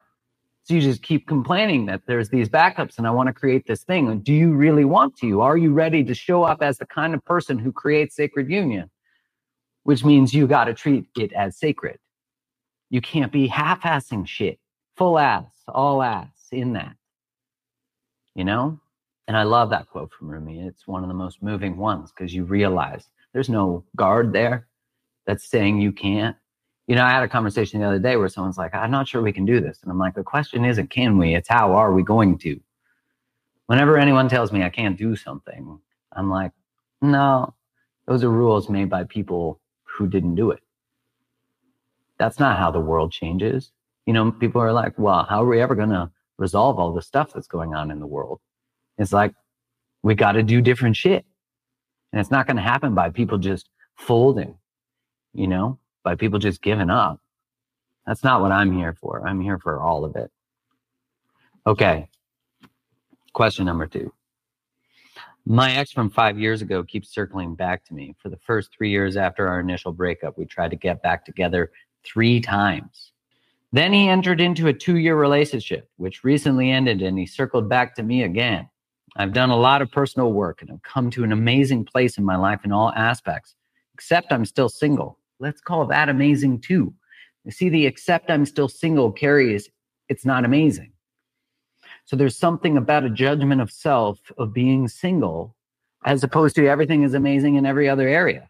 So 0.64 0.74
you 0.74 0.82
just 0.82 1.02
keep 1.02 1.28
complaining 1.28 1.86
that 1.86 2.02
there's 2.06 2.28
these 2.28 2.50
backups 2.50 2.98
and 2.98 3.08
I 3.08 3.12
want 3.12 3.28
to 3.28 3.34
create 3.34 3.66
this 3.66 3.84
thing. 3.84 4.20
Do 4.20 4.34
you 4.34 4.52
really 4.52 4.84
want 4.84 5.16
to? 5.20 5.40
Are 5.40 5.56
you 5.56 5.72
ready 5.72 6.04
to 6.04 6.14
show 6.14 6.44
up 6.44 6.62
as 6.62 6.78
the 6.78 6.86
kind 6.86 7.14
of 7.14 7.24
person 7.24 7.58
who 7.58 7.72
creates 7.72 8.18
sacred 8.18 8.50
union? 8.50 8.90
Which 9.84 10.04
means 10.04 10.34
you 10.34 10.48
got 10.48 10.66
to 10.66 10.74
treat 10.74 11.08
it 11.18 11.32
as 11.32 11.56
sacred. 11.58 12.00
You 12.90 13.02
can't 13.02 13.32
be 13.32 13.48
half 13.48 13.82
assing 13.82 14.28
shit, 14.28 14.60
full 14.96 15.20
ass, 15.20 15.52
all 15.68 16.02
ass 16.02 16.48
in 16.52 16.74
that 16.74 16.96
you 18.38 18.46
know? 18.46 18.80
And 19.28 19.36
I 19.36 19.44
love 19.44 19.72
that 19.72 19.90
quote 19.90 20.14
from 20.14 20.30
Rumi. 20.30 20.62
It's 20.62 20.88
one 20.88 21.04
of 21.04 21.10
the 21.10 21.14
most 21.14 21.44
moving 21.44 21.76
ones 21.76 22.12
because 22.12 22.34
you 22.34 22.46
realize 22.46 23.10
there's 23.34 23.50
no 23.50 23.84
guard 23.98 24.32
there 24.32 24.68
that's 25.26 25.44
saying 25.44 25.82
you 25.82 25.92
can't. 25.92 26.38
You 26.88 26.96
know, 26.96 27.04
I 27.04 27.12
had 27.12 27.24
a 27.24 27.28
conversation 27.28 27.82
the 27.82 27.88
other 27.88 28.00
day 28.00 28.16
where 28.16 28.30
someone's 28.30 28.58
like, 28.58 28.74
I'm 28.74 28.92
not 28.92 29.10
sure 29.10 29.22
we 29.22 29.34
can 29.34 29.44
do 29.44 29.60
this. 29.60 29.80
And 29.82 29.92
I'm 29.92 30.00
like, 30.00 30.16
the 30.16 30.24
question 30.24 30.64
isn't 30.64 30.90
can 30.90 31.18
we, 31.18 31.36
it's 31.36 31.50
how 31.50 31.74
are 31.74 31.92
we 31.92 32.04
going 32.04 32.38
to? 32.40 32.58
Whenever 33.66 33.98
anyone 33.98 34.30
tells 34.30 34.54
me 34.54 34.64
I 34.64 34.70
can't 34.70 34.98
do 34.98 35.18
something, 35.18 35.78
I'm 36.14 36.30
like, 36.30 36.54
no, 37.02 37.54
those 38.06 38.24
are 38.24 38.30
rules 38.30 38.70
made 38.70 38.90
by 38.90 39.04
people 39.04 39.60
who 39.84 40.08
didn't 40.08 40.36
do 40.36 40.52
it. 40.52 40.62
That's 42.20 42.40
not 42.40 42.58
how 42.58 42.72
the 42.72 42.80
world 42.80 43.12
changes. 43.12 43.72
You 44.06 44.14
know, 44.14 44.32
people 44.32 44.62
are 44.62 44.74
like, 44.74 44.98
well, 44.98 45.26
how 45.30 45.44
are 45.44 45.48
we 45.48 45.62
ever 45.62 45.76
going 45.76 45.90
to 45.90 46.10
resolve 46.38 46.80
all 46.80 46.94
the 46.94 47.02
stuff 47.02 47.34
that's 47.34 47.48
going 47.48 47.74
on 47.74 47.92
in 47.92 48.00
the 48.00 48.08
world. 48.08 48.40
It's 48.98 49.14
like 49.14 49.34
we 50.04 50.16
got 50.16 50.34
to 50.34 50.44
do 50.44 50.62
different 50.62 50.96
shit. 50.96 51.26
And 52.12 52.20
it's 52.20 52.32
not 52.32 52.48
going 52.48 52.58
to 52.58 52.64
happen 52.64 52.96
by 52.96 53.10
people 53.10 53.38
just 53.38 53.70
folding, 53.96 54.56
you 55.34 55.48
know, 55.48 55.80
by 56.04 56.16
people 56.16 56.40
just 56.40 56.62
giving 56.62 56.90
up. 56.90 57.20
That's 58.06 58.24
not 58.24 58.42
what 58.42 58.52
I'm 58.52 58.72
here 58.72 58.94
for. 58.94 59.28
I'm 59.28 59.42
here 59.42 59.60
for 59.60 59.82
all 59.82 60.06
of 60.06 60.16
it. 60.16 60.32
Okay. 61.66 62.08
Question 63.34 63.66
number 63.66 63.88
two. 63.88 64.14
My 65.46 65.74
ex 65.74 65.92
from 65.92 66.10
five 66.10 66.40
years 66.40 66.62
ago 66.62 66.84
keeps 66.84 67.14
circling 67.14 67.56
back 67.56 67.84
to 67.86 67.94
me. 67.94 68.16
For 68.22 68.30
the 68.30 68.38
first 68.38 68.70
three 68.76 68.90
years 68.90 69.18
after 69.18 69.48
our 69.48 69.60
initial 69.60 69.92
breakup, 69.92 70.38
we 70.38 70.46
tried 70.46 70.72
to 70.72 70.76
get 70.78 71.02
back 71.02 71.26
together 71.26 71.72
three 72.12 72.42
times. 72.42 73.12
Then 73.72 73.92
he 73.92 74.08
entered 74.08 74.40
into 74.40 74.68
a 74.68 74.74
two 74.74 74.98
year 74.98 75.16
relationship, 75.16 75.90
which 75.98 76.24
recently 76.24 76.72
ended, 76.72 77.02
and 77.02 77.18
he 77.20 77.26
circled 77.26 77.68
back 77.68 77.96
to 77.96 78.04
me 78.04 78.24
again. 78.24 78.70
I've 79.18 79.34
done 79.34 79.50
a 79.50 79.58
lot 79.58 79.82
of 79.82 79.92
personal 79.92 80.32
work 80.32 80.62
and 80.62 80.72
I've 80.72 80.84
come 80.84 81.10
to 81.12 81.24
an 81.24 81.32
amazing 81.32 81.86
place 81.86 82.18
in 82.18 82.24
my 82.24 82.36
life 82.36 82.62
in 82.64 82.72
all 82.72 82.94
aspects, 82.94 83.56
except 83.94 84.32
I'm 84.32 84.46
still 84.46 84.70
single. 84.70 85.18
Let's 85.40 85.60
call 85.60 85.86
that 85.88 86.08
amazing 86.08 86.62
too. 86.62 86.94
You 87.44 87.52
see, 87.52 87.70
the 87.70 87.86
except 87.86 88.30
I'm 88.30 88.46
still 88.46 88.68
single 88.68 89.12
carries 89.12 89.70
it's 90.10 90.26
not 90.26 90.46
amazing. 90.46 90.92
So 92.06 92.16
there's 92.16 92.38
something 92.38 92.78
about 92.78 93.04
a 93.04 93.10
judgment 93.10 93.62
of 93.62 93.72
self 93.72 94.20
of 94.38 94.54
being 94.54 94.88
single 94.88 95.56
as 96.06 96.24
opposed 96.24 96.56
to 96.56 96.68
everything 96.68 97.04
is 97.04 97.14
amazing 97.14 97.56
in 97.56 97.66
every 97.66 97.90
other 97.90 98.08
area. 98.08 98.50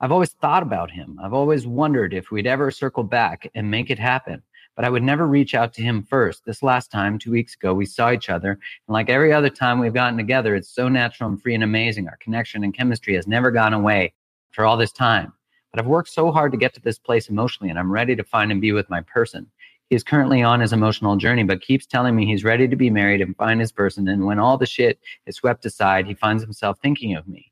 I've 0.00 0.12
always 0.12 0.32
thought 0.32 0.62
about 0.62 0.90
him. 0.90 1.18
I've 1.22 1.32
always 1.32 1.66
wondered 1.66 2.12
if 2.12 2.30
we'd 2.30 2.46
ever 2.46 2.70
circle 2.70 3.02
back 3.02 3.50
and 3.54 3.70
make 3.70 3.90
it 3.90 3.98
happen. 3.98 4.42
But 4.74 4.84
I 4.84 4.90
would 4.90 5.02
never 5.02 5.26
reach 5.26 5.54
out 5.54 5.72
to 5.74 5.82
him 5.82 6.02
first. 6.02 6.44
This 6.44 6.62
last 6.62 6.90
time, 6.90 7.18
two 7.18 7.30
weeks 7.30 7.54
ago, 7.54 7.72
we 7.72 7.86
saw 7.86 8.12
each 8.12 8.28
other. 8.28 8.50
And 8.50 8.60
like 8.92 9.08
every 9.08 9.32
other 9.32 9.48
time 9.48 9.78
we've 9.78 9.94
gotten 9.94 10.18
together, 10.18 10.54
it's 10.54 10.68
so 10.68 10.90
natural 10.90 11.30
and 11.30 11.40
free 11.40 11.54
and 11.54 11.64
amazing. 11.64 12.08
Our 12.08 12.18
connection 12.18 12.62
and 12.62 12.74
chemistry 12.74 13.14
has 13.14 13.26
never 13.26 13.50
gone 13.50 13.72
away 13.72 14.12
for 14.50 14.66
all 14.66 14.76
this 14.76 14.92
time. 14.92 15.32
But 15.72 15.80
I've 15.80 15.86
worked 15.86 16.10
so 16.10 16.30
hard 16.30 16.52
to 16.52 16.58
get 16.58 16.74
to 16.74 16.80
this 16.80 16.98
place 16.98 17.30
emotionally, 17.30 17.70
and 17.70 17.78
I'm 17.78 17.90
ready 17.90 18.14
to 18.16 18.24
find 18.24 18.52
and 18.52 18.60
be 18.60 18.72
with 18.72 18.90
my 18.90 19.00
person. 19.00 19.46
He 19.88 19.96
is 19.96 20.04
currently 20.04 20.42
on 20.42 20.60
his 20.60 20.74
emotional 20.74 21.16
journey, 21.16 21.44
but 21.44 21.62
keeps 21.62 21.86
telling 21.86 22.14
me 22.14 22.26
he's 22.26 22.44
ready 22.44 22.68
to 22.68 22.76
be 22.76 22.90
married 22.90 23.22
and 23.22 23.36
find 23.36 23.60
his 23.60 23.72
person. 23.72 24.08
And 24.08 24.26
when 24.26 24.38
all 24.38 24.58
the 24.58 24.66
shit 24.66 24.98
is 25.24 25.36
swept 25.36 25.64
aside, 25.64 26.06
he 26.06 26.12
finds 26.12 26.42
himself 26.42 26.78
thinking 26.82 27.14
of 27.14 27.26
me. 27.26 27.50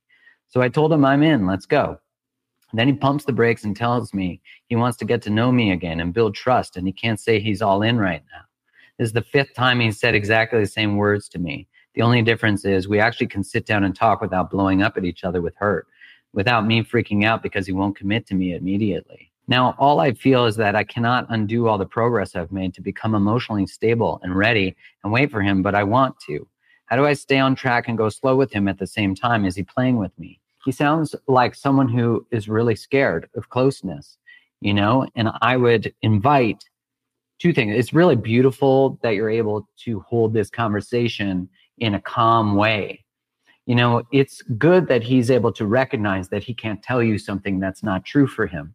So 0.48 0.60
I 0.60 0.68
told 0.68 0.92
him 0.92 1.06
I'm 1.06 1.22
in, 1.22 1.46
let's 1.46 1.64
go. 1.64 2.00
Then 2.74 2.88
he 2.88 2.94
pumps 2.94 3.24
the 3.24 3.32
brakes 3.32 3.62
and 3.62 3.76
tells 3.76 4.12
me 4.12 4.40
he 4.66 4.74
wants 4.74 4.96
to 4.96 5.04
get 5.04 5.22
to 5.22 5.30
know 5.30 5.52
me 5.52 5.70
again 5.70 6.00
and 6.00 6.12
build 6.12 6.34
trust, 6.34 6.76
and 6.76 6.86
he 6.86 6.92
can't 6.92 7.20
say 7.20 7.38
he's 7.38 7.62
all 7.62 7.82
in 7.82 7.98
right 7.98 8.22
now. 8.32 8.42
This 8.98 9.06
is 9.06 9.12
the 9.12 9.22
fifth 9.22 9.54
time 9.54 9.78
he's 9.78 10.00
said 10.00 10.16
exactly 10.16 10.58
the 10.58 10.66
same 10.66 10.96
words 10.96 11.28
to 11.30 11.38
me. 11.38 11.68
The 11.94 12.02
only 12.02 12.20
difference 12.22 12.64
is 12.64 12.88
we 12.88 12.98
actually 12.98 13.28
can 13.28 13.44
sit 13.44 13.64
down 13.64 13.84
and 13.84 13.94
talk 13.94 14.20
without 14.20 14.50
blowing 14.50 14.82
up 14.82 14.96
at 14.96 15.04
each 15.04 15.22
other 15.22 15.40
with 15.40 15.54
hurt, 15.54 15.86
without 16.32 16.66
me 16.66 16.82
freaking 16.82 17.24
out 17.24 17.44
because 17.44 17.64
he 17.64 17.72
won't 17.72 17.96
commit 17.96 18.26
to 18.26 18.34
me 18.34 18.54
immediately. 18.54 19.30
Now, 19.46 19.76
all 19.78 20.00
I 20.00 20.12
feel 20.12 20.44
is 20.46 20.56
that 20.56 20.74
I 20.74 20.82
cannot 20.82 21.26
undo 21.28 21.68
all 21.68 21.78
the 21.78 21.86
progress 21.86 22.34
I've 22.34 22.50
made 22.50 22.74
to 22.74 22.82
become 22.82 23.14
emotionally 23.14 23.66
stable 23.66 24.18
and 24.24 24.34
ready 24.34 24.74
and 25.04 25.12
wait 25.12 25.30
for 25.30 25.42
him, 25.42 25.62
but 25.62 25.76
I 25.76 25.84
want 25.84 26.18
to. 26.26 26.48
How 26.86 26.96
do 26.96 27.06
I 27.06 27.12
stay 27.12 27.38
on 27.38 27.54
track 27.54 27.86
and 27.86 27.96
go 27.96 28.08
slow 28.08 28.34
with 28.34 28.52
him 28.52 28.66
at 28.66 28.78
the 28.78 28.86
same 28.86 29.14
time? 29.14 29.44
Is 29.44 29.54
he 29.54 29.62
playing 29.62 29.96
with 29.96 30.18
me? 30.18 30.40
He 30.64 30.72
sounds 30.72 31.14
like 31.28 31.54
someone 31.54 31.88
who 31.88 32.26
is 32.30 32.48
really 32.48 32.74
scared 32.74 33.28
of 33.36 33.50
closeness, 33.50 34.16
you 34.60 34.72
know? 34.72 35.06
And 35.14 35.30
I 35.42 35.56
would 35.56 35.94
invite 36.02 36.64
two 37.38 37.52
things. 37.52 37.74
It's 37.76 37.92
really 37.92 38.16
beautiful 38.16 38.98
that 39.02 39.14
you're 39.14 39.30
able 39.30 39.68
to 39.84 40.00
hold 40.00 40.32
this 40.32 40.50
conversation 40.50 41.48
in 41.78 41.94
a 41.94 42.00
calm 42.00 42.56
way. 42.56 43.04
You 43.66 43.74
know, 43.74 44.02
it's 44.12 44.42
good 44.58 44.88
that 44.88 45.02
he's 45.02 45.30
able 45.30 45.52
to 45.52 45.66
recognize 45.66 46.28
that 46.28 46.44
he 46.44 46.54
can't 46.54 46.82
tell 46.82 47.02
you 47.02 47.18
something 47.18 47.60
that's 47.60 47.82
not 47.82 48.04
true 48.04 48.26
for 48.26 48.46
him. 48.46 48.74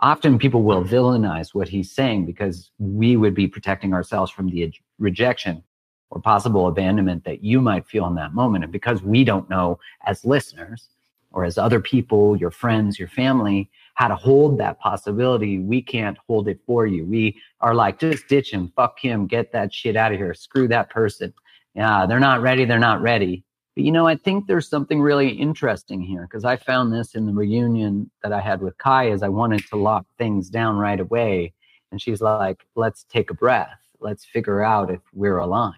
Often 0.00 0.38
people 0.38 0.62
will 0.62 0.84
villainize 0.84 1.54
what 1.54 1.68
he's 1.68 1.90
saying 1.90 2.26
because 2.26 2.70
we 2.78 3.16
would 3.16 3.34
be 3.34 3.48
protecting 3.48 3.94
ourselves 3.94 4.30
from 4.30 4.50
the 4.50 4.72
rejection 4.98 5.62
or 6.10 6.20
possible 6.20 6.68
abandonment 6.68 7.24
that 7.24 7.42
you 7.42 7.60
might 7.60 7.86
feel 7.86 8.06
in 8.06 8.14
that 8.16 8.34
moment. 8.34 8.64
And 8.64 8.72
because 8.72 9.02
we 9.02 9.24
don't 9.24 9.48
know 9.48 9.78
as 10.04 10.24
listeners, 10.24 10.88
or 11.36 11.44
as 11.44 11.58
other 11.58 11.80
people, 11.80 12.34
your 12.34 12.50
friends, 12.50 12.98
your 12.98 13.08
family, 13.08 13.70
how 13.92 14.08
to 14.08 14.16
hold 14.16 14.56
that 14.56 14.80
possibility, 14.80 15.58
we 15.58 15.82
can't 15.82 16.16
hold 16.26 16.48
it 16.48 16.58
for 16.64 16.86
you. 16.86 17.04
We 17.04 17.38
are 17.60 17.74
like, 17.74 17.98
just 17.98 18.26
ditch 18.26 18.50
him, 18.50 18.72
fuck 18.74 18.98
him, 18.98 19.26
get 19.26 19.52
that 19.52 19.72
shit 19.72 19.96
out 19.96 20.12
of 20.12 20.18
here, 20.18 20.32
screw 20.32 20.66
that 20.68 20.88
person. 20.88 21.34
Yeah, 21.74 22.06
they're 22.06 22.20
not 22.20 22.40
ready, 22.40 22.64
they're 22.64 22.78
not 22.78 23.02
ready. 23.02 23.44
But 23.74 23.84
you 23.84 23.92
know, 23.92 24.06
I 24.06 24.16
think 24.16 24.46
there's 24.46 24.66
something 24.66 24.98
really 24.98 25.28
interesting 25.28 26.00
here 26.00 26.22
because 26.22 26.46
I 26.46 26.56
found 26.56 26.90
this 26.90 27.14
in 27.14 27.26
the 27.26 27.34
reunion 27.34 28.10
that 28.22 28.32
I 28.32 28.40
had 28.40 28.62
with 28.62 28.78
Kai 28.78 29.10
as 29.10 29.22
I 29.22 29.28
wanted 29.28 29.62
to 29.68 29.76
lock 29.76 30.06
things 30.16 30.48
down 30.48 30.78
right 30.78 30.98
away. 30.98 31.52
And 31.92 32.00
she's 32.00 32.22
like, 32.22 32.66
let's 32.76 33.04
take 33.04 33.30
a 33.30 33.34
breath. 33.34 33.78
Let's 34.00 34.24
figure 34.24 34.62
out 34.62 34.90
if 34.90 35.00
we're 35.12 35.36
aligned. 35.36 35.74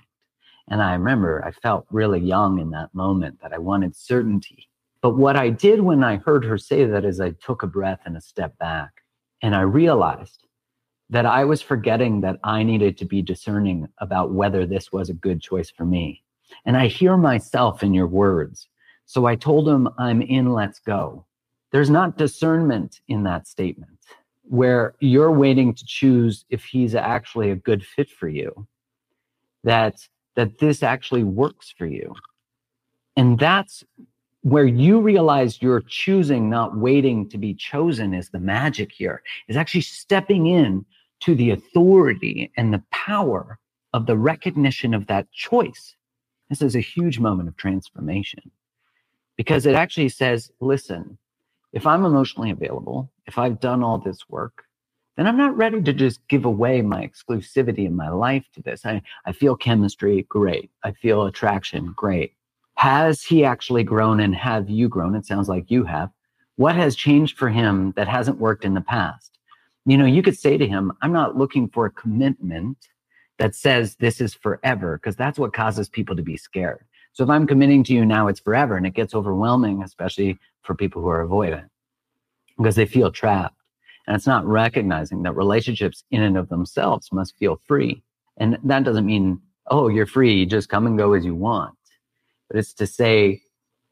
And 0.69 0.81
I 0.81 0.93
remember 0.93 1.45
I 1.45 1.51
felt 1.51 1.85
really 1.91 2.21
young 2.21 2.61
in 2.61 2.71
that 2.71 2.95
moment 2.95 3.41
that 3.43 3.53
I 3.53 3.59
wanted 3.59 3.97
certainty. 3.97 4.69
But 5.01 5.17
what 5.17 5.37
I 5.37 5.51
did 5.51 5.81
when 5.81 6.03
I 6.03 6.17
heard 6.17 6.45
her 6.45 6.59
say 6.59 6.85
that 6.85 7.05
is 7.05 7.21
I 7.21 7.31
took 7.31 7.63
a 7.63 7.69
breath 7.69 8.01
and 8.05 8.17
a 8.17 8.21
step 8.21 8.59
back. 8.59 8.91
And 9.43 9.55
I 9.55 9.61
realized 9.61 10.47
that 11.11 11.25
I 11.25 11.45
was 11.45 11.63
forgetting 11.63 12.21
that 12.21 12.39
I 12.45 12.63
needed 12.63 12.99
to 12.99 13.05
be 13.05 13.23
discerning 13.23 13.89
about 13.99 14.33
whether 14.33 14.67
this 14.67 14.93
was 14.93 15.09
a 15.09 15.15
good 15.15 15.41
choice 15.41 15.71
for 15.71 15.85
me. 15.85 16.23
And 16.65 16.77
I 16.77 16.89
hear 16.89 17.17
myself 17.17 17.83
in 17.83 17.95
your 17.95 18.09
words. 18.09 18.69
So 19.07 19.27
I 19.27 19.37
told 19.37 19.69
him, 19.69 19.89
I'm 19.99 20.21
in, 20.21 20.53
let's 20.53 20.81
go. 20.81 21.25
There's 21.71 21.91
not 21.91 22.19
discernment 22.19 23.01
in 23.09 23.23
that 23.25 23.47
statement 23.47 23.99
where 24.43 24.95
you're 25.01 25.33
waiting 25.33 25.75
to 25.75 25.85
choose 25.87 26.45
if 26.49 26.65
he's 26.65 26.95
actually 26.95 27.51
a 27.51 27.57
good 27.57 27.85
fit 27.85 28.11
for 28.11 28.29
you. 28.29 28.67
That 29.65 29.97
that 30.37 30.59
this 30.59 30.83
actually 30.83 31.25
works 31.25 31.75
for 31.77 31.87
you. 31.87 32.15
And 33.17 33.39
that's 33.39 33.83
where 34.51 34.67
you 34.67 35.01
realize 35.01 35.61
you're 35.61 35.83
choosing, 35.83 36.49
not 36.49 36.77
waiting 36.77 37.29
to 37.29 37.39
be 37.39 37.55
chosen, 37.55 38.15
is 38.15 38.31
the 38.31 38.41
magic 38.41 38.93
here, 38.93 39.23
is 39.49 39.57
actually 39.57 39.83
stepping 39.83 40.47
in 40.47 40.85
to 41.21 41.35
the 41.35 41.51
authority 41.51 42.51
and 42.57 42.73
the 42.73 42.83
power 42.91 43.59
of 43.93 44.07
the 44.07 44.17
recognition 44.17 44.95
of 44.95 45.07
that 45.07 45.31
choice. 45.33 45.97
This 46.49 46.63
is 46.63 46.77
a 46.77 46.81
huge 46.81 47.19
moment 47.19 47.49
of 47.49 47.57
transformation 47.57 48.51
because 49.37 49.67
it 49.67 49.75
actually 49.75 50.09
says, 50.09 50.51
listen, 50.61 51.19
if 51.73 51.87
I'm 51.87 52.05
emotionally 52.05 52.51
available, 52.51 53.11
if 53.27 53.39
I've 53.39 53.61
done 53.61 53.83
all 53.83 53.99
this 53.99 54.29
work, 54.29 54.65
then 55.17 55.27
I'm 55.27 55.37
not 55.37 55.57
ready 55.57 55.83
to 55.83 55.93
just 55.93 56.27
give 56.29 56.45
away 56.45 56.81
my 56.81 57.07
exclusivity 57.07 57.87
in 57.87 57.97
my 57.97 58.09
life 58.09 58.47
to 58.55 58.63
this. 58.63 58.87
I, 58.87 59.03
I 59.27 59.33
feel 59.33 59.57
chemistry, 59.57 60.25
great. 60.29 60.71
I 60.85 60.93
feel 60.93 61.27
attraction, 61.27 61.93
great. 61.97 62.35
Has 62.79 63.25
he 63.25 63.45
actually 63.45 63.83
grown 63.83 64.21
and 64.21 64.33
have 64.37 64.71
you 64.71 64.89
grown? 64.89 65.17
It 65.17 65.27
sounds 65.27 65.49
like 65.49 65.69
you 65.69 65.83
have. 65.83 66.11
What 66.55 66.77
has 66.77 66.95
changed 66.95 67.37
for 67.37 67.49
him 67.49 67.93
that 67.97 68.07
hasn't 68.07 68.39
worked 68.39 68.65
in 68.65 68.75
the 68.75 68.81
past? 68.81 69.37
You 69.85 69.99
know, 69.99 70.05
you 70.05 70.23
could 70.23 70.39
say 70.39 70.57
to 70.57 70.65
him, 70.65 70.93
I'm 71.03 71.11
not 71.11 71.37
looking 71.37 71.69
for 71.71 71.87
a 71.87 71.91
commitment 71.91 72.77
that 73.39 73.57
says 73.57 73.97
this 73.97 74.21
is 74.21 74.33
forever, 74.33 74.97
because 74.97 75.17
that's 75.17 75.41
what 75.41 75.53
causes 75.53 75.89
people 75.89 76.15
to 76.15 76.23
be 76.23 76.37
scared. 76.37 76.85
So 77.15 77.25
if 77.25 77.31
I'm 77.31 77.49
committing 77.49 77.83
to 77.83 77.93
you 77.93 78.07
now, 78.07 78.29
it's 78.29 78.39
forever, 78.39 78.77
and 78.77 78.87
it 78.87 78.95
gets 78.95 79.13
overwhelming, 79.13 79.83
especially 79.83 80.39
for 80.63 80.77
people 80.77 81.03
who 81.03 81.09
are 81.09 81.27
avoidant, 81.27 81.69
because 82.59 82.77
they 82.77 82.87
feel 82.87 83.11
trapped. 83.11 83.61
And 84.07 84.15
it's 84.15 84.29
not 84.29 84.47
recognizing 84.47 85.25
that 85.25 85.35
relationships 85.35 86.05
in 86.13 86.23
and 86.23 86.37
of 86.37 86.49
themselves 86.49 87.11
must 87.11 87.37
feel 87.39 87.61
free. 87.67 88.05
And 88.37 88.57
that 88.63 88.85
doesn't 88.85 89.05
mean, 89.05 89.41
oh, 89.67 89.89
you're 89.89 90.07
free, 90.07 90.47
just 90.47 90.69
come 90.69 90.87
and 90.87 90.97
go 90.97 91.15
as 91.15 91.25
you 91.25 91.35
want. 91.35 91.75
But 92.49 92.59
it's 92.59 92.73
to 92.75 92.87
say, 92.87 93.43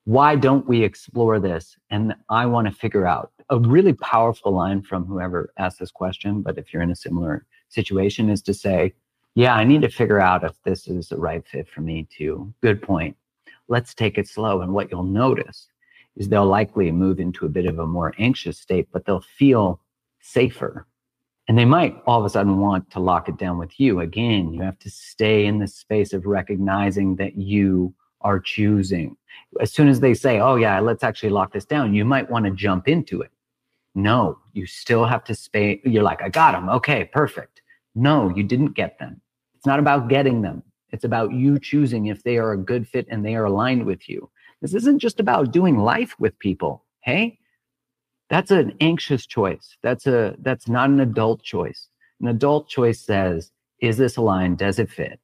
why 0.04 0.36
don't 0.36 0.68
we 0.68 0.84
explore 0.84 1.40
this? 1.40 1.76
And 1.90 2.14
I 2.30 2.46
want 2.46 2.68
to 2.68 2.74
figure 2.74 3.06
out 3.06 3.32
a 3.50 3.58
really 3.58 3.92
powerful 3.92 4.52
line 4.52 4.82
from 4.82 5.04
whoever 5.04 5.52
asked 5.58 5.80
this 5.80 5.90
question. 5.90 6.42
But 6.42 6.58
if 6.58 6.72
you're 6.72 6.82
in 6.82 6.90
a 6.90 6.96
similar 6.96 7.44
situation, 7.68 8.30
is 8.30 8.42
to 8.42 8.54
say, 8.54 8.94
yeah, 9.34 9.54
I 9.54 9.64
need 9.64 9.82
to 9.82 9.88
figure 9.88 10.20
out 10.20 10.44
if 10.44 10.52
this 10.62 10.88
is 10.88 11.08
the 11.08 11.18
right 11.18 11.46
fit 11.46 11.68
for 11.68 11.80
me 11.80 12.06
too. 12.10 12.52
Good 12.62 12.80
point. 12.80 13.16
Let's 13.68 13.94
take 13.94 14.16
it 14.16 14.28
slow. 14.28 14.62
And 14.62 14.72
what 14.72 14.90
you'll 14.90 15.02
notice 15.02 15.68
is 16.16 16.28
they'll 16.28 16.46
likely 16.46 16.90
move 16.92 17.20
into 17.20 17.44
a 17.44 17.50
bit 17.50 17.66
of 17.66 17.78
a 17.78 17.86
more 17.86 18.14
anxious 18.18 18.58
state, 18.58 18.88
but 18.92 19.04
they'll 19.04 19.24
feel 19.38 19.80
safer. 20.20 20.86
And 21.48 21.58
they 21.58 21.64
might 21.64 22.00
all 22.06 22.18
of 22.18 22.24
a 22.24 22.30
sudden 22.30 22.60
want 22.60 22.90
to 22.92 23.00
lock 23.00 23.28
it 23.28 23.36
down 23.36 23.58
with 23.58 23.78
you. 23.78 24.00
Again, 24.00 24.52
you 24.52 24.62
have 24.62 24.78
to 24.80 24.90
stay 24.90 25.46
in 25.46 25.58
the 25.58 25.68
space 25.68 26.12
of 26.12 26.26
recognizing 26.26 27.16
that 27.16 27.36
you 27.36 27.94
are 28.20 28.40
choosing. 28.40 29.16
As 29.60 29.72
soon 29.72 29.88
as 29.88 30.00
they 30.00 30.14
say, 30.14 30.40
oh, 30.40 30.56
yeah, 30.56 30.80
let's 30.80 31.04
actually 31.04 31.30
lock 31.30 31.52
this 31.52 31.64
down, 31.64 31.94
you 31.94 32.04
might 32.04 32.30
want 32.30 32.44
to 32.44 32.50
jump 32.50 32.88
into 32.88 33.20
it. 33.20 33.30
No, 33.94 34.38
you 34.52 34.66
still 34.66 35.06
have 35.06 35.24
to 35.24 35.34
stay. 35.34 35.80
You're 35.84 36.02
like, 36.02 36.22
I 36.22 36.28
got 36.28 36.52
them. 36.52 36.68
Okay, 36.68 37.04
perfect. 37.06 37.62
No, 37.94 38.32
you 38.36 38.42
didn't 38.42 38.74
get 38.74 38.98
them. 38.98 39.20
It's 39.54 39.66
not 39.66 39.78
about 39.78 40.08
getting 40.08 40.42
them. 40.42 40.62
It's 40.90 41.04
about 41.04 41.32
you 41.32 41.58
choosing 41.58 42.06
if 42.06 42.22
they 42.22 42.36
are 42.36 42.52
a 42.52 42.58
good 42.58 42.86
fit 42.86 43.06
and 43.10 43.24
they 43.24 43.34
are 43.34 43.44
aligned 43.44 43.84
with 43.86 44.08
you. 44.08 44.30
This 44.60 44.74
isn't 44.74 44.98
just 44.98 45.20
about 45.20 45.52
doing 45.52 45.78
life 45.78 46.14
with 46.18 46.38
people. 46.38 46.84
Hey, 47.00 47.38
that's 48.28 48.50
an 48.50 48.74
anxious 48.80 49.26
choice. 49.26 49.76
That's 49.82 50.06
a 50.06 50.36
that's 50.40 50.68
not 50.68 50.90
an 50.90 51.00
adult 51.00 51.42
choice. 51.42 51.88
An 52.20 52.28
adult 52.28 52.68
choice 52.68 53.00
says, 53.00 53.50
is 53.80 53.96
this 53.96 54.16
aligned? 54.16 54.58
Does 54.58 54.78
it 54.78 54.90
fit? 54.90 55.20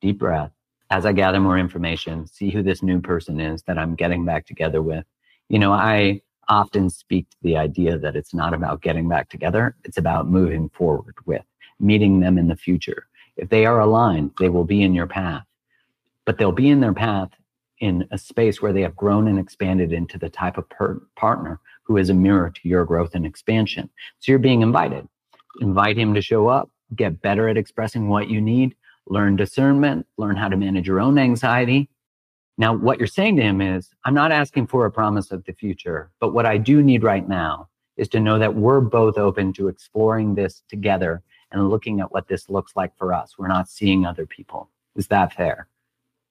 Deep 0.00 0.18
breath. 0.18 0.52
As 0.90 1.04
I 1.04 1.12
gather 1.12 1.40
more 1.40 1.58
information, 1.58 2.26
see 2.26 2.50
who 2.50 2.62
this 2.62 2.82
new 2.82 3.00
person 3.00 3.40
is 3.40 3.62
that 3.64 3.78
I'm 3.78 3.94
getting 3.94 4.24
back 4.24 4.46
together 4.46 4.80
with. 4.80 5.04
You 5.48 5.58
know, 5.58 5.72
I 5.72 6.22
often 6.48 6.88
speak 6.88 7.28
to 7.30 7.36
the 7.42 7.56
idea 7.56 7.98
that 7.98 8.16
it's 8.16 8.32
not 8.32 8.54
about 8.54 8.80
getting 8.80 9.08
back 9.08 9.28
together. 9.28 9.76
It's 9.84 9.98
about 9.98 10.28
moving 10.28 10.70
forward 10.70 11.14
with 11.26 11.42
meeting 11.78 12.20
them 12.20 12.38
in 12.38 12.48
the 12.48 12.56
future. 12.56 13.06
If 13.36 13.50
they 13.50 13.66
are 13.66 13.80
aligned, 13.80 14.32
they 14.38 14.48
will 14.48 14.64
be 14.64 14.82
in 14.82 14.94
your 14.94 15.06
path, 15.06 15.44
but 16.24 16.38
they'll 16.38 16.52
be 16.52 16.70
in 16.70 16.80
their 16.80 16.94
path 16.94 17.30
in 17.80 18.08
a 18.10 18.18
space 18.18 18.60
where 18.60 18.72
they 18.72 18.82
have 18.82 18.96
grown 18.96 19.28
and 19.28 19.38
expanded 19.38 19.92
into 19.92 20.18
the 20.18 20.28
type 20.28 20.58
of 20.58 20.68
per- 20.68 21.00
partner 21.16 21.60
who 21.84 21.96
is 21.96 22.10
a 22.10 22.14
mirror 22.14 22.50
to 22.50 22.68
your 22.68 22.84
growth 22.84 23.14
and 23.14 23.24
expansion. 23.24 23.88
So 24.18 24.32
you're 24.32 24.38
being 24.40 24.62
invited. 24.62 25.06
Invite 25.60 25.96
him 25.96 26.14
to 26.14 26.22
show 26.22 26.48
up, 26.48 26.70
get 26.96 27.22
better 27.22 27.48
at 27.48 27.56
expressing 27.56 28.08
what 28.08 28.28
you 28.28 28.40
need, 28.40 28.74
learn 29.08 29.36
discernment, 29.36 30.06
learn 30.16 30.36
how 30.36 30.48
to 30.48 30.56
manage 30.56 30.86
your 30.86 31.00
own 31.00 31.18
anxiety. 31.18 31.88
Now, 32.56 32.74
what 32.74 32.98
you're 32.98 33.06
saying 33.06 33.36
to 33.36 33.42
him 33.42 33.60
is, 33.60 33.90
I'm 34.04 34.14
not 34.14 34.32
asking 34.32 34.66
for 34.66 34.84
a 34.84 34.90
promise 34.90 35.30
of 35.30 35.44
the 35.44 35.52
future, 35.52 36.10
but 36.20 36.32
what 36.34 36.46
I 36.46 36.58
do 36.58 36.82
need 36.82 37.02
right 37.02 37.26
now 37.28 37.68
is 37.96 38.08
to 38.08 38.20
know 38.20 38.38
that 38.38 38.54
we're 38.54 38.80
both 38.80 39.18
open 39.18 39.52
to 39.54 39.68
exploring 39.68 40.34
this 40.34 40.62
together 40.68 41.22
and 41.50 41.70
looking 41.70 42.00
at 42.00 42.12
what 42.12 42.28
this 42.28 42.48
looks 42.48 42.76
like 42.76 42.96
for 42.96 43.12
us. 43.12 43.36
We're 43.38 43.48
not 43.48 43.68
seeing 43.68 44.04
other 44.04 44.26
people. 44.26 44.70
Is 44.96 45.06
that 45.08 45.32
fair? 45.32 45.68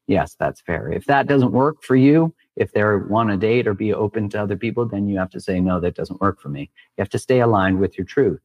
Yes, 0.08 0.36
that's 0.40 0.62
fair. 0.62 0.92
If 0.92 1.06
that 1.06 1.28
doesn't 1.28 1.52
work 1.52 1.84
for 1.84 1.96
you, 1.96 2.34
if 2.56 2.72
they 2.72 2.84
want 2.84 3.30
to 3.30 3.38
date 3.38 3.68
or 3.68 3.74
be 3.74 3.94
open 3.94 4.30
to 4.30 4.42
other 4.42 4.56
people, 4.56 4.86
then 4.86 5.08
you 5.08 5.18
have 5.18 5.30
to 5.32 5.40
say, 5.40 5.60
no, 5.60 5.80
that 5.80 5.96
doesn't 5.96 6.22
work 6.22 6.40
for 6.40 6.50
me. 6.50 6.70
You 6.98 7.02
have 7.02 7.10
to 7.10 7.20
stay 7.20 7.42
aligned 7.42 7.80
with 7.80 7.98
your 7.98 8.06
truth. 8.06 8.42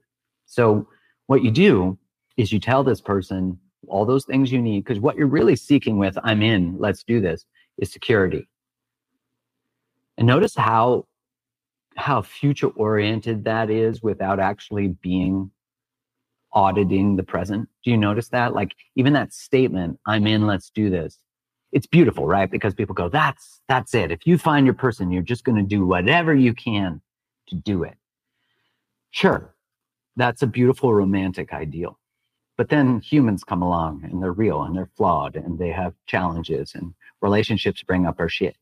So 0.47 0.88
what 1.27 1.42
you 1.45 1.51
do 1.51 1.99
is 2.37 2.53
you 2.53 2.59
tell 2.59 2.83
this 2.83 3.01
person 3.01 3.59
all 3.88 4.05
those 4.05 4.25
things 4.25 4.53
you 4.53 4.61
need, 4.61 4.85
because 4.85 5.01
what 5.01 5.16
you're 5.16 5.27
really 5.27 5.57
seeking 5.57 5.99
with, 5.99 6.16
I'm 6.23 6.42
in, 6.42 6.77
let's 6.79 7.03
do 7.05 7.21
this, 7.21 7.45
is 7.79 7.92
security. 7.92 8.49
And 10.18 10.27
notice 10.27 10.55
how 10.55 11.07
how 11.97 12.23
future 12.23 12.68
oriented 12.68 13.45
that 13.45 13.68
is 13.68 14.03
without 14.03 14.40
actually 14.40 14.88
being 15.03 15.51
auditing 16.55 17.16
the 17.16 17.23
present. 17.23 17.68
Do 17.85 17.90
you 17.90 17.99
notice 17.99 18.29
that? 18.29 18.55
Like 18.55 18.73
even 18.97 19.12
that 19.12 19.35
statement, 19.35 19.99
I'm 20.07 20.27
in, 20.27 20.47
let's 20.47 20.71
do 20.71 20.88
this 20.88 21.18
it's 21.73 21.87
beautiful, 21.87 22.27
right? 22.27 22.51
Because 22.51 22.75
people 22.75 22.95
go, 22.95 23.09
that's 23.09 23.62
that's 23.66 23.95
it. 23.95 24.12
If 24.12 24.27
you 24.27 24.37
find 24.38 24.66
your 24.66 24.75
person, 24.75 25.11
you're 25.11 25.23
just 25.23 25.45
going 25.45 25.57
to 25.57 25.62
do 25.62 25.87
whatever 25.87 26.35
you 26.35 26.55
can 26.55 27.01
to 27.49 27.55
do 27.57 27.83
it. 27.83 27.97
Sure, 29.11 29.55
that's 30.16 30.42
a 30.42 30.47
beautiful 30.47 30.92
romantic 30.92 31.53
ideal. 31.53 31.99
But 32.56 32.68
then 32.68 33.00
humans 33.00 33.44
come 33.44 33.62
along 33.62 34.02
and 34.04 34.22
they're 34.22 34.32
real 34.32 34.62
and 34.62 34.76
they're 34.76 34.90
flawed 34.96 35.36
and 35.36 35.58
they 35.58 35.70
have 35.70 35.94
challenges 36.06 36.74
and 36.74 36.94
relationships 37.20 37.82
bring 37.82 38.06
up 38.06 38.20
our 38.20 38.28
shit. 38.28 38.56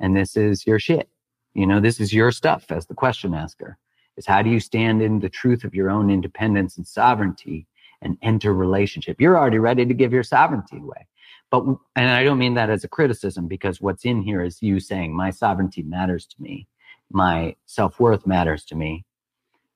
And 0.00 0.16
this 0.16 0.36
is 0.36 0.66
your 0.66 0.78
shit. 0.78 1.08
You 1.54 1.66
know, 1.66 1.80
this 1.80 2.00
is 2.00 2.12
your 2.12 2.30
stuff 2.30 2.66
as 2.70 2.86
the 2.86 2.94
question 2.94 3.34
asker. 3.34 3.78
Is 4.16 4.26
how 4.26 4.42
do 4.42 4.50
you 4.50 4.60
stand 4.60 5.00
in 5.00 5.20
the 5.20 5.28
truth 5.28 5.64
of 5.64 5.74
your 5.74 5.90
own 5.90 6.10
independence 6.10 6.76
and 6.76 6.86
sovereignty 6.86 7.66
and 8.02 8.18
enter 8.22 8.52
relationship? 8.52 9.20
You're 9.20 9.38
already 9.38 9.58
ready 9.58 9.86
to 9.86 9.94
give 9.94 10.12
your 10.12 10.24
sovereignty 10.24 10.78
away. 10.78 11.06
But, 11.50 11.64
and 11.96 12.10
I 12.10 12.24
don't 12.24 12.38
mean 12.38 12.54
that 12.54 12.70
as 12.70 12.84
a 12.84 12.88
criticism 12.88 13.48
because 13.48 13.80
what's 13.80 14.04
in 14.04 14.22
here 14.22 14.42
is 14.42 14.62
you 14.62 14.80
saying 14.80 15.16
my 15.16 15.30
sovereignty 15.30 15.82
matters 15.82 16.26
to 16.26 16.42
me. 16.42 16.66
My 17.10 17.56
self 17.66 17.98
worth 17.98 18.26
matters 18.26 18.64
to 18.66 18.74
me. 18.74 19.04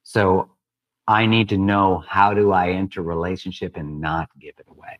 So 0.02 0.50
I 1.08 1.26
need 1.26 1.48
to 1.50 1.58
know 1.58 2.04
how 2.06 2.32
do 2.32 2.52
I 2.52 2.70
enter 2.70 3.02
relationship 3.02 3.76
and 3.76 4.00
not 4.00 4.28
give 4.38 4.54
it 4.58 4.66
away. 4.68 4.98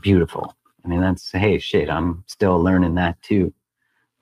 Beautiful. 0.00 0.56
I 0.84 0.88
mean, 0.88 1.00
that's, 1.00 1.30
hey, 1.30 1.58
shit, 1.58 1.90
I'm 1.90 2.24
still 2.26 2.62
learning 2.62 2.94
that 2.94 3.20
too, 3.22 3.52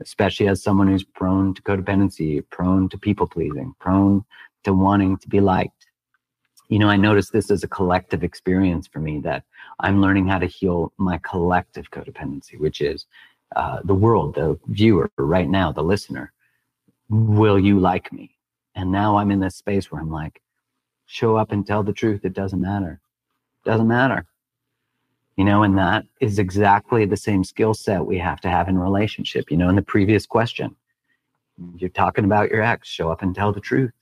especially 0.00 0.48
as 0.48 0.62
someone 0.62 0.88
who's 0.88 1.04
prone 1.04 1.54
to 1.54 1.62
codependency, 1.62 2.42
prone 2.50 2.88
to 2.88 2.98
people 2.98 3.28
pleasing, 3.28 3.74
prone 3.78 4.24
to 4.64 4.72
wanting 4.72 5.18
to 5.18 5.28
be 5.28 5.40
liked 5.40 5.86
you 6.68 6.78
know, 6.78 6.88
I 6.88 6.96
noticed 6.96 7.32
this 7.32 7.50
as 7.50 7.62
a 7.62 7.68
collective 7.68 8.24
experience 8.24 8.86
for 8.88 8.98
me 8.98 9.20
that 9.20 9.44
I'm 9.80 10.00
learning 10.00 10.26
how 10.26 10.38
to 10.38 10.46
heal 10.46 10.92
my 10.96 11.18
collective 11.18 11.90
codependency, 11.90 12.58
which 12.58 12.80
is 12.80 13.06
uh, 13.54 13.80
the 13.84 13.94
world, 13.94 14.34
the 14.34 14.58
viewer 14.66 15.10
right 15.16 15.48
now, 15.48 15.70
the 15.70 15.82
listener. 15.82 16.32
Will 17.08 17.58
you 17.58 17.78
like 17.78 18.12
me? 18.12 18.36
And 18.74 18.90
now 18.90 19.16
I'm 19.16 19.30
in 19.30 19.40
this 19.40 19.56
space 19.56 19.90
where 19.90 20.00
I'm 20.00 20.10
like, 20.10 20.42
show 21.06 21.36
up 21.36 21.52
and 21.52 21.66
tell 21.66 21.82
the 21.82 21.92
truth. 21.92 22.24
It 22.24 22.34
doesn't 22.34 22.60
matter. 22.60 23.00
Doesn't 23.64 23.88
matter. 23.88 24.26
You 25.36 25.44
know, 25.44 25.62
and 25.62 25.76
that 25.76 26.04
is 26.20 26.38
exactly 26.38 27.04
the 27.04 27.16
same 27.16 27.44
skill 27.44 27.74
set 27.74 28.06
we 28.06 28.18
have 28.18 28.40
to 28.42 28.48
have 28.48 28.68
in 28.68 28.78
relationship. 28.78 29.50
You 29.50 29.56
know, 29.56 29.68
in 29.68 29.76
the 29.76 29.82
previous 29.82 30.26
question, 30.26 30.74
you're 31.76 31.90
talking 31.90 32.24
about 32.24 32.50
your 32.50 32.62
ex, 32.62 32.88
show 32.88 33.10
up 33.10 33.22
and 33.22 33.34
tell 33.34 33.52
the 33.52 33.60
truth 33.60 33.92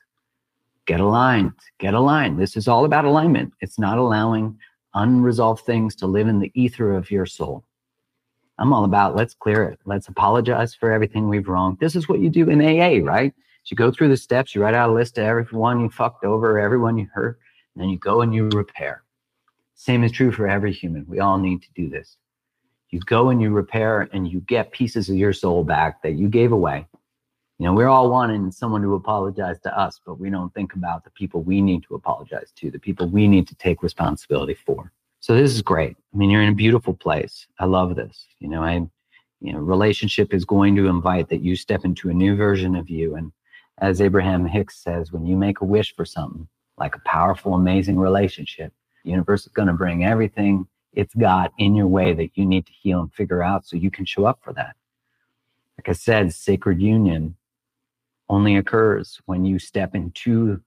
get 0.86 1.00
aligned, 1.00 1.52
get 1.78 1.94
aligned. 1.94 2.38
This 2.38 2.56
is 2.56 2.68
all 2.68 2.84
about 2.84 3.04
alignment. 3.06 3.52
It's 3.60 3.78
not 3.78 3.98
allowing 3.98 4.58
unresolved 4.94 5.64
things 5.64 5.94
to 5.96 6.06
live 6.06 6.28
in 6.28 6.38
the 6.38 6.52
ether 6.54 6.94
of 6.94 7.10
your 7.10 7.26
soul. 7.26 7.64
I'm 8.58 8.72
all 8.72 8.84
about 8.84 9.16
let's 9.16 9.34
clear 9.34 9.64
it. 9.64 9.80
Let's 9.84 10.08
apologize 10.08 10.74
for 10.74 10.92
everything 10.92 11.28
we've 11.28 11.48
wronged. 11.48 11.80
This 11.80 11.96
is 11.96 12.08
what 12.08 12.20
you 12.20 12.30
do 12.30 12.48
in 12.48 12.60
AA, 12.60 13.04
right? 13.04 13.32
You 13.66 13.76
go 13.76 13.90
through 13.90 14.08
the 14.08 14.16
steps, 14.16 14.54
you 14.54 14.62
write 14.62 14.74
out 14.74 14.90
a 14.90 14.92
list 14.92 15.18
of 15.18 15.24
everyone 15.24 15.80
you 15.80 15.88
fucked 15.88 16.24
over, 16.24 16.58
everyone 16.58 16.98
you 16.98 17.08
hurt, 17.12 17.38
and 17.74 17.82
then 17.82 17.88
you 17.88 17.98
go 17.98 18.20
and 18.20 18.34
you 18.34 18.48
repair. 18.50 19.02
Same 19.74 20.04
is 20.04 20.12
true 20.12 20.32
for 20.32 20.46
every 20.46 20.72
human. 20.72 21.04
We 21.08 21.20
all 21.20 21.38
need 21.38 21.62
to 21.62 21.68
do 21.74 21.88
this. 21.88 22.16
You 22.90 23.00
go 23.00 23.30
and 23.30 23.42
you 23.42 23.50
repair 23.50 24.08
and 24.12 24.28
you 24.28 24.40
get 24.42 24.70
pieces 24.70 25.08
of 25.08 25.16
your 25.16 25.32
soul 25.32 25.64
back 25.64 26.02
that 26.02 26.12
you 26.12 26.28
gave 26.28 26.52
away. 26.52 26.86
You 27.58 27.66
know, 27.66 27.72
we're 27.72 27.88
all 27.88 28.10
wanting 28.10 28.50
someone 28.50 28.82
to 28.82 28.94
apologize 28.94 29.58
to 29.60 29.76
us, 29.76 30.00
but 30.04 30.20
we 30.20 30.28
don't 30.28 30.52
think 30.54 30.74
about 30.74 31.04
the 31.04 31.10
people 31.10 31.42
we 31.42 31.60
need 31.60 31.84
to 31.84 31.94
apologize 31.94 32.52
to, 32.56 32.70
the 32.70 32.78
people 32.78 33.08
we 33.08 33.26
need 33.26 33.48
to 33.48 33.54
take 33.56 33.82
responsibility 33.82 34.54
for. 34.54 34.92
So 35.20 35.34
this 35.34 35.52
is 35.52 35.62
great. 35.62 35.96
I 36.12 36.16
mean, 36.16 36.30
you're 36.30 36.42
in 36.42 36.50
a 36.50 36.54
beautiful 36.54 36.94
place. 36.94 37.46
I 37.58 37.64
love 37.64 37.96
this. 37.96 38.26
You 38.40 38.48
know, 38.48 38.62
I, 38.62 38.86
you 39.40 39.52
know, 39.52 39.58
relationship 39.58 40.34
is 40.34 40.44
going 40.44 40.76
to 40.76 40.88
invite 40.88 41.28
that 41.30 41.40
you 41.40 41.56
step 41.56 41.84
into 41.84 42.10
a 42.10 42.14
new 42.14 42.36
version 42.36 42.76
of 42.76 42.90
you. 42.90 43.14
And 43.14 43.32
as 43.78 44.00
Abraham 44.00 44.46
Hicks 44.46 44.76
says, 44.82 45.12
when 45.12 45.26
you 45.26 45.36
make 45.36 45.60
a 45.60 45.64
wish 45.64 45.94
for 45.94 46.04
something 46.04 46.48
like 46.76 46.96
a 46.96 47.00
powerful, 47.04 47.54
amazing 47.54 47.98
relationship, 47.98 48.72
the 49.04 49.10
universe 49.10 49.42
is 49.46 49.52
going 49.52 49.68
to 49.68 49.74
bring 49.74 50.04
everything 50.04 50.66
it's 50.92 51.14
got 51.14 51.52
in 51.58 51.74
your 51.74 51.88
way 51.88 52.14
that 52.14 52.30
you 52.34 52.46
need 52.46 52.66
to 52.66 52.72
heal 52.72 53.00
and 53.00 53.12
figure 53.12 53.42
out 53.42 53.66
so 53.66 53.76
you 53.76 53.90
can 53.90 54.04
show 54.04 54.24
up 54.24 54.38
for 54.42 54.52
that. 54.52 54.76
Like 55.78 55.88
I 55.88 55.92
said, 55.92 56.32
sacred 56.32 56.80
union 56.80 57.36
only 58.28 58.56
occurs 58.56 59.20
when 59.26 59.44
you 59.44 59.58
step 59.58 59.94
into 59.94 60.60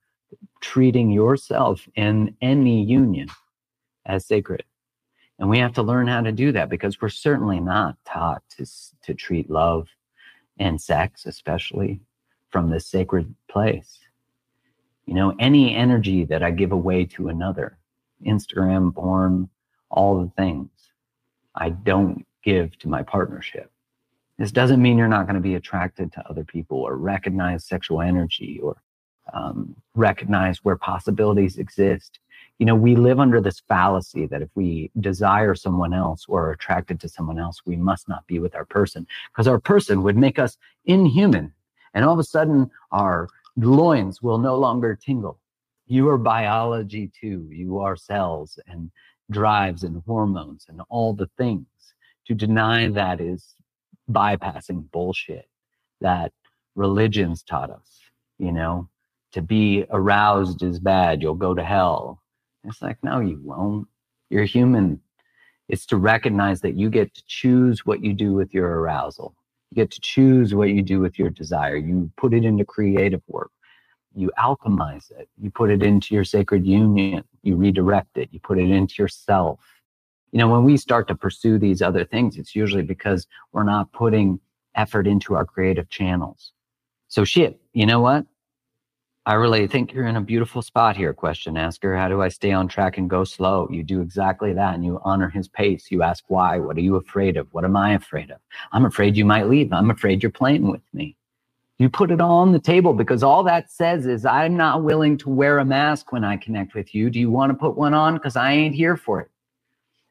treating 0.60 1.10
yourself 1.10 1.88
in 1.94 2.36
any 2.42 2.82
union 2.82 3.28
as 4.04 4.26
sacred. 4.26 4.64
And 5.38 5.48
we 5.48 5.58
have 5.58 5.72
to 5.74 5.82
learn 5.82 6.08
how 6.08 6.20
to 6.20 6.32
do 6.32 6.52
that 6.52 6.68
because 6.68 7.00
we're 7.00 7.08
certainly 7.08 7.60
not 7.60 7.96
taught 8.04 8.42
to, 8.56 8.66
to 9.04 9.14
treat 9.14 9.48
love 9.48 9.88
and 10.58 10.80
sex, 10.80 11.26
especially 11.26 12.00
from 12.50 12.70
this 12.70 12.86
sacred 12.86 13.34
place. 13.48 13.98
You 15.06 15.14
know, 15.14 15.34
any 15.38 15.74
energy 15.74 16.24
that 16.24 16.42
I 16.42 16.50
give 16.50 16.72
away 16.72 17.04
to 17.06 17.28
another, 17.28 17.78
Instagram, 18.26 18.94
porn, 18.94 19.48
all 19.90 20.22
the 20.22 20.30
things 20.36 20.68
I 21.54 21.70
don't 21.70 22.26
give 22.42 22.78
to 22.80 22.88
my 22.88 23.02
partnership. 23.02 23.70
This 24.38 24.52
doesn't 24.52 24.80
mean 24.80 24.96
you're 24.98 25.08
not 25.08 25.26
going 25.26 25.34
to 25.34 25.40
be 25.40 25.56
attracted 25.56 26.12
to 26.12 26.28
other 26.28 26.44
people 26.44 26.78
or 26.78 26.96
recognize 26.96 27.64
sexual 27.64 28.00
energy 28.00 28.60
or 28.62 28.76
um, 29.32 29.74
recognize 29.94 30.58
where 30.64 30.76
possibilities 30.76 31.58
exist. 31.58 32.20
You 32.58 32.66
know, 32.66 32.74
we 32.74 32.96
live 32.96 33.18
under 33.18 33.40
this 33.40 33.60
fallacy 33.60 34.26
that 34.26 34.42
if 34.42 34.48
we 34.54 34.90
desire 35.00 35.54
someone 35.54 35.92
else 35.92 36.24
or 36.28 36.46
are 36.46 36.52
attracted 36.52 37.00
to 37.00 37.08
someone 37.08 37.38
else, 37.38 37.62
we 37.66 37.76
must 37.76 38.08
not 38.08 38.26
be 38.26 38.38
with 38.38 38.54
our 38.54 38.64
person 38.64 39.06
because 39.32 39.48
our 39.48 39.58
person 39.58 40.02
would 40.02 40.16
make 40.16 40.38
us 40.38 40.56
inhuman. 40.84 41.52
And 41.98 42.04
all 42.04 42.12
of 42.12 42.20
a 42.20 42.22
sudden, 42.22 42.70
our 42.92 43.28
loins 43.56 44.22
will 44.22 44.38
no 44.38 44.56
longer 44.56 44.94
tingle. 44.94 45.40
You 45.88 46.08
are 46.10 46.16
biology 46.16 47.10
too. 47.20 47.48
You 47.50 47.80
are 47.80 47.96
cells 47.96 48.56
and 48.68 48.92
drives 49.32 49.82
and 49.82 50.00
hormones 50.06 50.66
and 50.68 50.80
all 50.90 51.12
the 51.12 51.28
things. 51.36 51.66
To 52.28 52.34
deny 52.34 52.88
that 52.90 53.20
is 53.20 53.56
bypassing 54.08 54.88
bullshit 54.92 55.48
that 56.00 56.30
religions 56.76 57.42
taught 57.42 57.70
us, 57.70 57.98
you 58.38 58.52
know, 58.52 58.88
to 59.32 59.42
be 59.42 59.84
aroused 59.90 60.62
is 60.62 60.78
bad, 60.78 61.20
you'll 61.20 61.34
go 61.34 61.52
to 61.52 61.64
hell. 61.64 62.22
It's 62.62 62.80
like, 62.80 63.02
no, 63.02 63.18
you 63.18 63.40
won't. 63.42 63.88
You're 64.30 64.44
human. 64.44 65.00
It's 65.68 65.86
to 65.86 65.96
recognize 65.96 66.60
that 66.60 66.76
you 66.76 66.90
get 66.90 67.12
to 67.12 67.22
choose 67.26 67.84
what 67.84 68.04
you 68.04 68.12
do 68.12 68.34
with 68.34 68.54
your 68.54 68.68
arousal. 68.68 69.34
You 69.70 69.76
get 69.76 69.90
to 69.92 70.00
choose 70.00 70.54
what 70.54 70.70
you 70.70 70.82
do 70.82 71.00
with 71.00 71.18
your 71.18 71.30
desire. 71.30 71.76
You 71.76 72.10
put 72.16 72.34
it 72.34 72.44
into 72.44 72.64
creative 72.64 73.22
work. 73.28 73.50
You 74.14 74.30
alchemize 74.38 75.10
it. 75.10 75.28
You 75.40 75.50
put 75.50 75.70
it 75.70 75.82
into 75.82 76.14
your 76.14 76.24
sacred 76.24 76.66
union. 76.66 77.24
You 77.42 77.56
redirect 77.56 78.16
it. 78.16 78.28
You 78.32 78.40
put 78.40 78.58
it 78.58 78.70
into 78.70 79.02
yourself 79.02 79.60
you 80.32 80.38
know, 80.38 80.48
when 80.48 80.64
we 80.64 80.76
start 80.76 81.08
to 81.08 81.14
pursue 81.14 81.58
these 81.58 81.80
other 81.80 82.04
things, 82.04 82.36
it's 82.36 82.54
usually 82.54 82.82
because 82.82 83.26
we're 83.52 83.64
not 83.64 83.92
putting 83.92 84.40
effort 84.74 85.06
into 85.06 85.34
our 85.34 85.44
creative 85.44 85.88
channels. 85.88 86.52
So 87.08 87.24
shit, 87.24 87.60
you 87.72 87.86
know 87.86 88.00
what? 88.00 88.26
I 89.28 89.34
really 89.34 89.66
think 89.66 89.92
you're 89.92 90.06
in 90.06 90.16
a 90.16 90.22
beautiful 90.22 90.62
spot 90.62 90.96
here. 90.96 91.12
Question 91.12 91.58
asker. 91.58 91.94
How 91.94 92.08
do 92.08 92.22
I 92.22 92.28
stay 92.28 92.52
on 92.52 92.66
track 92.66 92.96
and 92.96 93.10
go 93.10 93.24
slow? 93.24 93.68
You 93.70 93.82
do 93.82 94.00
exactly 94.00 94.54
that 94.54 94.74
and 94.74 94.82
you 94.82 95.02
honor 95.04 95.28
his 95.28 95.48
pace. 95.48 95.90
You 95.90 96.02
ask 96.02 96.24
why. 96.28 96.58
What 96.58 96.78
are 96.78 96.80
you 96.80 96.96
afraid 96.96 97.36
of? 97.36 97.46
What 97.52 97.66
am 97.66 97.76
I 97.76 97.92
afraid 97.92 98.30
of? 98.30 98.38
I'm 98.72 98.86
afraid 98.86 99.18
you 99.18 99.26
might 99.26 99.46
leave. 99.46 99.70
I'm 99.70 99.90
afraid 99.90 100.22
you're 100.22 100.32
playing 100.32 100.70
with 100.70 100.80
me. 100.94 101.14
You 101.76 101.90
put 101.90 102.10
it 102.10 102.22
all 102.22 102.38
on 102.38 102.52
the 102.52 102.58
table 102.58 102.94
because 102.94 103.22
all 103.22 103.44
that 103.44 103.70
says 103.70 104.06
is 104.06 104.24
I'm 104.24 104.56
not 104.56 104.82
willing 104.82 105.18
to 105.18 105.28
wear 105.28 105.58
a 105.58 105.64
mask 105.66 106.10
when 106.10 106.24
I 106.24 106.38
connect 106.38 106.74
with 106.74 106.94
you. 106.94 107.10
Do 107.10 107.20
you 107.20 107.30
want 107.30 107.50
to 107.50 107.58
put 107.58 107.76
one 107.76 107.92
on? 107.92 108.14
Because 108.14 108.34
I 108.34 108.52
ain't 108.52 108.74
here 108.74 108.96
for 108.96 109.20
it. 109.20 109.28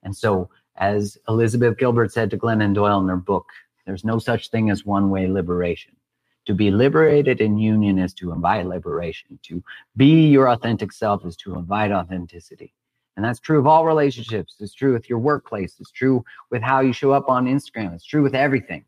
And 0.03 0.15
so, 0.15 0.51
as 0.75 1.17
Elizabeth 1.27 1.79
Gilbert 1.79 2.13
said 2.13 2.29
to 2.29 2.37
Glennon 2.37 2.75
Doyle 2.75 2.99
in 2.99 3.07
her 3.07 3.17
book, 3.17 3.47
there's 3.87 4.05
no 4.05 4.19
such 4.19 4.51
thing 4.51 4.69
as 4.69 4.85
one 4.85 5.09
way 5.09 5.27
liberation. 5.27 5.96
To 6.47 6.53
be 6.53 6.71
liberated 6.71 7.41
in 7.41 7.57
union 7.57 7.99
is 7.99 8.13
to 8.15 8.31
invite 8.31 8.65
liberation. 8.65 9.37
To 9.43 9.61
be 9.97 10.27
your 10.27 10.49
authentic 10.49 10.93
self 10.93 11.25
is 11.25 11.35
to 11.37 11.55
invite 11.55 11.91
authenticity. 11.91 12.73
And 13.17 13.25
that's 13.25 13.41
true 13.41 13.59
of 13.59 13.67
all 13.67 13.85
relationships. 13.85 14.55
It's 14.61 14.73
true 14.73 14.93
with 14.93 15.09
your 15.09 15.19
workplace. 15.19 15.75
It's 15.81 15.91
true 15.91 16.23
with 16.49 16.61
how 16.61 16.79
you 16.79 16.93
show 16.93 17.11
up 17.11 17.27
on 17.27 17.47
Instagram. 17.47 17.93
It's 17.93 18.05
true 18.05 18.23
with 18.23 18.33
everything. 18.33 18.85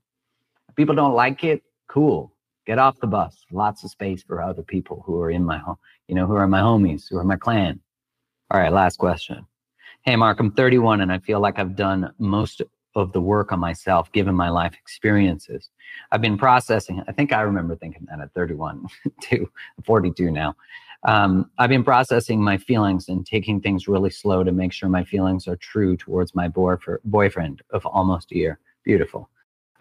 If 0.70 0.76
people 0.76 0.96
don't 0.96 1.16
like 1.16 1.44
it, 1.44 1.62
cool. 1.90 2.32
Get 2.66 2.80
off 2.80 2.98
the 3.02 3.08
bus. 3.08 3.46
Lots 3.52 3.84
of 3.84 3.92
space 3.92 4.24
for 4.24 4.42
other 4.42 4.64
people 4.64 5.04
who 5.06 5.20
are 5.20 5.30
in 5.30 5.44
my 5.44 5.58
home, 5.58 5.80
you 6.08 6.16
know, 6.16 6.28
who 6.28 6.36
are 6.36 6.48
my 6.48 6.62
homies, 6.62 7.10
who 7.10 7.18
are 7.18 7.26
my 7.26 7.36
clan. 7.36 7.82
All 8.52 8.62
right, 8.62 8.72
last 8.72 9.00
question. 9.00 9.46
Hey, 10.04 10.16
Mark, 10.16 10.40
I'm 10.40 10.52
31 10.52 11.02
and 11.02 11.12
I 11.12 11.20
feel 11.20 11.42
like 11.42 11.60
I've 11.60 11.76
done 11.76 12.14
most 12.20 12.62
of 13.00 13.12
the 13.12 13.22
work 13.22 13.52
on 13.52 13.60
myself 13.60 14.12
given 14.12 14.36
my 14.36 14.50
life 14.50 14.74
experiences. 14.74 15.70
I've 16.12 16.22
been 16.22 16.38
processing, 16.38 17.02
I 17.08 17.12
think 17.12 17.34
I 17.34 17.42
remember 17.42 17.76
thinking 17.76 18.06
that 18.10 18.22
at 18.22 18.34
31 18.34 18.88
to 19.24 19.50
42 19.86 20.32
now. 20.32 20.56
Um, 21.04 21.50
I've 21.58 21.70
been 21.70 21.84
processing 21.84 22.44
my 22.44 22.58
feelings 22.58 23.08
and 23.08 23.26
taking 23.26 23.62
things 23.62 23.88
really 23.88 24.10
slow 24.10 24.44
to 24.44 24.52
make 24.52 24.74
sure 24.74 24.90
my 24.90 25.06
feelings 25.06 25.48
are 25.48 25.56
true 25.56 25.96
towards 25.96 26.36
my 26.36 26.50
boyfriend 26.50 27.62
of 27.72 27.86
almost 27.86 28.32
a 28.32 28.36
year. 28.36 28.60
Beautiful. 28.84 29.30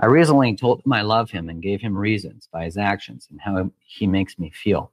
I 0.01 0.07
recently 0.07 0.55
told 0.55 0.83
him 0.85 0.93
I 0.93 1.03
love 1.03 1.31
him 1.31 1.49
and 1.49 1.61
gave 1.61 1.81
him 1.81 1.99
reasons 1.99 2.49
by 2.53 2.65
his 2.65 2.77
actions 2.77 3.27
and 3.31 3.41
how 3.41 3.71
he 3.81 4.07
makes 4.07 4.39
me 4.39 4.51
feel. 4.51 4.93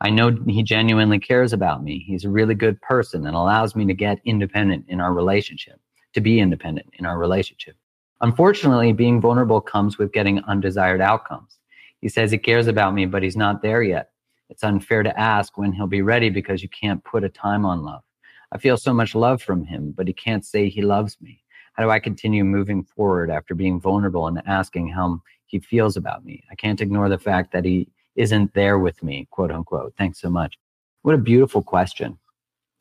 I 0.00 0.10
know 0.10 0.30
he 0.46 0.62
genuinely 0.62 1.18
cares 1.18 1.52
about 1.52 1.82
me. 1.82 2.04
He's 2.06 2.24
a 2.24 2.30
really 2.30 2.54
good 2.54 2.80
person 2.80 3.26
and 3.26 3.34
allows 3.34 3.74
me 3.74 3.84
to 3.86 3.94
get 3.94 4.20
independent 4.24 4.84
in 4.88 5.00
our 5.00 5.12
relationship, 5.12 5.80
to 6.18 6.22
be 6.22 6.40
independent 6.40 6.88
in 6.98 7.06
our 7.06 7.16
relationship. 7.16 7.76
Unfortunately, 8.20 8.92
being 8.92 9.20
vulnerable 9.20 9.60
comes 9.60 9.98
with 9.98 10.12
getting 10.12 10.42
undesired 10.44 11.00
outcomes. 11.00 11.60
He 12.00 12.08
says 12.08 12.32
he 12.32 12.38
cares 12.38 12.66
about 12.66 12.92
me, 12.92 13.06
but 13.06 13.22
he's 13.22 13.36
not 13.36 13.62
there 13.62 13.82
yet. 13.82 14.10
It's 14.50 14.64
unfair 14.64 15.04
to 15.04 15.20
ask 15.20 15.56
when 15.56 15.72
he'll 15.72 15.86
be 15.86 16.02
ready 16.02 16.28
because 16.28 16.60
you 16.60 16.68
can't 16.70 17.04
put 17.04 17.22
a 17.22 17.28
time 17.28 17.64
on 17.64 17.84
love. 17.84 18.02
I 18.50 18.58
feel 18.58 18.76
so 18.76 18.92
much 18.92 19.14
love 19.14 19.40
from 19.40 19.64
him, 19.64 19.92
but 19.96 20.08
he 20.08 20.12
can't 20.12 20.44
say 20.44 20.68
he 20.68 20.82
loves 20.82 21.16
me. 21.20 21.44
How 21.74 21.84
do 21.84 21.90
I 21.90 22.00
continue 22.00 22.42
moving 22.42 22.82
forward 22.82 23.30
after 23.30 23.54
being 23.54 23.80
vulnerable 23.80 24.26
and 24.26 24.42
asking 24.46 24.88
how 24.88 25.22
he 25.46 25.60
feels 25.60 25.96
about 25.96 26.24
me? 26.24 26.42
I 26.50 26.56
can't 26.56 26.80
ignore 26.80 27.08
the 27.08 27.18
fact 27.18 27.52
that 27.52 27.64
he 27.64 27.88
isn't 28.16 28.52
there 28.54 28.80
with 28.80 29.00
me, 29.04 29.28
quote 29.30 29.52
unquote. 29.52 29.94
Thanks 29.96 30.20
so 30.20 30.30
much. 30.30 30.58
What 31.02 31.14
a 31.14 31.18
beautiful 31.18 31.62
question. 31.62 32.18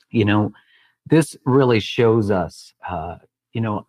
You 0.10 0.26
know, 0.26 0.54
this 1.10 1.36
really 1.46 1.80
shows 1.80 2.32
us, 2.32 2.74
uh, 2.88 3.17
you 3.54 3.62
know, 3.62 3.88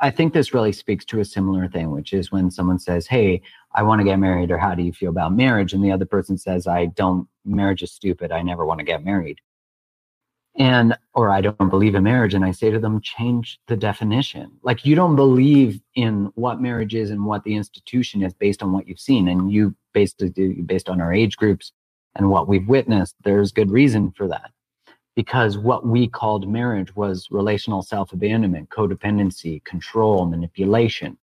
I 0.00 0.10
think 0.10 0.32
this 0.32 0.54
really 0.54 0.72
speaks 0.72 1.04
to 1.06 1.20
a 1.20 1.24
similar 1.24 1.68
thing, 1.68 1.90
which 1.90 2.12
is 2.12 2.32
when 2.32 2.50
someone 2.50 2.78
says, 2.78 3.06
Hey, 3.06 3.42
I 3.74 3.82
want 3.82 4.00
to 4.00 4.04
get 4.04 4.18
married, 4.18 4.50
or 4.50 4.58
how 4.58 4.74
do 4.74 4.82
you 4.82 4.92
feel 4.92 5.10
about 5.10 5.34
marriage? 5.34 5.72
And 5.72 5.84
the 5.84 5.92
other 5.92 6.06
person 6.06 6.38
says, 6.38 6.66
I 6.66 6.86
don't, 6.86 7.28
marriage 7.44 7.82
is 7.82 7.92
stupid. 7.92 8.32
I 8.32 8.42
never 8.42 8.64
want 8.64 8.78
to 8.78 8.84
get 8.84 9.04
married. 9.04 9.40
And, 10.56 10.96
or 11.14 11.30
I 11.30 11.40
don't 11.40 11.68
believe 11.68 11.96
in 11.96 12.04
marriage. 12.04 12.32
And 12.32 12.44
I 12.44 12.52
say 12.52 12.70
to 12.70 12.78
them, 12.78 13.00
change 13.00 13.58
the 13.66 13.76
definition. 13.76 14.52
Like 14.62 14.86
you 14.86 14.94
don't 14.94 15.16
believe 15.16 15.80
in 15.96 16.30
what 16.36 16.62
marriage 16.62 16.94
is 16.94 17.10
and 17.10 17.26
what 17.26 17.42
the 17.42 17.56
institution 17.56 18.22
is 18.22 18.32
based 18.32 18.62
on 18.62 18.72
what 18.72 18.86
you've 18.86 19.00
seen. 19.00 19.26
And 19.28 19.50
you 19.50 19.74
based, 19.92 20.22
based 20.66 20.88
on 20.88 21.00
our 21.00 21.12
age 21.12 21.36
groups 21.36 21.72
and 22.14 22.30
what 22.30 22.46
we've 22.46 22.68
witnessed, 22.68 23.16
there's 23.24 23.50
good 23.50 23.70
reason 23.70 24.12
for 24.12 24.28
that. 24.28 24.52
Because 25.16 25.56
what 25.56 25.86
we 25.86 26.08
called 26.08 26.48
marriage 26.48 26.94
was 26.96 27.28
relational 27.30 27.82
self 27.82 28.12
abandonment, 28.12 28.70
codependency, 28.70 29.64
control, 29.64 30.26
manipulation. 30.26 31.16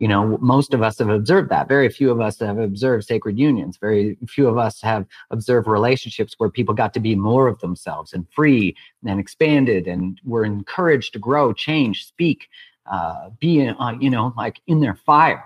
You 0.00 0.08
know, 0.08 0.38
most 0.38 0.74
of 0.74 0.82
us 0.82 0.98
have 0.98 1.08
observed 1.08 1.50
that. 1.50 1.68
Very 1.68 1.88
few 1.88 2.10
of 2.10 2.20
us 2.20 2.38
have 2.40 2.58
observed 2.58 3.04
sacred 3.04 3.38
unions. 3.38 3.76
Very 3.76 4.18
few 4.26 4.48
of 4.48 4.58
us 4.58 4.80
have 4.82 5.06
observed 5.30 5.68
relationships 5.68 6.34
where 6.38 6.50
people 6.50 6.74
got 6.74 6.92
to 6.94 7.00
be 7.00 7.14
more 7.14 7.46
of 7.46 7.60
themselves 7.60 8.12
and 8.12 8.26
free 8.30 8.76
and 9.06 9.20
expanded 9.20 9.86
and 9.86 10.20
were 10.24 10.44
encouraged 10.44 11.12
to 11.12 11.18
grow, 11.18 11.52
change, 11.52 12.06
speak, 12.06 12.48
uh, 12.90 13.30
be, 13.38 13.66
uh, 13.68 13.92
you 14.00 14.10
know, 14.10 14.34
like 14.36 14.60
in 14.66 14.80
their 14.80 14.94
fire, 14.94 15.44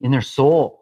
in 0.00 0.10
their 0.10 0.22
soul 0.22 0.81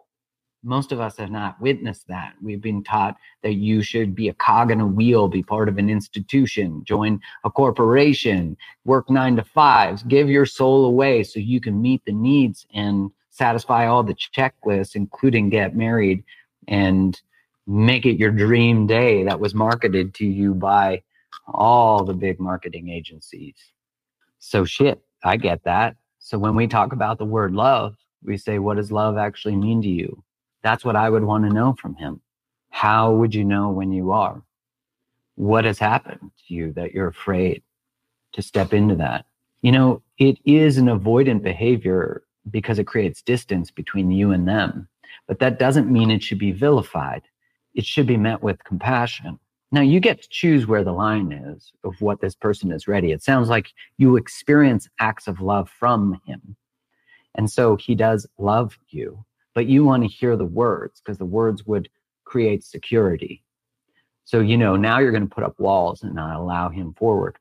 Most 0.63 0.93
of 0.93 1.01
us 1.01 1.17
have 1.17 1.31
not 1.31 1.59
witnessed 1.61 2.07
that. 2.09 2.35
We've 2.43 2.61
been 2.61 2.85
taught 2.85 3.17
that 3.43 3.55
you 3.55 3.83
should 3.83 4.15
be 4.15 4.29
a 4.29 4.35
cog 4.35 4.71
in 4.71 4.81
a 4.81 4.87
wheel, 4.87 5.27
be 5.27 5.43
part 5.43 5.71
of 5.71 5.79
an 5.79 5.89
institution, 5.89 6.83
join 6.85 7.19
a 7.45 7.51
corporation, 7.51 8.57
work 8.85 9.09
nine 9.09 9.37
to 9.37 9.45
fives, 9.45 10.03
give 10.03 10.29
your 10.29 10.45
soul 10.45 10.85
away 10.85 11.23
so 11.23 11.41
you 11.41 11.61
can 11.61 11.81
meet 11.81 12.05
the 12.05 12.13
needs 12.13 12.67
and 12.75 13.11
satisfy 13.31 13.87
all 13.87 14.03
the 14.03 14.15
checklists, 14.15 14.97
including 14.97 15.49
get 15.49 15.75
married 15.75 16.23
and 16.69 17.21
make 17.67 18.05
it 18.05 18.19
your 18.19 18.31
dream 18.31 18.87
day 18.87 19.25
that 19.25 19.41
was 19.41 19.55
marketed 19.55 20.13
to 20.15 20.27
you 20.27 20.53
by 20.53 21.03
all 21.47 22.05
the 22.05 22.13
big 22.13 22.39
marketing 22.39 22.91
agencies. 22.91 23.55
So, 24.41 24.65
shit, 24.65 25.01
I 25.25 25.37
get 25.37 25.65
that. 25.65 25.97
So, 26.19 26.39
when 26.39 26.55
we 26.55 26.67
talk 26.67 26.93
about 26.93 27.19
the 27.19 27.25
word 27.25 27.55
love, 27.55 27.97
we 28.23 28.37
say, 28.37 28.59
What 28.59 28.77
does 28.77 28.93
love 28.93 29.17
actually 29.17 29.57
mean 29.57 29.81
to 29.83 29.89
you? 29.89 30.23
That's 30.63 30.85
what 30.85 30.97
I 30.97 31.11
would 31.11 31.25
want 31.25 31.45
to 31.45 31.51
know 31.53 31.75
from 31.75 31.95
him. 31.95 32.21
How 32.71 33.13
would 33.13 33.35
you 33.35 33.45
know 33.45 33.71
when 33.71 33.93
you 33.93 34.13
are? 34.13 34.43
What 35.35 35.65
has 35.65 35.79
happened 35.79 36.31
to 36.47 36.55
you 36.55 36.73
that 36.75 36.93
you're 36.93 37.09
afraid 37.09 37.63
to 38.33 38.43
step 38.43 38.73
into 38.73 38.95
that? 38.97 39.27
You 39.63 39.73
know, 39.73 40.03
it 40.19 40.39
is 40.45 40.79
an 40.79 40.87
avoidant 40.87 41.43
behavior 41.43 42.23
because 42.51 42.79
it 42.79 42.87
creates 42.87 43.23
distance 43.23 43.71
between 43.71 44.11
you 44.11 44.33
and 44.33 44.47
them. 44.47 44.89
But 45.27 45.39
that 45.41 45.59
doesn't 45.59 45.91
mean 45.91 46.11
it 46.11 46.23
should 46.23 46.39
be 46.39 46.53
vilified. 46.53 47.23
It 47.75 47.85
should 47.85 48.07
be 48.07 48.17
met 48.17 48.43
with 48.43 48.65
compassion. 48.65 49.39
Now, 49.73 49.83
you 49.83 50.01
get 50.01 50.23
to 50.23 50.29
choose 50.29 50.67
where 50.67 50.83
the 50.83 50.93
line 50.93 51.31
is 51.33 51.73
of 51.85 52.01
what 52.01 52.21
this 52.21 52.35
person 52.35 52.73
is 52.73 52.89
ready. 52.89 53.13
It 53.13 53.23
sounds 53.23 53.49
like 53.49 53.73
you 53.99 54.17
experience 54.17 54.89
acts 54.99 55.29
of 55.29 55.41
love 55.41 55.71
from 55.71 56.21
him. 56.27 56.57
And 57.37 57.49
so 57.49 57.77
he 57.77 57.95
does 57.95 58.27
love 58.39 58.77
you, 58.89 59.25
but 59.55 59.67
you 59.67 59.85
want 59.85 60.03
to 60.03 60.09
hear 60.09 60.37
the 60.37 60.45
words 60.45 61.01
because 61.01 61.19
the 61.19 61.25
words 61.25 61.67
would 61.67 61.89
create 62.25 62.65
security. 62.65 63.43
So, 64.25 64.41
you 64.41 64.57
know, 64.57 64.77
now 64.77 65.01
you're 65.01 65.11
going 65.11 65.29
to 65.29 65.35
put 65.35 65.45
up 65.45 65.59
walls 65.59 66.03
and 66.03 66.15
not 66.15 66.37
allow 66.37 66.69
him 66.69 66.95
forward, 66.95 67.37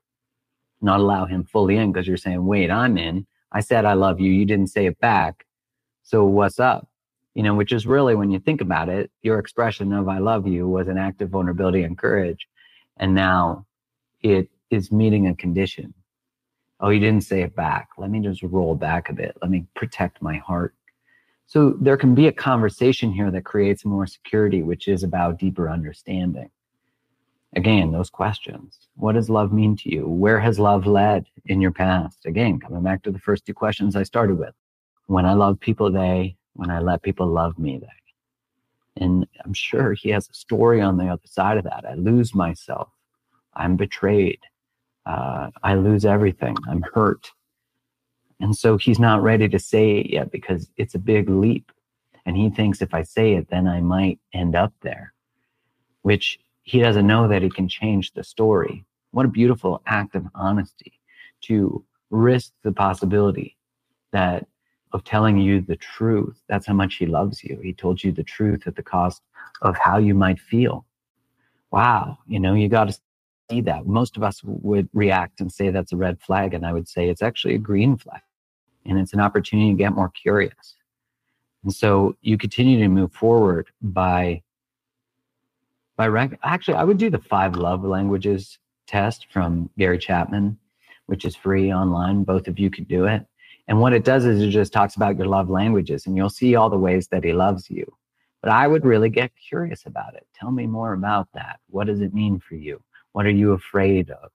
not 0.81 0.99
allow 0.99 1.25
him 1.25 1.43
fully 1.43 1.77
in 1.77 1.91
because 1.91 2.07
you're 2.07 2.17
saying, 2.17 2.43
wait, 2.45 2.71
I'm 2.71 2.97
in. 2.97 3.27
I 3.51 3.59
said 3.59 3.85
I 3.85 3.93
love 3.93 4.19
you. 4.19 4.31
You 4.31 4.45
didn't 4.45 4.67
say 4.67 4.87
it 4.87 4.99
back. 4.99 5.45
So 6.03 6.25
what's 6.25 6.59
up? 6.59 6.89
You 7.35 7.43
know, 7.43 7.53
which 7.53 7.71
is 7.71 7.85
really, 7.85 8.15
when 8.15 8.31
you 8.31 8.39
think 8.39 8.61
about 8.61 8.89
it, 8.89 9.11
your 9.21 9.37
expression 9.37 9.93
of 9.93 10.07
I 10.07 10.17
love 10.17 10.47
you 10.47 10.67
was 10.67 10.87
an 10.87 10.97
act 10.97 11.21
of 11.21 11.29
vulnerability 11.29 11.83
and 11.83 11.97
courage. 11.97 12.47
And 12.97 13.13
now 13.13 13.65
it 14.21 14.49
is 14.71 14.91
meeting 14.91 15.27
a 15.27 15.35
condition. 15.35 15.93
Oh, 16.79 16.89
you 16.89 16.99
didn't 16.99 17.23
say 17.23 17.41
it 17.41 17.55
back. 17.55 17.89
Let 17.97 18.09
me 18.09 18.19
just 18.19 18.41
roll 18.41 18.73
back 18.73 19.09
a 19.09 19.13
bit. 19.13 19.37
Let 19.41 19.51
me 19.51 19.65
protect 19.75 20.21
my 20.21 20.37
heart. 20.37 20.73
So 21.49 21.73
there 21.81 21.97
can 21.97 22.13
be 22.13 22.27
a 22.27 22.31
conversation 22.31 23.11
here 23.11 23.31
that 23.31 23.43
creates 23.43 23.83
more 23.83 24.05
security, 24.05 24.61
which 24.61 24.87
is 24.87 25.01
about 25.01 25.39
deeper 25.39 25.67
understanding. 25.67 26.51
Again, 27.55 27.91
those 27.91 28.11
questions. 28.11 28.77
What 28.97 29.13
does 29.15 29.31
love 29.31 29.51
mean 29.51 29.75
to 29.77 29.91
you? 29.91 30.07
Where 30.07 30.39
has 30.39 30.59
love 30.59 30.85
led 30.85 31.25
in 31.47 31.59
your 31.59 31.71
past? 31.71 32.27
Again, 32.27 32.59
coming 32.59 32.83
back 32.83 33.01
to 33.01 33.11
the 33.11 33.17
first 33.17 33.47
two 33.47 33.55
questions 33.55 33.95
I 33.95 34.03
started 34.03 34.37
with. 34.37 34.53
When 35.07 35.25
I 35.25 35.33
love 35.33 35.59
people, 35.59 35.91
they, 35.91 36.37
when 36.53 36.69
I 36.69 36.81
let 36.81 37.01
people 37.01 37.25
love 37.25 37.57
me, 37.57 37.79
they. 37.79 39.03
And 39.03 39.25
I'm 39.43 39.55
sure 39.55 39.93
he 39.93 40.09
has 40.09 40.29
a 40.29 40.35
story 40.35 40.81
on 40.81 40.97
the 40.97 41.07
other 41.07 41.25
side 41.25 41.57
of 41.57 41.63
that. 41.63 41.83
I 41.83 41.95
lose 41.95 42.35
myself. 42.35 42.89
I'm 43.55 43.75
betrayed. 43.75 44.41
Uh, 45.07 45.49
I 45.63 45.73
lose 45.73 46.05
everything. 46.05 46.55
I'm 46.69 46.83
hurt. 46.93 47.31
And 48.39 48.55
so 48.55 48.77
he's 48.77 48.99
not 48.99 49.21
ready 49.21 49.49
to 49.49 49.59
say 49.59 49.97
it 49.97 50.09
yet 50.09 50.31
because 50.31 50.69
it's 50.77 50.95
a 50.95 50.99
big 50.99 51.29
leap. 51.29 51.71
And 52.25 52.37
he 52.37 52.49
thinks 52.49 52.81
if 52.81 52.93
I 52.93 53.03
say 53.03 53.33
it, 53.33 53.49
then 53.49 53.67
I 53.67 53.81
might 53.81 54.19
end 54.33 54.55
up 54.55 54.73
there, 54.81 55.13
which 56.03 56.39
he 56.63 56.79
doesn't 56.79 57.07
know 57.07 57.27
that 57.27 57.41
he 57.41 57.49
can 57.49 57.67
change 57.67 58.13
the 58.13 58.23
story. 58.23 58.85
What 59.11 59.25
a 59.25 59.29
beautiful 59.29 59.81
act 59.87 60.15
of 60.15 60.27
honesty 60.35 60.99
to 61.41 61.83
risk 62.11 62.53
the 62.63 62.71
possibility 62.71 63.57
that 64.11 64.45
of 64.91 65.03
telling 65.03 65.37
you 65.37 65.61
the 65.61 65.75
truth. 65.75 66.41
That's 66.47 66.65
how 66.65 66.73
much 66.73 66.95
he 66.95 67.05
loves 67.05 67.43
you. 67.43 67.59
He 67.61 67.73
told 67.73 68.03
you 68.03 68.11
the 68.11 68.23
truth 68.23 68.63
at 68.65 68.75
the 68.75 68.83
cost 68.83 69.21
of 69.61 69.77
how 69.77 69.97
you 69.97 70.15
might 70.15 70.39
feel. 70.39 70.85
Wow, 71.71 72.17
you 72.25 72.39
know, 72.39 72.55
you 72.55 72.67
got 72.69 72.89
to 72.89 72.97
see 73.51 73.61
that. 73.61 73.85
Most 73.85 74.17
of 74.17 74.23
us 74.23 74.41
would 74.43 74.89
react 74.93 75.41
and 75.41 75.51
say 75.51 75.69
that's 75.69 75.93
a 75.93 75.97
red 75.97 76.19
flag, 76.19 76.53
and 76.53 76.65
I 76.65 76.73
would 76.73 76.87
say 76.87 77.09
it's 77.09 77.21
actually 77.21 77.55
a 77.55 77.59
green 77.59 77.97
flag, 77.97 78.21
and 78.85 78.99
it's 78.99 79.13
an 79.13 79.19
opportunity 79.19 79.71
to 79.71 79.77
get 79.77 79.93
more 79.93 80.09
curious. 80.09 80.75
And 81.63 81.73
so 81.73 82.15
you 82.21 82.37
continue 82.37 82.79
to 82.79 82.87
move 82.87 83.13
forward 83.13 83.67
by 83.81 84.41
by 85.97 86.07
rec- 86.07 86.39
actually 86.43 86.75
i 86.75 86.83
would 86.83 86.97
do 86.97 87.09
the 87.09 87.19
five 87.19 87.57
love 87.57 87.83
languages 87.83 88.57
test 88.87 89.27
from 89.33 89.69
gary 89.77 89.97
chapman 89.97 90.57
which 91.09 91.25
is 91.25 91.35
free 91.35 91.73
online. 91.73 92.23
Both 92.23 92.47
of 92.47 92.59
you 92.59 92.69
could 92.69 92.87
do 92.87 93.05
it. 93.05 93.25
And 93.67 93.81
what 93.81 93.93
it 93.93 94.03
does 94.05 94.25
is 94.25 94.43
it 94.43 94.51
just 94.51 94.71
talks 94.71 94.95
about 94.95 95.17
your 95.17 95.25
love 95.25 95.49
languages 95.49 96.05
and 96.05 96.15
you'll 96.15 96.29
see 96.29 96.55
all 96.55 96.69
the 96.69 96.77
ways 96.77 97.07
that 97.07 97.23
he 97.23 97.33
loves 97.33 97.67
you. 97.67 97.91
But 98.43 98.51
i 98.51 98.67
would 98.67 98.85
really 98.85 99.09
get 99.09 99.31
curious 99.35 99.87
about 99.87 100.13
it. 100.13 100.27
Tell 100.39 100.51
me 100.51 100.67
more 100.67 100.93
about 100.93 101.27
that. 101.33 101.59
What 101.67 101.87
does 101.87 102.01
it 102.01 102.13
mean 102.13 102.39
for 102.39 102.53
you? 102.53 102.79
What 103.13 103.25
are 103.25 103.31
you 103.31 103.53
afraid 103.53 104.11
of? 104.11 104.29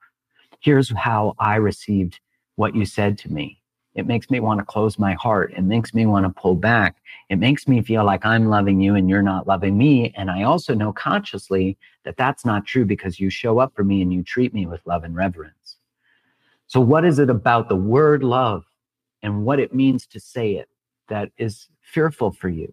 Here's 0.59 0.91
how 0.91 1.35
i 1.39 1.55
received 1.55 2.19
what 2.57 2.75
you 2.75 2.85
said 2.85 3.19
to 3.19 3.33
me 3.33 3.61
it 3.95 4.07
makes 4.07 4.29
me 4.29 4.41
want 4.41 4.59
to 4.59 4.65
close 4.65 4.99
my 4.99 5.15
heart. 5.15 5.53
It 5.57 5.63
makes 5.63 5.95
me 5.95 6.05
want 6.05 6.27
to 6.27 6.41
pull 6.41 6.57
back. 6.57 6.97
It 7.31 7.37
makes 7.37 7.69
me 7.69 7.81
feel 7.81 8.05
like 8.05 8.27
I'm 8.27 8.49
loving 8.49 8.81
you 8.81 8.97
and 8.97 9.09
you're 9.09 9.23
not 9.23 9.47
loving 9.47 9.79
me. 9.79 10.13
And 10.17 10.31
I 10.31 10.43
also 10.43 10.75
know 10.75 10.93
consciously 10.93 11.79
that 12.05 12.17
that's 12.17 12.45
not 12.45 12.67
true 12.67 12.85
because 12.85 13.21
you 13.21 13.31
show 13.31 13.59
up 13.59 13.73
for 13.75 13.85
me 13.85 14.03
and 14.03 14.13
you 14.13 14.23
treat 14.25 14.53
me 14.53 14.67
with 14.67 14.85
love 14.85 15.05
and 15.05 15.15
reverence. 15.15 15.77
So, 16.67 16.81
what 16.81 17.05
is 17.05 17.21
it 17.21 17.31
about 17.31 17.69
the 17.69 17.77
word 17.77 18.25
love 18.25 18.65
and 19.23 19.45
what 19.45 19.61
it 19.61 19.75
means 19.75 20.07
to 20.09 20.19
say 20.19 20.57
it 20.57 20.69
that 21.09 21.31
is 21.39 21.69
fearful 21.81 22.33
for 22.33 22.49
you? 22.49 22.73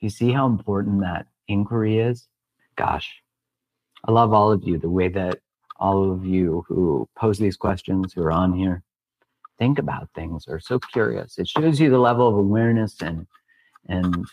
You 0.00 0.10
see 0.10 0.32
how 0.32 0.46
important 0.46 1.00
that 1.00 1.26
inquiry 1.48 1.98
is? 1.98 2.28
Gosh, 2.76 3.22
I 4.04 4.12
love 4.12 4.32
all 4.34 4.52
of 4.52 4.64
you, 4.64 4.76
the 4.76 4.90
way 4.90 5.08
that 5.08 5.40
all 5.76 6.12
of 6.12 6.26
you 6.26 6.64
who 6.68 7.08
pose 7.16 7.38
these 7.38 7.56
questions, 7.56 8.12
who 8.12 8.22
are 8.22 8.32
on 8.32 8.52
here, 8.52 8.82
think 9.60 9.78
about 9.78 10.08
things 10.14 10.46
or 10.48 10.58
so 10.58 10.80
curious. 10.80 11.38
It 11.38 11.46
shows 11.46 11.78
you 11.78 11.90
the 11.90 11.98
level 11.98 12.26
of 12.26 12.34
awareness 12.34 12.96
and 13.02 13.26
and 13.88 14.26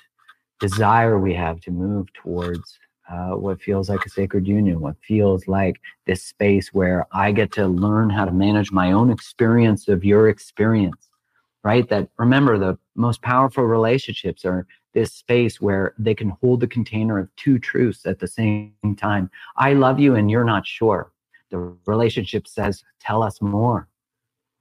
desire 0.59 1.19
we 1.19 1.34
have 1.34 1.59
to 1.61 1.71
move 1.71 2.07
towards 2.13 2.80
uh, 3.09 3.32
what 3.32 3.61
feels 3.61 3.89
like 3.89 4.05
a 4.05 4.09
sacred 4.09 4.47
union, 4.47 4.82
what 4.82 4.95
feels 5.01 5.47
like 5.47 5.80
this 6.05 6.23
space 6.23 6.73
where 6.73 7.05
I 7.11 7.32
get 7.32 7.51
to 7.53 7.67
learn 7.67 8.09
how 8.09 8.25
to 8.25 8.32
manage 8.32 8.71
my 8.71 8.91
own 8.91 9.09
experience 9.11 9.88
of 9.88 10.03
your 10.03 10.28
experience, 10.30 11.09
right? 11.63 11.88
That 11.89 12.09
remember, 12.17 12.57
the 12.57 12.78
most 12.95 13.21
powerful 13.21 13.63
relationships 13.63 14.43
are 14.45 14.65
this 14.93 15.13
space 15.13 15.61
where 15.61 15.93
they 15.97 16.15
can 16.15 16.30
hold 16.41 16.59
the 16.59 16.67
container 16.67 17.19
of 17.19 17.34
two 17.36 17.59
truths 17.59 18.05
at 18.05 18.19
the 18.19 18.28
same 18.28 18.73
time. 18.97 19.30
I 19.55 19.73
love 19.73 19.99
you 19.99 20.15
and 20.15 20.30
you're 20.30 20.43
not 20.43 20.65
sure. 20.65 21.11
The 21.51 21.78
relationship 21.86 22.47
says, 22.47 22.84
tell 22.99 23.23
us 23.23 23.41
more. 23.41 23.88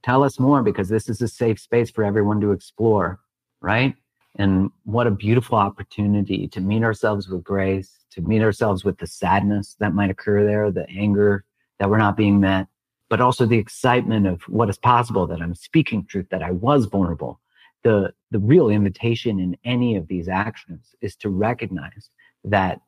Tell 0.06 0.22
us 0.22 0.38
more 0.38 0.62
because 0.62 0.88
this 0.88 1.08
is 1.08 1.20
a 1.20 1.26
safe 1.26 1.58
space 1.58 1.90
for 1.90 2.04
everyone 2.04 2.40
to 2.40 2.52
explore, 2.52 3.18
right? 3.60 3.92
And 4.36 4.70
what 4.84 5.08
a 5.08 5.10
beautiful 5.10 5.58
opportunity 5.58 6.46
to 6.46 6.60
meet 6.60 6.84
ourselves 6.84 7.28
with 7.28 7.42
grace, 7.42 8.04
to 8.12 8.20
meet 8.20 8.40
ourselves 8.40 8.84
with 8.84 8.98
the 8.98 9.08
sadness 9.08 9.74
that 9.80 9.94
might 9.94 10.10
occur 10.10 10.46
there, 10.46 10.70
the 10.70 10.88
anger 10.88 11.44
that 11.80 11.90
we're 11.90 11.98
not 11.98 12.16
being 12.16 12.38
met, 12.38 12.68
but 13.10 13.20
also 13.20 13.46
the 13.46 13.58
excitement 13.58 14.28
of 14.28 14.42
what 14.42 14.70
is 14.70 14.78
possible 14.78 15.26
that 15.26 15.42
I'm 15.42 15.56
speaking 15.56 16.06
truth, 16.06 16.28
that 16.30 16.40
I 16.40 16.52
was 16.52 16.84
vulnerable. 16.84 17.40
The, 17.82 18.12
the 18.30 18.38
real 18.38 18.68
invitation 18.68 19.40
in 19.40 19.56
any 19.64 19.96
of 19.96 20.06
these 20.06 20.28
actions 20.28 20.94
is 21.00 21.16
to 21.16 21.30
recognize 21.30 22.10
that 22.44 22.80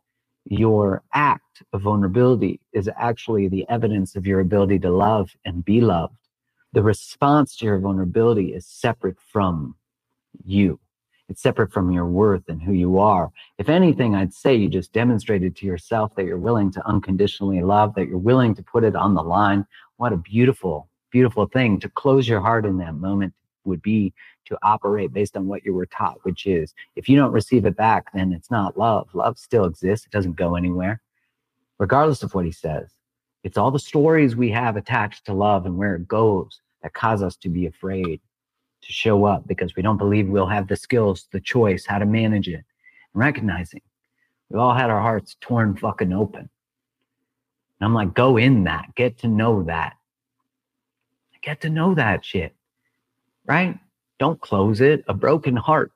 your 0.44 1.02
act 1.14 1.64
of 1.72 1.82
vulnerability 1.82 2.60
is 2.72 2.88
actually 2.96 3.48
the 3.48 3.68
evidence 3.68 4.14
of 4.14 4.24
your 4.24 4.38
ability 4.38 4.78
to 4.78 4.90
love 4.92 5.34
and 5.44 5.64
be 5.64 5.80
loved 5.80 6.14
the 6.72 6.82
response 6.82 7.56
to 7.56 7.66
your 7.66 7.78
vulnerability 7.78 8.52
is 8.54 8.66
separate 8.66 9.18
from 9.32 9.74
you. 10.44 10.78
It's 11.28 11.42
separate 11.42 11.72
from 11.72 11.90
your 11.92 12.06
worth 12.06 12.48
and 12.48 12.62
who 12.62 12.72
you 12.72 12.98
are. 12.98 13.30
If 13.58 13.68
anything, 13.68 14.14
I'd 14.14 14.32
say 14.32 14.54
you 14.54 14.68
just 14.68 14.92
demonstrated 14.92 15.56
to 15.56 15.66
yourself 15.66 16.14
that 16.14 16.24
you're 16.24 16.38
willing 16.38 16.70
to 16.72 16.86
unconditionally 16.86 17.62
love, 17.62 17.94
that 17.94 18.08
you're 18.08 18.18
willing 18.18 18.54
to 18.54 18.62
put 18.62 18.84
it 18.84 18.96
on 18.96 19.14
the 19.14 19.22
line. 19.22 19.66
What 19.96 20.12
a 20.12 20.16
beautiful, 20.16 20.88
beautiful 21.10 21.46
thing 21.46 21.80
to 21.80 21.88
close 21.90 22.26
your 22.26 22.40
heart 22.40 22.64
in 22.64 22.78
that 22.78 22.94
moment 22.94 23.34
would 23.64 23.82
be 23.82 24.14
to 24.46 24.58
operate 24.62 25.12
based 25.12 25.36
on 25.36 25.46
what 25.46 25.64
you 25.64 25.74
were 25.74 25.86
taught, 25.86 26.18
which 26.22 26.46
is 26.46 26.74
if 26.96 27.08
you 27.08 27.16
don't 27.16 27.32
receive 27.32 27.66
it 27.66 27.76
back, 27.76 28.06
then 28.14 28.32
it's 28.32 28.50
not 28.50 28.78
love. 28.78 29.08
Love 29.14 29.38
still 29.38 29.66
exists, 29.66 30.06
it 30.06 30.12
doesn't 30.12 30.36
go 30.36 30.54
anywhere, 30.54 31.02
regardless 31.78 32.22
of 32.22 32.34
what 32.34 32.46
he 32.46 32.52
says. 32.52 32.88
It's 33.48 33.56
all 33.56 33.70
the 33.70 33.78
stories 33.78 34.36
we 34.36 34.50
have 34.50 34.76
attached 34.76 35.24
to 35.24 35.32
love 35.32 35.64
and 35.64 35.78
where 35.78 35.94
it 35.94 36.06
goes 36.06 36.60
that 36.82 36.92
cause 36.92 37.22
us 37.22 37.34
to 37.36 37.48
be 37.48 37.64
afraid 37.64 38.20
to 38.82 38.92
show 38.92 39.24
up 39.24 39.48
because 39.48 39.74
we 39.74 39.82
don't 39.82 39.96
believe 39.96 40.28
we'll 40.28 40.44
have 40.44 40.68
the 40.68 40.76
skills, 40.76 41.28
the 41.32 41.40
choice, 41.40 41.86
how 41.86 41.98
to 41.98 42.04
manage 42.04 42.46
it. 42.46 42.56
and 42.56 42.64
recognizing 43.14 43.80
we've 44.50 44.60
all 44.60 44.74
had 44.74 44.90
our 44.90 45.00
hearts 45.00 45.34
torn 45.40 45.74
fucking 45.74 46.12
open. 46.12 46.40
And 46.40 46.50
I'm 47.80 47.94
like, 47.94 48.12
go 48.12 48.36
in 48.36 48.64
that, 48.64 48.94
get 48.94 49.16
to 49.20 49.28
know 49.28 49.62
that. 49.62 49.96
Get 51.40 51.62
to 51.62 51.70
know 51.70 51.94
that 51.94 52.26
shit, 52.26 52.54
right? 53.46 53.78
Don't 54.18 54.38
close 54.42 54.82
it. 54.82 55.06
A 55.08 55.14
broken 55.14 55.56
heart 55.56 55.90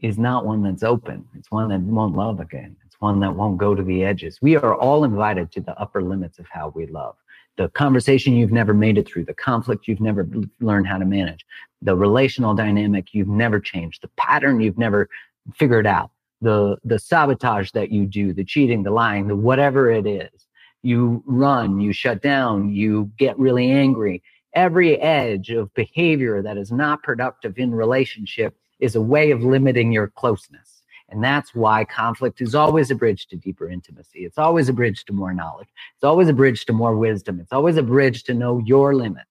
is 0.00 0.18
not 0.18 0.46
one 0.46 0.62
that's 0.62 0.82
open. 0.82 1.26
It's 1.36 1.50
one 1.50 1.68
that 1.70 1.80
won't 1.80 2.16
love 2.16 2.40
again. 2.40 2.76
It's 2.86 2.96
one 3.00 3.20
that 3.20 3.34
won't 3.34 3.58
go 3.58 3.74
to 3.74 3.82
the 3.82 4.04
edges. 4.04 4.38
We 4.40 4.56
are 4.56 4.74
all 4.74 5.04
invited 5.04 5.50
to 5.52 5.60
the 5.60 5.78
upper 5.78 6.02
limits 6.02 6.38
of 6.38 6.46
how 6.48 6.72
we 6.74 6.86
love. 6.86 7.16
The 7.56 7.68
conversation 7.70 8.34
you've 8.34 8.52
never 8.52 8.72
made 8.72 8.98
it 8.98 9.08
through, 9.08 9.24
the 9.24 9.34
conflict 9.34 9.88
you've 9.88 10.00
never 10.00 10.28
learned 10.60 10.86
how 10.86 10.98
to 10.98 11.04
manage, 11.04 11.44
the 11.82 11.96
relational 11.96 12.54
dynamic 12.54 13.12
you've 13.12 13.28
never 13.28 13.58
changed, 13.58 14.02
the 14.02 14.10
pattern 14.16 14.60
you've 14.60 14.78
never 14.78 15.08
figured 15.54 15.86
out, 15.86 16.10
the 16.40 16.76
the 16.84 16.98
sabotage 16.98 17.72
that 17.72 17.90
you 17.90 18.06
do, 18.06 18.32
the 18.32 18.44
cheating, 18.44 18.84
the 18.84 18.92
lying, 18.92 19.26
the 19.26 19.34
whatever 19.34 19.90
it 19.90 20.06
is. 20.06 20.46
You 20.82 21.24
run, 21.26 21.80
you 21.80 21.92
shut 21.92 22.22
down, 22.22 22.70
you 22.70 23.10
get 23.18 23.36
really 23.38 23.72
angry. 23.72 24.22
Every 24.54 24.96
edge 25.00 25.50
of 25.50 25.74
behavior 25.74 26.40
that 26.42 26.56
is 26.56 26.70
not 26.70 27.02
productive 27.02 27.58
in 27.58 27.74
relationship 27.74 28.56
is 28.80 28.94
a 28.94 29.00
way 29.00 29.30
of 29.30 29.42
limiting 29.42 29.92
your 29.92 30.08
closeness. 30.08 30.82
And 31.10 31.24
that's 31.24 31.54
why 31.54 31.84
conflict 31.84 32.40
is 32.40 32.54
always 32.54 32.90
a 32.90 32.94
bridge 32.94 33.26
to 33.28 33.36
deeper 33.36 33.68
intimacy. 33.68 34.20
It's 34.20 34.38
always 34.38 34.68
a 34.68 34.74
bridge 34.74 35.04
to 35.06 35.12
more 35.12 35.32
knowledge. 35.32 35.68
It's 35.94 36.04
always 36.04 36.28
a 36.28 36.34
bridge 36.34 36.66
to 36.66 36.72
more 36.72 36.96
wisdom. 36.96 37.40
It's 37.40 37.52
always 37.52 37.78
a 37.78 37.82
bridge 37.82 38.24
to 38.24 38.34
know 38.34 38.58
your 38.58 38.94
limits. 38.94 39.24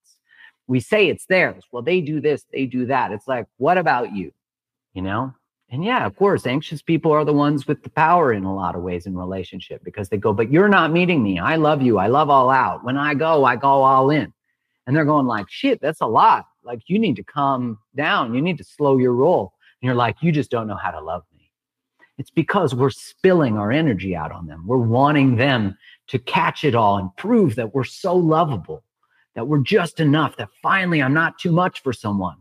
We 0.66 0.80
say 0.80 1.08
it's 1.08 1.26
theirs. 1.26 1.64
Well, 1.70 1.82
they 1.82 2.00
do 2.00 2.20
this, 2.20 2.44
they 2.52 2.66
do 2.66 2.86
that. 2.86 3.12
It's 3.12 3.28
like, 3.28 3.46
what 3.56 3.78
about 3.78 4.12
you? 4.12 4.32
You 4.92 5.02
know? 5.02 5.34
And 5.70 5.84
yeah, 5.84 6.06
of 6.06 6.16
course, 6.16 6.46
anxious 6.46 6.80
people 6.80 7.12
are 7.12 7.24
the 7.24 7.32
ones 7.32 7.66
with 7.66 7.82
the 7.82 7.90
power 7.90 8.32
in 8.32 8.44
a 8.44 8.54
lot 8.54 8.74
of 8.74 8.82
ways 8.82 9.06
in 9.06 9.16
relationship 9.16 9.84
because 9.84 10.08
they 10.08 10.16
go, 10.16 10.32
but 10.32 10.50
you're 10.50 10.68
not 10.68 10.92
meeting 10.92 11.22
me. 11.22 11.38
I 11.38 11.56
love 11.56 11.82
you. 11.82 11.98
I 11.98 12.06
love 12.06 12.30
all 12.30 12.50
out. 12.50 12.84
When 12.84 12.96
I 12.96 13.14
go, 13.14 13.44
I 13.44 13.56
go 13.56 13.68
all 13.68 14.10
in. 14.10 14.32
And 14.86 14.96
they're 14.96 15.04
going 15.04 15.26
like, 15.26 15.46
shit, 15.50 15.80
that's 15.80 16.00
a 16.00 16.06
lot. 16.06 16.46
Like 16.68 16.82
you 16.86 16.98
need 16.98 17.16
to 17.16 17.24
calm 17.24 17.78
down. 17.96 18.34
You 18.34 18.42
need 18.42 18.58
to 18.58 18.64
slow 18.64 18.98
your 18.98 19.14
roll. 19.14 19.54
And 19.80 19.86
you're 19.86 19.96
like, 19.96 20.16
you 20.20 20.30
just 20.30 20.50
don't 20.50 20.66
know 20.66 20.76
how 20.76 20.90
to 20.90 21.00
love 21.00 21.24
me. 21.34 21.50
It's 22.18 22.30
because 22.30 22.74
we're 22.74 22.90
spilling 22.90 23.56
our 23.56 23.72
energy 23.72 24.14
out 24.14 24.32
on 24.32 24.46
them. 24.46 24.66
We're 24.66 24.76
wanting 24.76 25.36
them 25.36 25.78
to 26.08 26.18
catch 26.18 26.64
it 26.64 26.74
all 26.74 26.98
and 26.98 27.16
prove 27.16 27.54
that 27.54 27.74
we're 27.74 27.84
so 27.84 28.14
lovable, 28.14 28.84
that 29.34 29.48
we're 29.48 29.62
just 29.62 29.98
enough, 29.98 30.36
that 30.36 30.50
finally 30.60 31.02
I'm 31.02 31.14
not 31.14 31.38
too 31.38 31.52
much 31.52 31.82
for 31.82 31.94
someone 31.94 32.36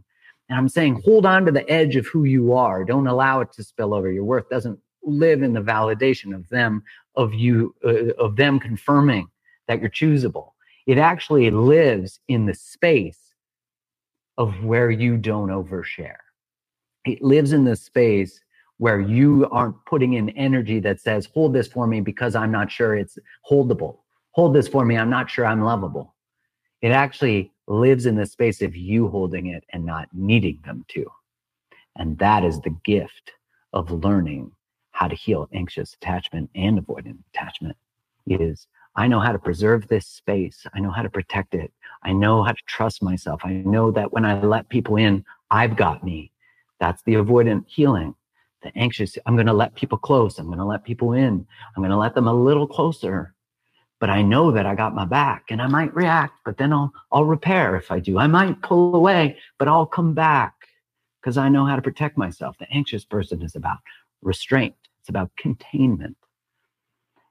and 0.49 0.57
I'm 0.57 0.67
saying, 0.67 1.01
hold 1.05 1.25
on 1.25 1.45
to 1.45 1.51
the 1.51 1.69
edge 1.69 1.95
of 1.95 2.05
who 2.07 2.25
you 2.25 2.53
are. 2.53 2.83
Don't 2.83 3.07
allow 3.07 3.39
it 3.39 3.53
to 3.53 3.63
spill 3.63 3.93
over. 3.93 4.11
Your 4.11 4.25
worth 4.25 4.49
doesn't 4.49 4.77
live 5.03 5.41
in 5.41 5.53
the 5.53 5.61
validation 5.61 6.35
of 6.35 6.49
them, 6.49 6.83
of 7.15 7.33
you, 7.33 7.73
uh, 7.85 8.11
of 8.21 8.35
them 8.35 8.59
confirming 8.59 9.29
that 9.69 9.79
you're 9.79 9.89
choosable. 9.89 10.51
It 10.85 10.97
actually 10.97 11.49
lives 11.49 12.19
in 12.27 12.45
the 12.45 12.53
space 12.53 13.26
of 14.37 14.63
where 14.63 14.91
you 14.91 15.17
don't 15.17 15.49
overshare. 15.49 16.17
It 17.05 17.21
lives 17.21 17.53
in 17.53 17.63
the 17.63 17.75
space 17.75 18.39
where 18.77 18.99
you 18.99 19.47
aren't 19.51 19.83
putting 19.85 20.13
in 20.13 20.29
energy 20.31 20.79
that 20.79 20.99
says, 20.99 21.27
hold 21.33 21.53
this 21.53 21.67
for 21.67 21.87
me 21.87 22.01
because 22.01 22.35
I'm 22.35 22.51
not 22.51 22.71
sure 22.71 22.95
it's 22.95 23.17
holdable. 23.49 23.99
Hold 24.31 24.53
this 24.53 24.67
for 24.67 24.85
me. 24.85 24.97
I'm 24.97 25.09
not 25.09 25.29
sure 25.29 25.45
I'm 25.45 25.63
lovable. 25.63 26.13
It 26.81 26.89
actually 26.89 27.51
lives 27.67 28.05
in 28.05 28.15
the 28.15 28.25
space 28.25 28.61
of 28.61 28.75
you 28.75 29.07
holding 29.07 29.47
it 29.47 29.63
and 29.73 29.83
not 29.83 30.09
needing 30.13 30.59
them 30.63 30.85
to. 30.89 31.05
And 31.95 32.17
that 32.19 32.43
is 32.43 32.61
the 32.61 32.75
gift 32.85 33.31
of 33.73 33.91
learning 33.91 34.51
how 34.91 35.07
to 35.07 35.15
heal 35.15 35.49
anxious 35.53 35.95
attachment 35.95 36.49
and 36.55 36.79
avoidant 36.79 37.17
attachment 37.33 37.77
is 38.27 38.67
I 38.95 39.07
know 39.07 39.19
how 39.19 39.31
to 39.31 39.39
preserve 39.39 39.87
this 39.87 40.07
space. 40.07 40.65
I 40.73 40.79
know 40.79 40.91
how 40.91 41.01
to 41.01 41.09
protect 41.09 41.53
it. 41.53 41.71
I 42.07 42.13
know 42.13 42.43
how 42.43 42.53
to 42.53 42.61
trust 42.65 43.03
myself. 43.03 43.41
I 43.43 43.51
know 43.51 43.91
that 43.91 44.13
when 44.13 44.25
I 44.25 44.41
let 44.41 44.69
people 44.69 44.95
in, 44.95 45.23
I've 45.51 45.75
got 45.75 46.03
me. 46.03 46.31
That's 46.79 47.03
the 47.03 47.15
avoidant 47.15 47.65
healing. 47.67 48.15
The 48.63 48.75
anxious, 48.77 49.17
I'm 49.25 49.35
going 49.35 49.47
to 49.47 49.53
let 49.53 49.75
people 49.75 49.97
close. 49.97 50.39
I'm 50.39 50.47
going 50.47 50.57
to 50.57 50.65
let 50.65 50.83
people 50.83 51.13
in. 51.13 51.45
I'm 51.75 51.83
going 51.83 51.91
to 51.91 51.97
let 51.97 52.15
them 52.15 52.27
a 52.27 52.33
little 52.33 52.67
closer 52.67 53.35
but 53.99 54.09
I 54.09 54.21
know 54.21 54.51
that 54.51 54.65
I 54.65 54.75
got 54.75 54.93
my 54.93 55.05
back 55.05 55.45
and 55.49 55.61
I 55.61 55.67
might 55.67 55.95
react, 55.95 56.39
but 56.45 56.57
then 56.57 56.71
I'll 56.71 56.93
I'll 57.11 57.25
repair 57.25 57.75
if 57.75 57.91
I 57.91 57.99
do. 57.99 58.19
I 58.19 58.27
might 58.27 58.61
pull 58.61 58.95
away, 58.95 59.37
but 59.57 59.67
I'll 59.67 59.85
come 59.85 60.13
back 60.13 60.53
because 61.19 61.37
I 61.37 61.49
know 61.49 61.65
how 61.65 61.75
to 61.75 61.81
protect 61.81 62.17
myself. 62.17 62.57
The 62.59 62.71
anxious 62.71 63.05
person 63.05 63.41
is 63.41 63.55
about 63.55 63.79
restraint. 64.21 64.75
It's 64.99 65.09
about 65.09 65.31
containment. 65.35 66.17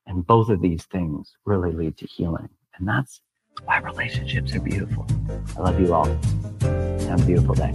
And 0.06 0.26
both 0.26 0.48
of 0.48 0.60
these 0.60 0.84
things 0.84 1.36
really 1.44 1.72
lead 1.72 1.96
to 1.98 2.06
healing. 2.06 2.48
And 2.78 2.86
that's 2.86 3.20
why 3.64 3.78
relationships 3.78 4.54
are 4.54 4.60
beautiful. 4.60 5.06
I 5.56 5.60
love 5.60 5.80
you 5.80 5.94
all. 5.94 6.06
Have 7.08 7.22
a 7.22 7.26
beautiful 7.26 7.54
day. 7.54 7.72